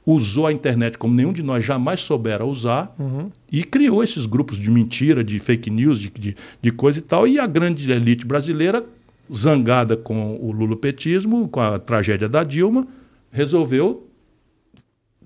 [0.04, 3.30] usou a internet como nenhum de nós jamais soubera usar uhum.
[3.50, 7.26] e criou esses grupos de mentira, de fake news, de, de, de coisa e tal.
[7.26, 8.84] E a grande elite brasileira,
[9.32, 12.86] zangada com o lulopetismo, com a tragédia da Dilma,
[13.30, 14.08] resolveu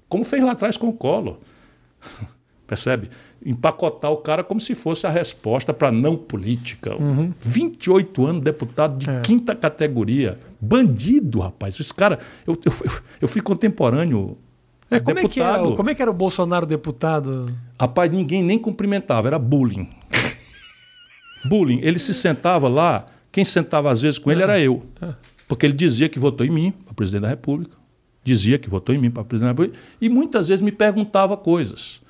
[0.08, 1.38] como fez lá atrás com o Collor.
[2.66, 3.10] Percebe?
[3.44, 7.00] Empacotar o cara como se fosse a resposta para não política.
[7.00, 7.32] Uhum.
[7.40, 9.20] 28 anos, deputado de é.
[9.20, 10.38] quinta categoria.
[10.60, 11.78] Bandido, rapaz.
[11.78, 12.18] Esse cara.
[12.44, 12.72] Eu, eu,
[13.22, 14.36] eu fui contemporâneo.
[14.90, 17.52] É, como, é que era, como é que era o Bolsonaro deputado?
[17.80, 19.88] Rapaz, ninguém nem cumprimentava, era bullying.
[21.44, 21.80] bullying.
[21.82, 24.84] Ele se sentava lá, quem sentava às vezes com ele era eu.
[25.02, 25.14] É.
[25.48, 27.76] Porque ele dizia que votou em mim, para presidente da República
[28.26, 32.02] dizia que votou em mim para presidente da República, e muitas vezes me perguntava coisas.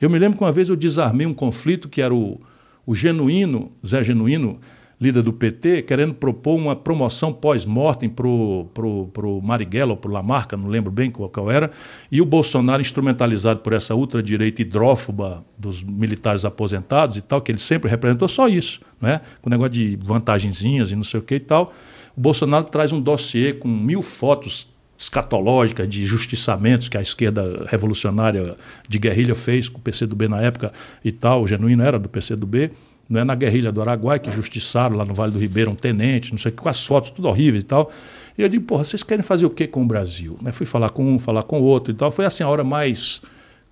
[0.00, 2.40] Eu me lembro que uma vez eu desarmei um conflito que era o,
[2.84, 4.58] o Genuíno, Zé Genuíno,
[5.00, 10.10] líder do PT, querendo propor uma promoção pós-mortem para o pro, pro Marighella ou para
[10.10, 11.70] o Lamarca, não lembro bem qual, qual, era,
[12.12, 17.58] e o Bolsonaro instrumentalizado por essa ultradireita hidrófoba dos militares aposentados e tal, que ele
[17.58, 19.22] sempre representou só isso, né?
[19.40, 21.72] com negócio de vantagenzinhas e não sei o que e tal.
[22.14, 24.68] O Bolsonaro traz um dossiê com mil fotos
[24.98, 28.54] escatológica de justiçamentos que a esquerda revolucionária
[28.86, 30.72] de guerrilha fez com o PCdoB na época
[31.02, 32.70] e tal, o genuíno era do PCdoB,
[33.10, 36.30] não é na guerrilha do Araguai que justiçaram lá no Vale do Ribeiro um tenente,
[36.30, 37.90] não sei o que, com as fotos tudo horríveis e tal.
[38.38, 40.38] E eu digo, porra, vocês querem fazer o que com o Brasil?
[40.40, 40.52] Né?
[40.52, 42.12] Fui falar com um, falar com o outro e tal.
[42.12, 43.20] Foi assim a hora mais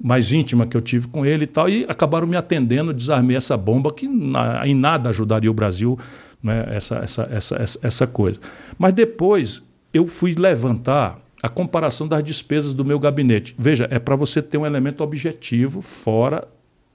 [0.01, 3.56] mais íntima que eu tive com ele e tal, e acabaram me atendendo, desarmei essa
[3.56, 5.98] bomba que na, em nada ajudaria o Brasil,
[6.40, 8.39] né, essa, essa, essa, essa coisa.
[8.78, 9.60] Mas depois
[9.93, 13.56] eu fui levantar a comparação das despesas do meu gabinete.
[13.59, 16.47] Veja, é para você ter um elemento objetivo fora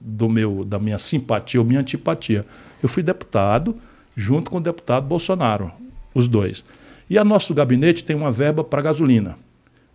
[0.04, 2.44] do meu da minha simpatia ou minha antipatia.
[2.82, 3.76] Eu fui deputado
[4.14, 5.72] junto com o deputado Bolsonaro,
[6.14, 6.62] os dois.
[7.08, 9.36] E a nosso gabinete tem uma verba para gasolina.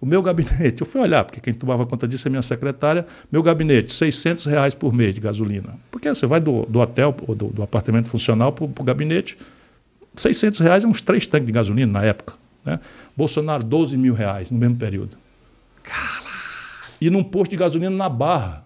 [0.01, 3.43] O meu gabinete, eu fui olhar, porque quem tomava conta disso é minha secretária, meu
[3.43, 5.75] gabinete, 600 reais por mês de gasolina.
[5.91, 9.37] Porque você vai do, do hotel, ou do, do apartamento funcional para o gabinete,
[10.15, 12.33] 600 reais é uns três tanques de gasolina na época.
[12.65, 12.79] Né?
[13.15, 15.17] Bolsonaro, 12 mil reais no mesmo período.
[15.83, 16.29] Cala.
[16.99, 18.65] E num posto de gasolina na Barra.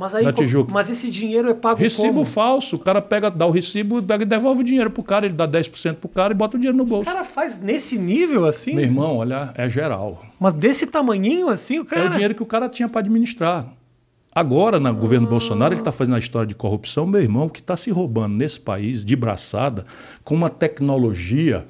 [0.00, 0.24] Mas aí,
[0.70, 2.24] mas esse dinheiro é pago Recibo como?
[2.24, 2.76] falso.
[2.76, 5.46] O cara pega, dá o recibo, pega e devolve o dinheiro pro cara, ele dá
[5.46, 7.02] 10% pro cara e bota o dinheiro no bolso.
[7.02, 8.74] O cara faz nesse nível assim?
[8.74, 10.24] Meu irmão, olha, é geral.
[10.40, 12.04] Mas desse tamanhinho assim, o cara.
[12.04, 13.74] É o dinheiro que o cara tinha para administrar.
[14.34, 17.76] Agora, no governo Bolsonaro, ele está fazendo a história de corrupção, meu irmão, que está
[17.76, 19.84] se roubando nesse país de braçada
[20.24, 21.66] com uma tecnologia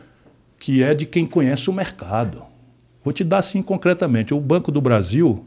[0.57, 2.45] que é de quem conhece o mercado.
[3.03, 4.33] Vou te dar assim concretamente.
[4.33, 5.45] O Banco do Brasil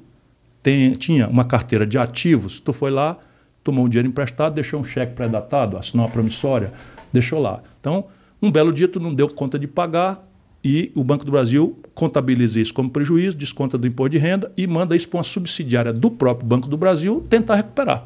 [0.63, 2.59] tem, tinha uma carteira de ativos.
[2.59, 3.17] Tu foi lá,
[3.63, 6.71] tomou um dinheiro emprestado, deixou um cheque pré-datado, assinou uma promissória,
[7.11, 7.61] deixou lá.
[7.79, 8.05] Então,
[8.41, 10.25] um belo dia tu não deu conta de pagar
[10.63, 14.65] e o Banco do Brasil contabiliza isso como prejuízo, desconta do imposto de renda e
[14.65, 18.05] manda isso para uma subsidiária do próprio Banco do Brasil tentar recuperar.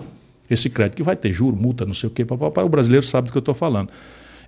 [0.50, 3.28] esse crédito, que vai ter juro, multa, não sei o quê, papapá, o brasileiro sabe
[3.28, 3.90] do que eu estou falando.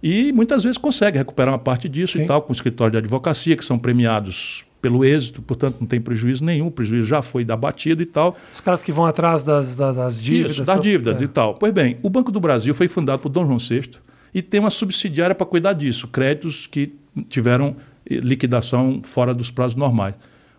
[0.02, 2.24] E muitas vezes consegue recuperar uma parte disso Sim.
[2.24, 6.00] e tal, com o escritório de advocacia, que são premiados pelo êxito, portanto não tem
[6.00, 8.36] prejuízo nenhum, o prejuízo já foi da batida e tal.
[8.54, 10.52] Os caras que vão atrás das, das, das dívidas.
[10.52, 11.26] Isso, das dívidas É.
[11.26, 11.54] e tal.
[11.56, 13.92] Pois bem, o Banco do Brasil foi fundado por Dom João VI
[14.34, 16.94] e tem uma subsidiária para cuidar disso, créditos que
[17.28, 17.76] tiveram
[18.10, 20.16] eh, liquidação fora dos prazos normais.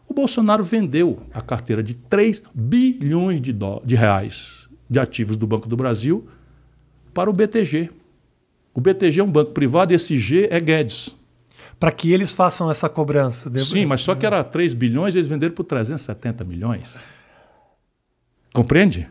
[0.08, 5.46] O Bolsonaro vendeu a carteira de 3 bilhões de, dó- de reais de ativos do
[5.46, 6.26] Banco do Brasil
[7.14, 7.90] para o BTG.
[8.74, 11.14] O BTG é um banco privado e esse G é Guedes.
[11.80, 13.48] Para que eles façam essa cobrança.
[13.50, 16.96] Devo- Sim, mas só que era 3 bilhões eles venderam por 370 milhões.
[18.52, 19.08] Compreende?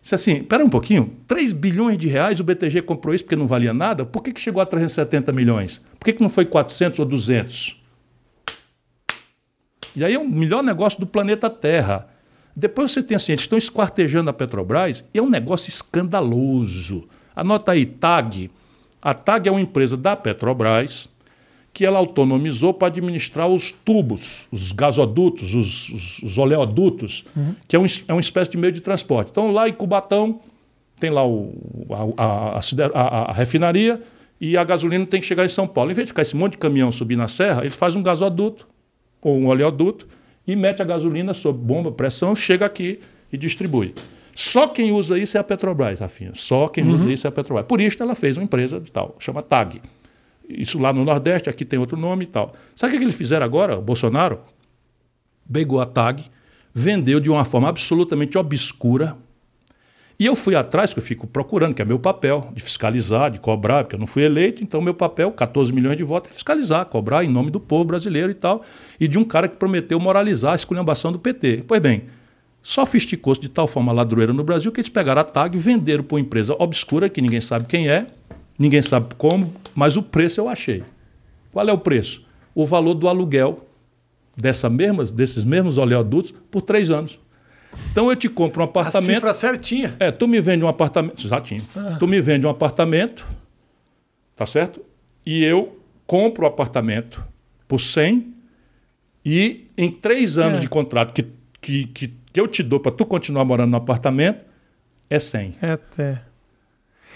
[0.00, 3.46] Se assim, espera um pouquinho, 3 bilhões de reais o BTG comprou isso porque não
[3.46, 5.80] valia nada, por que, que chegou a 370 milhões?
[5.98, 7.80] Por que, que não foi 400 ou 200?
[9.94, 12.08] E aí é o melhor negócio do planeta Terra.
[12.56, 17.08] Depois você tem assim, eles estão esquartejando a Petrobras e é um negócio escandaloso.
[17.34, 18.50] Anota aí, TAG.
[19.00, 21.08] A TAG é uma empresa da Petrobras
[21.72, 27.24] que ela autonomizou para administrar os tubos, os gasodutos, os, os- os oleodutos,
[27.66, 29.30] que é, um, é uma espécie de meio de transporte.
[29.30, 30.40] Então, lá em Cubatão,
[31.00, 31.54] tem lá o,
[32.16, 32.60] a,
[32.94, 34.00] a- a refinaria
[34.40, 35.90] e a gasolina tem que chegar em São Paulo.
[35.90, 38.68] Em vez de ficar esse monte de caminhão subir na serra, ele faz um gasoduto
[39.22, 40.06] ou um oleoduto
[40.46, 42.98] e mete a gasolina sob bomba, pressão, chega aqui
[43.32, 43.94] e distribui.
[44.34, 46.32] Só quem usa isso é a Petrobras, Rafinha.
[46.34, 47.66] Só quem usa isso é a Petrobras.
[47.66, 49.80] Por isso ela fez uma empresa de tal, chama TAG.
[50.48, 52.54] Isso lá no Nordeste, aqui tem outro nome e tal.
[52.76, 53.78] Sabe o que que eles fizeram agora?
[53.78, 54.40] O Bolsonaro
[55.50, 56.24] pegou a TAG,
[56.74, 59.16] vendeu de uma forma absolutamente obscura.
[60.18, 63.40] E eu fui atrás, que eu fico procurando, que é meu papel, de fiscalizar, de
[63.40, 66.86] cobrar, porque eu não fui eleito, então meu papel, 14 milhões de votos, é fiscalizar,
[66.86, 68.60] cobrar em nome do povo brasileiro e tal,
[69.00, 71.64] e de um cara que prometeu moralizar a esculhambação do PT.
[71.66, 72.04] Pois bem,
[72.62, 76.20] sofisticou-se de tal forma ladroeira no Brasil que eles pegaram a TAG, venderam para uma
[76.20, 78.06] empresa obscura, que ninguém sabe quem é,
[78.58, 80.82] ninguém sabe como, mas o preço eu achei.
[81.52, 82.24] Qual é o preço?
[82.54, 83.66] O valor do aluguel
[84.36, 87.18] dessa mesmas, desses mesmos oleodutos por três anos.
[87.90, 89.14] Então eu te compro um A apartamento.
[89.14, 89.94] cifra certinha.
[89.98, 91.24] É, tu me vende um apartamento.
[91.26, 91.62] Exatinho.
[91.98, 93.26] Tu me vende um apartamento,
[94.36, 94.82] tá certo?
[95.24, 97.24] E eu compro o apartamento
[97.66, 98.34] por 100
[99.24, 100.62] e em três anos É.
[100.62, 101.26] de contrato que,
[101.60, 104.44] que, que, eu te dou para tu continuar morando no apartamento,
[105.08, 105.54] é 100.
[105.62, 106.18] É, é.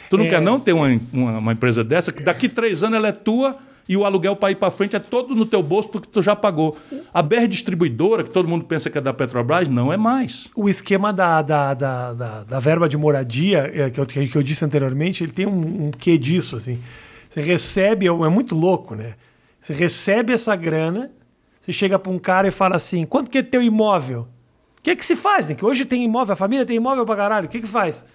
[0.08, 0.28] Tu não É.
[0.28, 3.56] quer não ter uma, uma, uma empresa dessa que daqui três anos ela é tua
[3.88, 6.34] e o aluguel para ir para frente é todo no teu bolso porque tu já
[6.34, 6.76] pagou.
[7.14, 10.48] A BR Distribuidora, que todo mundo pensa que é da Petrobras, não é mais.
[10.56, 14.42] O esquema da, da, da, da, da verba de moradia, é, que eu, que eu
[14.42, 16.78] disse anteriormente, ele tem um, um quê disso, assim.
[17.30, 19.14] Você recebe, é é muito louco, né?
[19.60, 21.10] Você recebe essa grana,
[21.60, 24.26] você chega para um cara e fala assim, quanto que é teu imóvel?
[24.78, 25.54] O que que se faz, né?
[25.54, 28.06] Que hoje tem imóvel, a família tem imóvel pra caralho, o que que faz?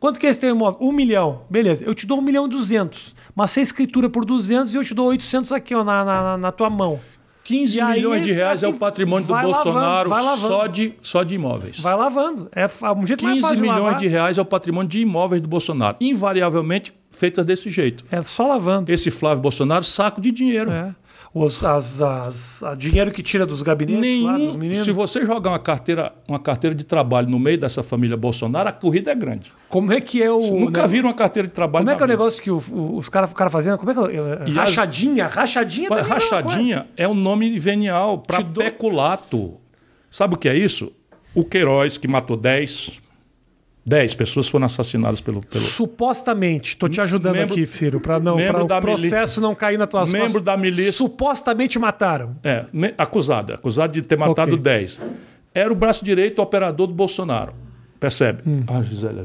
[0.00, 0.78] Quanto que é esse teu imóvel?
[0.80, 1.42] Um milhão.
[1.50, 3.14] Beleza, eu te dou um milhão e duzentos.
[3.34, 6.50] Mas você escritura por duzentos e eu te dou 800 aqui, ó, na, na, na
[6.50, 6.98] tua mão.
[7.44, 10.46] 15 E aí, milhões de reais é assim, o patrimônio do lavando, Bolsonaro lavando.
[10.46, 11.80] só, de, só de imóveis.
[11.80, 12.48] Vai lavando.
[12.54, 13.98] É um jeito mais 15 fácil de milhões lavar.
[13.98, 15.96] de reais é o patrimônio de imóveis do Bolsonaro.
[16.00, 18.04] Invariavelmente feitas desse jeito.
[18.10, 18.90] É só lavando.
[18.92, 20.70] Esse Flávio Bolsonaro, saco de dinheiro.
[20.70, 20.94] É.
[21.32, 24.82] Os as, as, a dinheiro que tira dos gabinetes lá, dos Nenhum, meninos.
[24.82, 28.72] se você jogar uma carteira, uma carteira de trabalho no meio dessa família Bolsonaro, a
[28.72, 29.52] corrida é grande.
[29.68, 30.40] Como é que é o.
[30.58, 30.88] Nunca né?
[30.88, 33.08] viram uma carteira de trabalho Como é que é o negócio que o- o- os
[33.08, 33.78] caras cara fazendo?
[33.78, 34.48] Como é que é?
[34.48, 35.28] E Rachadinha?
[35.28, 39.54] Rachadinha também é Rachadinha é um nome venial para peculato.
[40.10, 40.90] Sabe o que é isso?
[41.32, 42.90] O Queiroz, que matou 10,
[43.84, 45.40] 10 pessoas foram assassinadas pelo.
[45.40, 49.86] pelo Supostamente, tô te ajudando Membro- aqui, Ciro, para não o processo não cair na
[49.86, 50.92] tua Membro da milícia.
[50.92, 52.36] Supostamente mataram.
[52.44, 52.66] É,
[52.98, 54.62] acusado, acusado de ter matado Ok.
[54.62, 55.00] 10.
[55.54, 57.52] Era o braço direito operador do Bolsonaro.
[58.00, 58.40] Percebe?
[58.46, 58.64] Hum.
[58.66, 59.20] Ah, Gisele.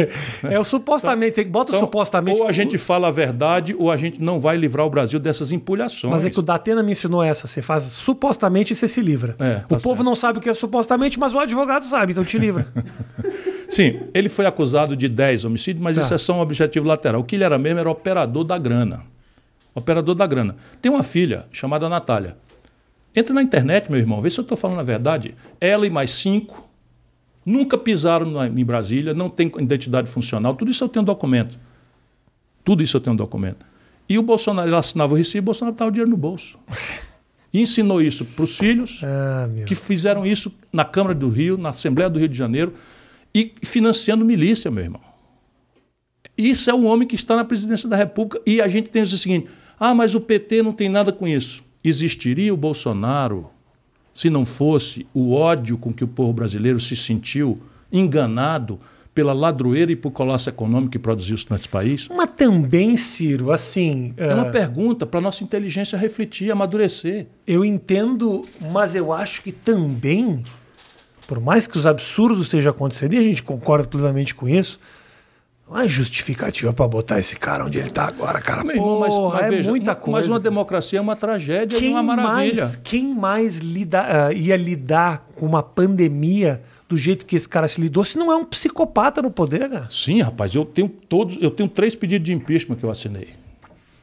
[0.50, 2.40] É o supostamente, tem que bota o Então, supostamente.
[2.40, 5.52] ou a gente fala a verdade, ou a gente não vai livrar o Brasil dessas
[5.52, 6.10] empulhações.
[6.10, 7.46] Mas é que o Datena me ensinou essa.
[7.46, 9.36] Você faz supostamente e você se livra.
[9.38, 10.04] É, tá o povo certo.
[10.04, 12.66] não sabe o que é supostamente, mas o advogado sabe, então te livra.
[13.68, 16.02] Sim, ele foi acusado de 10 homicídios, mas Tá.
[16.02, 17.20] isso é só um objetivo lateral.
[17.20, 19.02] O que ele era mesmo era operador da grana.
[19.74, 20.56] Operador da grana.
[20.80, 22.36] Tem uma filha chamada Natália.
[23.14, 25.34] Entra na internet, meu irmão, vê se eu estou falando a verdade.
[25.60, 26.66] Ela e mais cinco
[27.44, 30.54] nunca pisaram na- em Brasília, não tem identidade funcional.
[30.54, 31.58] Tudo isso eu tenho documento.
[32.64, 33.64] Tudo isso eu tenho documento.
[34.08, 36.58] E o Bolsonaro, ele assinava o recibo, o Bolsonaro estava o dinheiro no bolso.
[37.52, 41.70] E ensinou isso para os filhos, Ah, que fizeram isso na Câmara do Rio, na
[41.70, 42.74] Assembleia do Rio de Janeiro,
[43.34, 45.00] e financiando milícia, meu irmão.
[46.36, 48.40] Isso é o homem que está na presidência da República.
[48.46, 49.48] E a gente tem o seguinte:
[49.78, 51.62] ah, mas o PT não tem nada com isso.
[51.82, 53.50] Existiria o Bolsonaro
[54.14, 57.60] se não fosse o ódio com que o povo brasileiro se sentiu
[57.92, 58.78] enganado
[59.14, 62.08] pela ladroeira e por colosso econômico que produziu isso nesse país?
[62.08, 64.12] Mas também, Ciro, assim.
[64.16, 67.26] É uma uh, pergunta para nossa inteligência refletir, amadurecer.
[67.46, 70.42] Eu entendo, mas eu acho que também,
[71.28, 74.80] por mais que os absurdos estejam acontecendo, e a gente concorda plenamente com isso,
[75.68, 78.62] não é justificativa para botar esse cara onde ele está agora, cara.
[78.62, 80.18] Meu irmão, mas, mas é veja, muita coisa.
[80.18, 82.62] Mas uma democracia é uma tragédia, quem é uma maravilha.
[82.62, 87.66] Mais, quem mais lida, uh, ia lidar com uma pandemia do jeito que esse cara
[87.66, 89.88] se lidou, se não é um psicopata no poder, cara?
[89.90, 93.30] Sim, rapaz, eu tenho todos, eu tenho três pedidos de impeachment que eu assinei.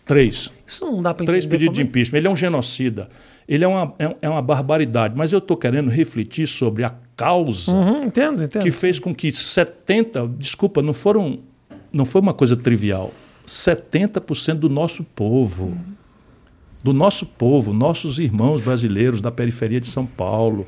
[0.05, 0.51] Três.
[0.65, 1.39] Isso não dá para entender.
[1.39, 1.83] Três pedidos de é.
[1.85, 2.17] impeachment.
[2.17, 3.07] Ele é um genocida.
[3.47, 5.13] Ele é uma, é, é uma barbaridade.
[5.15, 8.63] Mas eu estou querendo refletir sobre a causa uhum, entendo, entendo.
[8.63, 11.39] que fez com que 70, desculpa, não foram,
[11.91, 13.11] não foi uma coisa trivial.
[13.45, 15.77] 70% do nosso povo,
[16.84, 20.65] do nosso povo, nossos irmãos brasileiros da periferia de São Paulo,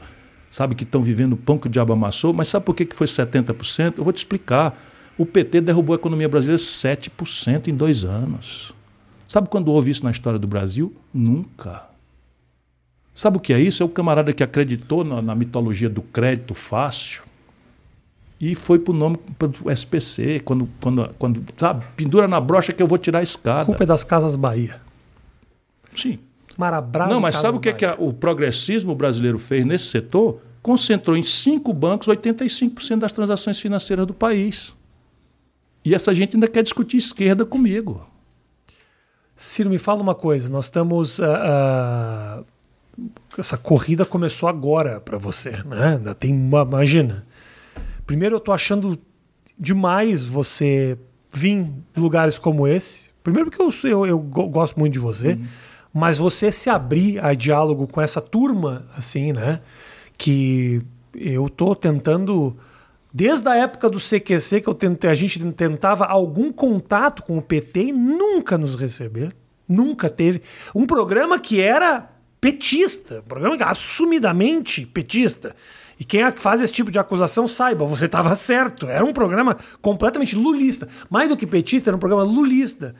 [0.49, 3.07] sabe, que estão vivendo o pão que o diabo amassou, mas sabe por que foi
[3.07, 3.97] 70%?
[3.97, 4.77] Eu vou te explicar.
[5.17, 8.73] O PT derrubou a economia brasileira 7% em dois anos.
[9.27, 10.93] Sabe quando houve isso na história do Brasil?
[11.13, 11.87] Nunca.
[13.15, 13.83] Sabe o que é isso?
[13.83, 17.23] É o camarada que acreditou na, na mitologia do crédito fácil
[18.51, 22.87] e foi pro nome do SPC, quando, quando, quando sabe, pendura na brocha que eu
[22.87, 23.63] vou tirar a escada.
[23.63, 24.81] Culpa é das Casas Bahia.
[25.95, 26.19] Sim.
[26.57, 30.41] Marabras Não, mas sabe o que, é que a, o progressismo brasileiro fez nesse setor?
[30.61, 34.75] Concentrou em cinco bancos 85% das transações financeiras do país.
[35.85, 38.05] E essa gente ainda quer discutir esquerda comigo.
[39.37, 40.49] Ciro, me fala uma coisa.
[40.49, 41.17] Nós estamos.
[41.17, 42.45] Uh, uh,
[43.37, 45.95] essa corrida começou agora para você, né?
[45.95, 46.63] Ainda tem uma.
[46.63, 47.25] Imagina.
[48.13, 48.97] Primeiro, eu tô achando
[49.57, 50.97] demais você
[51.33, 53.09] vir em lugares como esse.
[53.23, 55.33] Primeiro, porque eu, eu, eu gosto muito de você.
[55.33, 55.47] Uhum
[55.93, 59.61] mas você se abrir a diálogo com essa turma, assim, né?
[60.17, 60.81] Que
[61.13, 62.57] eu tô tentando
[63.13, 67.41] desde a época do CQC que eu tentei, a gente tentava algum contato com o
[67.41, 69.35] PT e nunca nos receber,
[69.69, 70.41] nunca teve
[70.73, 72.09] um programa que era
[72.41, 75.55] petista, um programa que assumidamente petista.
[76.03, 78.87] E quem faz esse tipo de acusação saiba, você estava certo.
[78.87, 80.85] Era um programa completamente lulista.
[81.09, 82.93] Mais do que petista, era um programa lulista.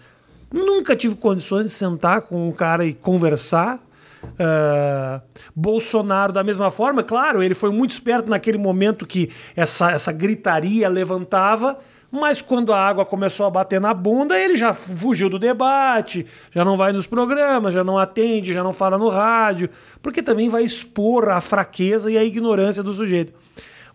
[0.49, 3.83] Nunca tive condições de sentar com um cara e conversar.
[4.23, 5.21] Uh,
[5.53, 10.87] Bolsonaro, da mesma forma, claro, ele foi muito esperto naquele momento que essa, essa gritaria
[10.87, 11.79] levantava,
[12.15, 16.63] mas quando a água começou a bater na bunda, ele já fugiu do debate, já
[16.63, 19.67] não vai nos programas, já não atende, já não fala no rádio,
[19.99, 23.33] porque também vai expor a fraqueza e a ignorância do sujeito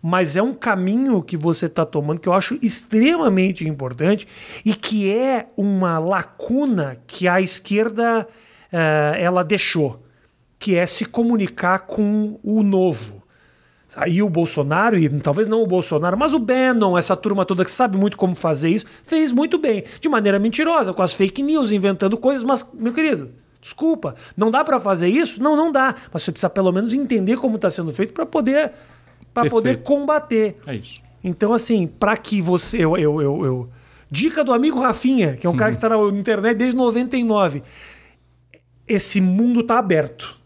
[0.01, 4.25] mas é um caminho que você está tomando que eu acho extremamente importante
[4.63, 8.25] e que é uma lacuna que a esquerda
[8.71, 10.01] uh, ela deixou,
[10.57, 13.18] que é se comunicar com o novo.
[13.95, 17.71] Aí o Bolsonaro, e talvez não o Bolsonaro, mas o Bannon, essa turma toda que
[17.71, 21.71] sabe muito como fazer isso, fez muito bem, de maneira mentirosa, com as fake news,
[21.71, 25.41] inventando coisas, mas, meu querido, desculpa, não dá para fazer isso?
[25.41, 25.95] Não, não dá.
[26.13, 28.73] Mas você precisa pelo menos entender como está sendo feito para poder
[29.33, 30.57] para poder combater.
[30.65, 31.01] É isso.
[31.23, 32.77] Então, assim, para que você.
[32.83, 33.69] Eu, eu, eu, eu,
[34.09, 37.61] Dica do amigo Rafinha, que é um cara que está na internet desde 99.
[38.87, 40.38] Esse mundo está aberto.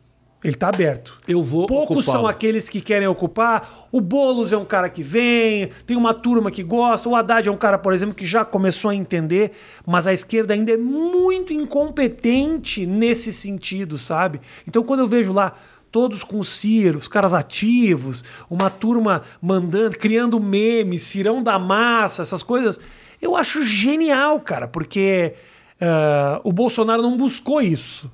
[0.43, 1.17] Ele está aberto.
[1.25, 1.65] Eu vou.
[1.67, 3.87] Poucos são aqueles que querem ocupar.
[3.91, 7.07] O Boulos é um cara que vem, tem uma turma que gosta.
[7.07, 9.51] O Haddad é um cara, por exemplo, que já começou a entender,
[9.85, 14.41] mas a esquerda ainda é muito incompetente nesse sentido, sabe?
[14.67, 15.53] Então, quando eu vejo lá
[15.89, 22.23] todos com o Ciro, os caras ativos, uma turma mandando, criando memes, Cirão da Massa,
[22.23, 22.79] essas coisas.
[23.21, 25.35] Eu acho genial, cara, porque
[25.79, 28.11] uh, o Bolsonaro não buscou isso.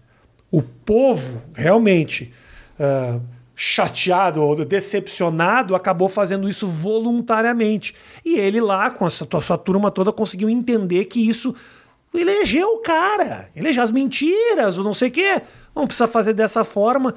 [0.51, 2.31] O povo, realmente,
[2.79, 3.21] uh,
[3.55, 7.93] chateado ou decepcionado, acabou fazendo isso voluntariamente.
[8.23, 11.53] E ele lá, com a sua, sua turma toda, conseguiu entender que isso
[12.13, 15.41] elegeu o cara, elegeu as mentiras, ou não sei o quê.
[15.75, 17.13] Não precisa fazer dessa forma.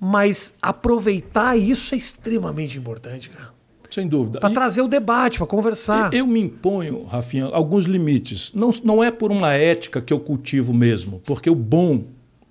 [0.00, 3.52] Mas aproveitar isso é extremamente importante, cara.
[3.90, 4.40] Sem dúvida.
[4.40, 6.12] Para trazer o debate, para conversar.
[6.14, 8.52] Eu me imponho, Rafinha, alguns limites.
[8.54, 12.04] Não, não é por uma ética que eu cultivo mesmo, porque o bom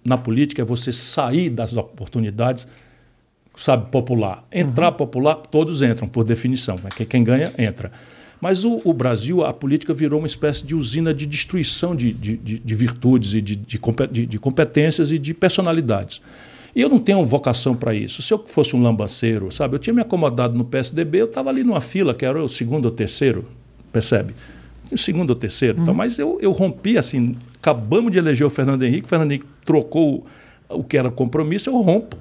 [0.03, 2.67] na política é você sair das oportunidades,
[3.55, 4.45] sabe, popular.
[4.51, 4.97] Entrar uhum.
[4.97, 6.75] popular, todos entram, por definição.
[6.75, 6.89] Né?
[7.07, 7.91] Quem ganha, entra.
[8.39, 12.37] Mas o, o, Brasil, a política virou uma espécie de usina de destruição de, de,
[12.37, 16.21] de, de virtudes e de, de competências e de personalidades.
[16.75, 18.21] E eu não tenho vocação para isso.
[18.21, 19.75] Se eu fosse um lambanceiro, sabe?
[19.75, 22.85] Eu tinha me acomodado no PSDB, eu estava ali numa fila, que era o segundo
[22.85, 23.45] ou terceiro,
[23.91, 24.33] percebe?
[24.91, 25.77] O segundo ou terceiro.
[25.77, 25.83] Uhum.
[25.83, 29.47] Então, mas eu, eu rompi assim, acabamos de eleger o Fernando Henrique, o Fernando Henrique
[29.65, 30.25] trocou
[30.69, 32.17] o que era compromisso, eu rompo.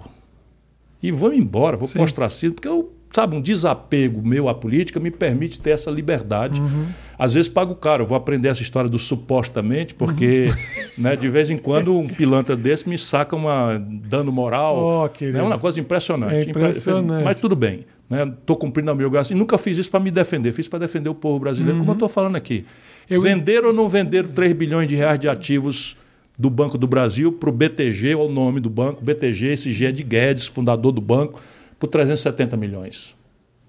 [1.02, 5.00] E vou embora, vou para o ostracismo, porque eu sabe, um desapego meu à política
[5.00, 6.60] me permite ter essa liberdade.
[6.60, 6.86] Uhum.
[7.18, 11.04] Às vezes pago caro, eu vou aprender essa história do supostamente, porque Uhum.
[11.04, 15.10] né, de vez em quando um pilantra desse me saca uma dano moral.
[15.12, 16.34] Oh, é uma coisa impressionante.
[16.46, 17.24] É impressionante.
[17.24, 17.84] Mas tudo bem.
[18.10, 19.36] Estou cumprindo a minha obrigação.
[19.36, 21.94] E nunca fiz isso para me defender, fiz para defender o povo brasileiro, como eu
[21.94, 22.64] estou falando aqui.
[23.08, 23.16] Uhum.
[23.16, 25.96] Eu- Vender ou não vender 3 bilhões de reais de ativos
[26.38, 29.86] do Banco do Brasil para o BTG, ou o nome do banco, BTG, esse G
[29.86, 31.40] é de Guedes, fundador do banco,
[31.78, 33.14] por 370 milhões.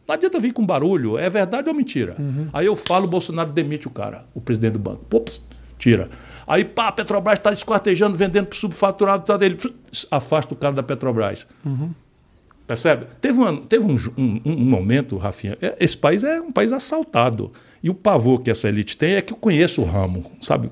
[0.07, 2.15] Não adianta vir com barulho, é verdade ou mentira?
[2.18, 2.47] Uhum.
[2.51, 5.05] Aí eu falo, o Bolsonaro demite o cara, o presidente do banco.
[5.05, 5.45] Pups,
[5.77, 6.09] tira.
[6.47, 9.55] Aí, pá, a Petrobras está esquartejando, vendendo por subfaturado, tá dele.
[9.55, 11.45] Pss, Afasta o cara da Petrobras.
[12.72, 13.06] Percebe?
[13.19, 17.52] Teve, uma- teve um, um- um momento, Rafinha, é- esse país é um país assaltado.
[17.84, 20.72] E o pavor que essa elite tem é que eu conheço o ramo, sabe?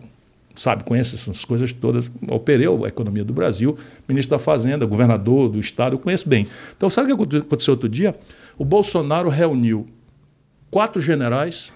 [0.56, 2.10] Sabe, conheço essas coisas todas.
[2.30, 3.78] Operei a economia do Brasil,
[4.08, 6.48] ministro da Fazenda, governador do Estado, eu conheço bem.
[6.78, 8.16] Então, sabe o que aconte- aconteceu outro dia?
[8.58, 9.86] O Bolsonaro reuniu
[10.72, 11.74] quatro generais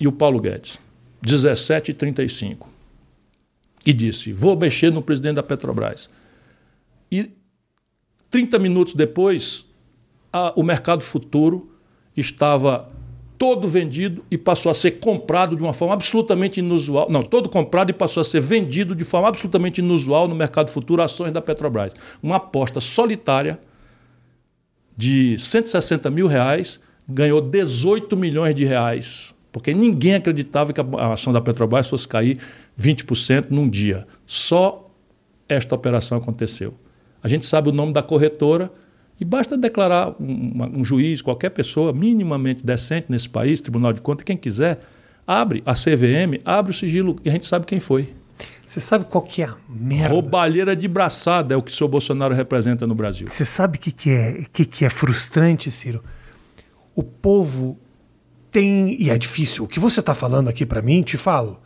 [0.00, 0.80] e o Paulo Guedes,
[1.22, 2.68] 17 e 35.
[3.86, 6.10] E disse: vou mexer no presidente da Petrobras.
[7.10, 7.30] E
[8.32, 9.66] 30 minutos depois,
[10.32, 11.70] a- o mercado futuro
[12.16, 12.90] estava
[13.38, 17.10] todo vendido e passou a ser comprado de uma forma absolutamente inusual.
[17.10, 21.02] Não, todo comprado e passou a ser vendido de forma absolutamente inusual no mercado futuro
[21.02, 21.92] ações da Petrobras.
[22.22, 23.60] Uma aposta solitária
[24.96, 29.34] de 160 mil reais ganhou 18 milhões de reais.
[29.50, 32.38] Porque ninguém acreditava que a ação da Petrobras fosse cair
[32.76, 34.06] 20% num dia.
[34.24, 34.90] Só
[35.48, 36.74] esta operação aconteceu.
[37.22, 38.70] A gente sabe o nome da corretora
[39.20, 44.24] e basta declarar um, um juiz, qualquer pessoa minimamente decente nesse país, Tribunal de Contas,
[44.24, 44.80] quem quiser,
[45.26, 48.08] abre a CVM, abre o sigilo e a gente sabe quem foi.
[48.64, 50.14] Você sabe qual que é a merda?
[50.14, 53.28] Roubalheira de braçada é o que o senhor Bolsonaro representa no Brasil.
[53.30, 56.02] Você sabe o que, que, é, que, que é frustrante, Ciro?
[56.94, 57.78] O povo
[58.50, 58.96] tem.
[59.00, 59.64] E é difícil.
[59.64, 61.60] O que você está falando aqui para mim, te falo.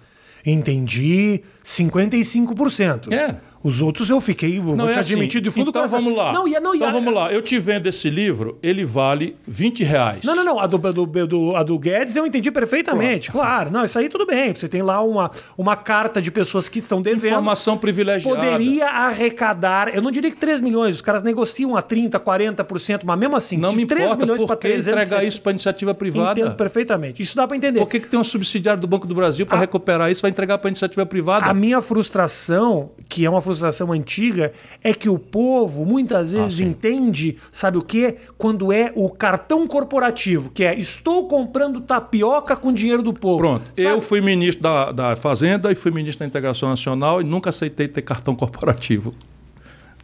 [0.45, 3.13] Entendi 55%.
[3.13, 3.41] É.
[3.67, 4.59] Os outros eu fiquei.
[4.59, 5.15] Eu vou Não, te é assim.
[5.15, 6.33] admitir de fundo então vamos lá.
[6.33, 7.33] Não, ia, não, então ia- vamos lá.
[7.33, 10.21] Eu te vendo esse livro, ele vale 20 reais.
[10.25, 10.61] Não, não, não.
[10.61, 13.33] A do, do, do- a do Guedes eu entendi perfeitamente.
[13.33, 13.71] Claro.
[13.73, 14.55] Não, isso aí tudo bem.
[14.55, 17.27] Você tem lá uma, uma carta de pessoas que estão devendo.
[17.27, 18.37] Informação privilegiada.
[18.41, 23.19] Poderia arrecadar, eu não diria que 3 milhões, os caras negociam a 30%, 40%, mas
[23.19, 24.87] mesmo assim, Não de me 3 importa milhões para que 300.
[25.03, 26.39] entregar isso para iniciativa privada.
[26.41, 27.21] Entendo perfeitamente.
[27.23, 27.81] Isso dá para entender.
[27.81, 30.59] Por que, que tem um subsidiário do Banco do Brasil para recuperar isso vai entregar
[30.59, 31.47] para iniciativa privada?
[31.47, 33.56] A minha frustração, que é uma frustração
[33.95, 34.53] antiga,
[34.83, 38.17] é que o povo muitas vezes Ah, entende, sabe o quê?
[38.37, 43.39] Quando é o cartão corporativo, que é estou comprando tapioca com dinheiro do povo.
[43.39, 43.65] Pronto.
[43.67, 43.83] Sabe?
[43.83, 47.89] Eu fui ministro da, da Fazenda e fui ministro da Integração Nacional e nunca aceitei
[47.89, 49.15] ter cartão corporativo.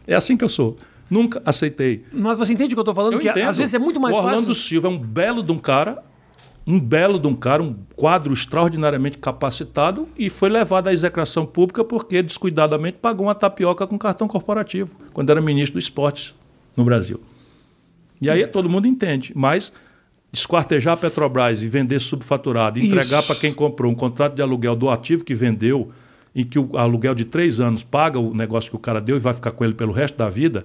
[0.05, 0.75] É assim que eu sou.
[1.09, 2.03] Nunca aceitei.
[2.11, 3.13] Mas você entende o que eu tô falando?
[3.13, 3.49] Eu que entendo.
[3.49, 4.55] às vezes é muito mais o Orlando fácil.
[4.55, 6.03] Silva é um belo de um cara,
[6.65, 11.83] um belo de um cara, um quadro extraordinariamente capacitado e foi levado à execração pública
[11.83, 16.33] porque descuidadamente pagou uma tapioca com cartão corporativo quando era ministro do esporte
[16.75, 17.19] no Brasil.
[18.21, 19.73] E aí todo mundo entende, mas
[20.31, 24.89] esquartejar a Petrobras e vender subfaturado, entregar para quem comprou um contrato de aluguel do
[24.89, 25.91] ativo que vendeu
[26.33, 29.19] e que o aluguel de três anos paga o negócio que o cara deu e
[29.19, 30.63] vai ficar com ele pelo resto da vida,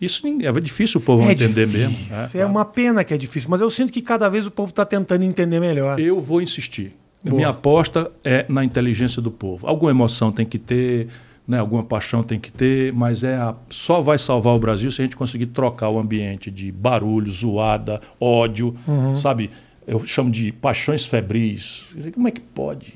[0.00, 1.88] isso é difícil o povo É entender difícil.
[1.90, 2.06] mesmo.
[2.14, 2.48] É, claro.
[2.50, 5.24] uma pena que é difícil, mas eu sinto que cada vez o povo está tentando
[5.24, 5.98] entender melhor.
[5.98, 6.92] Eu vou insistir.
[7.24, 7.36] Boa.
[7.36, 9.66] Minha aposta é na inteligência do povo.
[9.66, 11.08] Alguma emoção tem que ter,
[11.48, 15.00] né, alguma paixão tem que ter, mas é a- só vai salvar o Brasil se
[15.00, 19.16] a gente conseguir trocar o ambiente de barulho, zoada, ódio, Uhum.
[19.16, 19.50] sabe?
[19.86, 21.86] Eu chamo de paixões febris.
[22.12, 22.94] Como é que pode?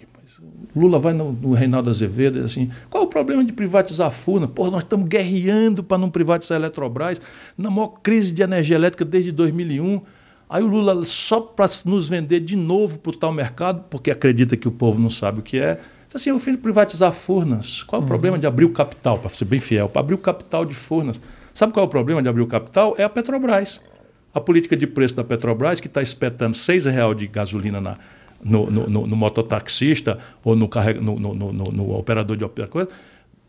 [0.75, 4.11] Lula vai no, no Reinaldo Azevedo e diz assim: qual o problema de privatizar a
[4.11, 4.47] Furna?
[4.47, 7.21] Porra, nós estamos guerreando para não privatizar a Eletrobras,
[7.57, 10.01] na maior crise de energia elétrica desde 2001.
[10.49, 14.57] Aí o Lula, só para nos vender de novo para o tal mercado, porque acredita
[14.57, 15.75] que o povo não sabe o que é,
[16.07, 17.83] diz assim: eu fiz privatizar Furnas.
[17.83, 20.19] Qual é o problema de abrir o capital, para ser bem fiel, para abrir o
[20.19, 21.21] capital de Furnas?
[21.55, 22.95] Sabe qual é o problema de abrir o capital?
[22.97, 23.81] É a Petrobras.
[24.33, 27.97] A política de preço da Petrobras, que está espetando R$ 6,00 de gasolina na,
[28.43, 32.89] no, no, no, no mototaxista ou no, carrega, no, no, operador de operação.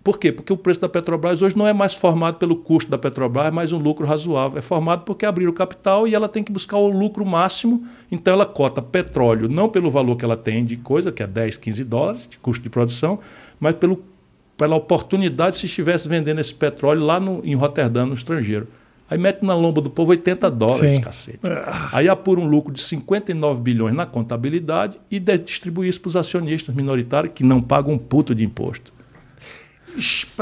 [0.03, 0.31] Por quê?
[0.31, 3.71] Porque o preço da Petrobras hoje não é mais formado pelo custo da Petrobras, mas
[3.71, 4.57] um lucro razoável.
[4.57, 7.85] É formado porque abriram o capital e ela tem que buscar o lucro máximo.
[8.11, 11.57] Então ela cota petróleo não pelo valor que ela tem de coisa, que é 10,
[11.57, 13.19] 15 dólares de custo de produção,
[13.59, 14.03] mas pelo,
[14.57, 18.67] pela oportunidade se estivesse vendendo esse petróleo lá no, em Roterdã, no estrangeiro.
[19.11, 21.01] Aí mete na lomba do povo 80 dólares, Sim.
[21.01, 21.39] cacete.
[21.91, 26.15] Aí apura um lucro de 59 bilhões na contabilidade e de- distribui isso para os
[26.15, 28.93] acionistas minoritários que não pagam um puto de imposto.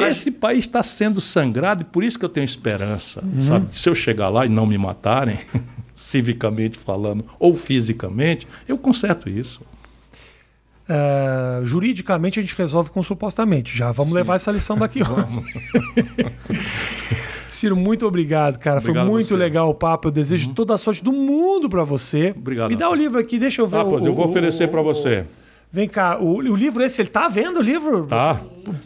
[0.08, 3.42] Esse país está sendo sangrado e por isso que eu tenho esperança, Uhum.
[3.42, 3.66] sabe?
[3.78, 5.40] Se eu chegar lá e não me matarem,
[5.96, 9.62] civicamente falando ou fisicamente, eu conserto isso.
[10.90, 13.78] Uh, juridicamente a gente resolve com supostamente.
[13.78, 14.16] Já vamos Sim.
[14.16, 15.02] levar essa lição daqui.
[17.48, 18.80] Ciro, muito obrigado, cara.
[18.80, 20.08] Obrigado Foi muito legal o papo.
[20.08, 20.54] Eu desejo uhum.
[20.54, 22.34] toda a sorte do mundo para você.
[22.36, 22.70] Obrigado.
[22.70, 23.78] Me dá o livro aqui, deixa eu ver.
[23.78, 25.26] Ah, o, eu vou oferecer para você.
[25.72, 28.08] Vem cá, o, o, livro esse, ele tá vendo o livro?
[28.08, 28.42] Tá.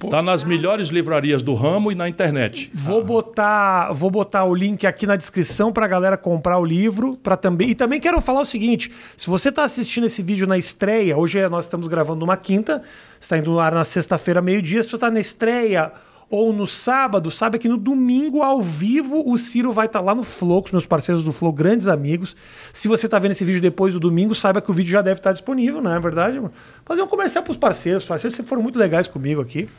[0.10, 2.70] Tá nas melhores livrarias do ramo e na internet.
[2.74, 3.04] Vou ah.
[3.04, 7.70] botar, vou botar o link aqui na descrição pra galera comprar o livro, para também.
[7.70, 11.48] E também quero falar o seguinte, se você tá assistindo esse vídeo na estreia, hoje
[11.48, 12.84] nós estamos gravando numa quinta,
[13.18, 15.90] está indo no ar na sexta-feira meio-dia, se você tá na estreia
[16.34, 20.16] ou no sábado, sabe que no domingo, ao vivo, o Ciro vai estar tá lá
[20.16, 22.36] no Flow, com os meus parceiros do Flow, grandes amigos.
[22.74, 25.20] Se você está vendo esse vídeo depois do domingo, saiba que o vídeo já deve
[25.20, 26.42] estar tá disponível, não é verdade?
[26.84, 28.02] Fazer um comercial para os parceiros.
[28.02, 29.70] Os parceiros sempre foram muito legais comigo aqui.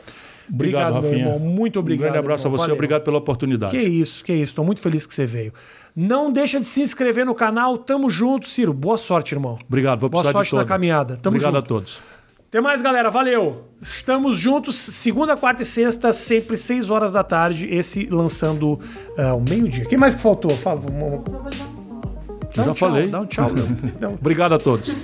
[0.49, 1.39] Obrigado, obrigado meu irmão.
[1.39, 1.99] Muito obrigado.
[1.99, 2.53] Um grande abraço irmão.
[2.53, 2.75] a você, Valeu.
[2.75, 3.77] obrigado pela oportunidade.
[3.77, 4.43] Que isso, que isso.
[4.43, 5.51] Estou muito feliz que você veio.
[5.93, 7.77] Não deixa de se inscrever no canal.
[7.77, 8.71] Tamo junto, Ciro.
[8.71, 9.57] Boa sorte, irmão.
[9.67, 11.17] Obrigado, vou Boa sorte na caminhada.
[11.17, 11.65] Tamo obrigado junto.
[11.65, 12.01] a todos.
[12.47, 13.09] Até mais, galera.
[13.09, 13.65] Valeu.
[13.81, 17.67] Estamos juntos, segunda, quarta e sexta, sempre 6 horas da tarde.
[17.69, 19.85] Esse lançando uh, o meio-dia.
[19.85, 20.51] O que mais que faltou?
[20.51, 20.81] Fala.
[22.51, 23.09] Já um falei.
[23.09, 24.11] Dá um tchau, meu.
[24.11, 24.95] Obrigado a todos.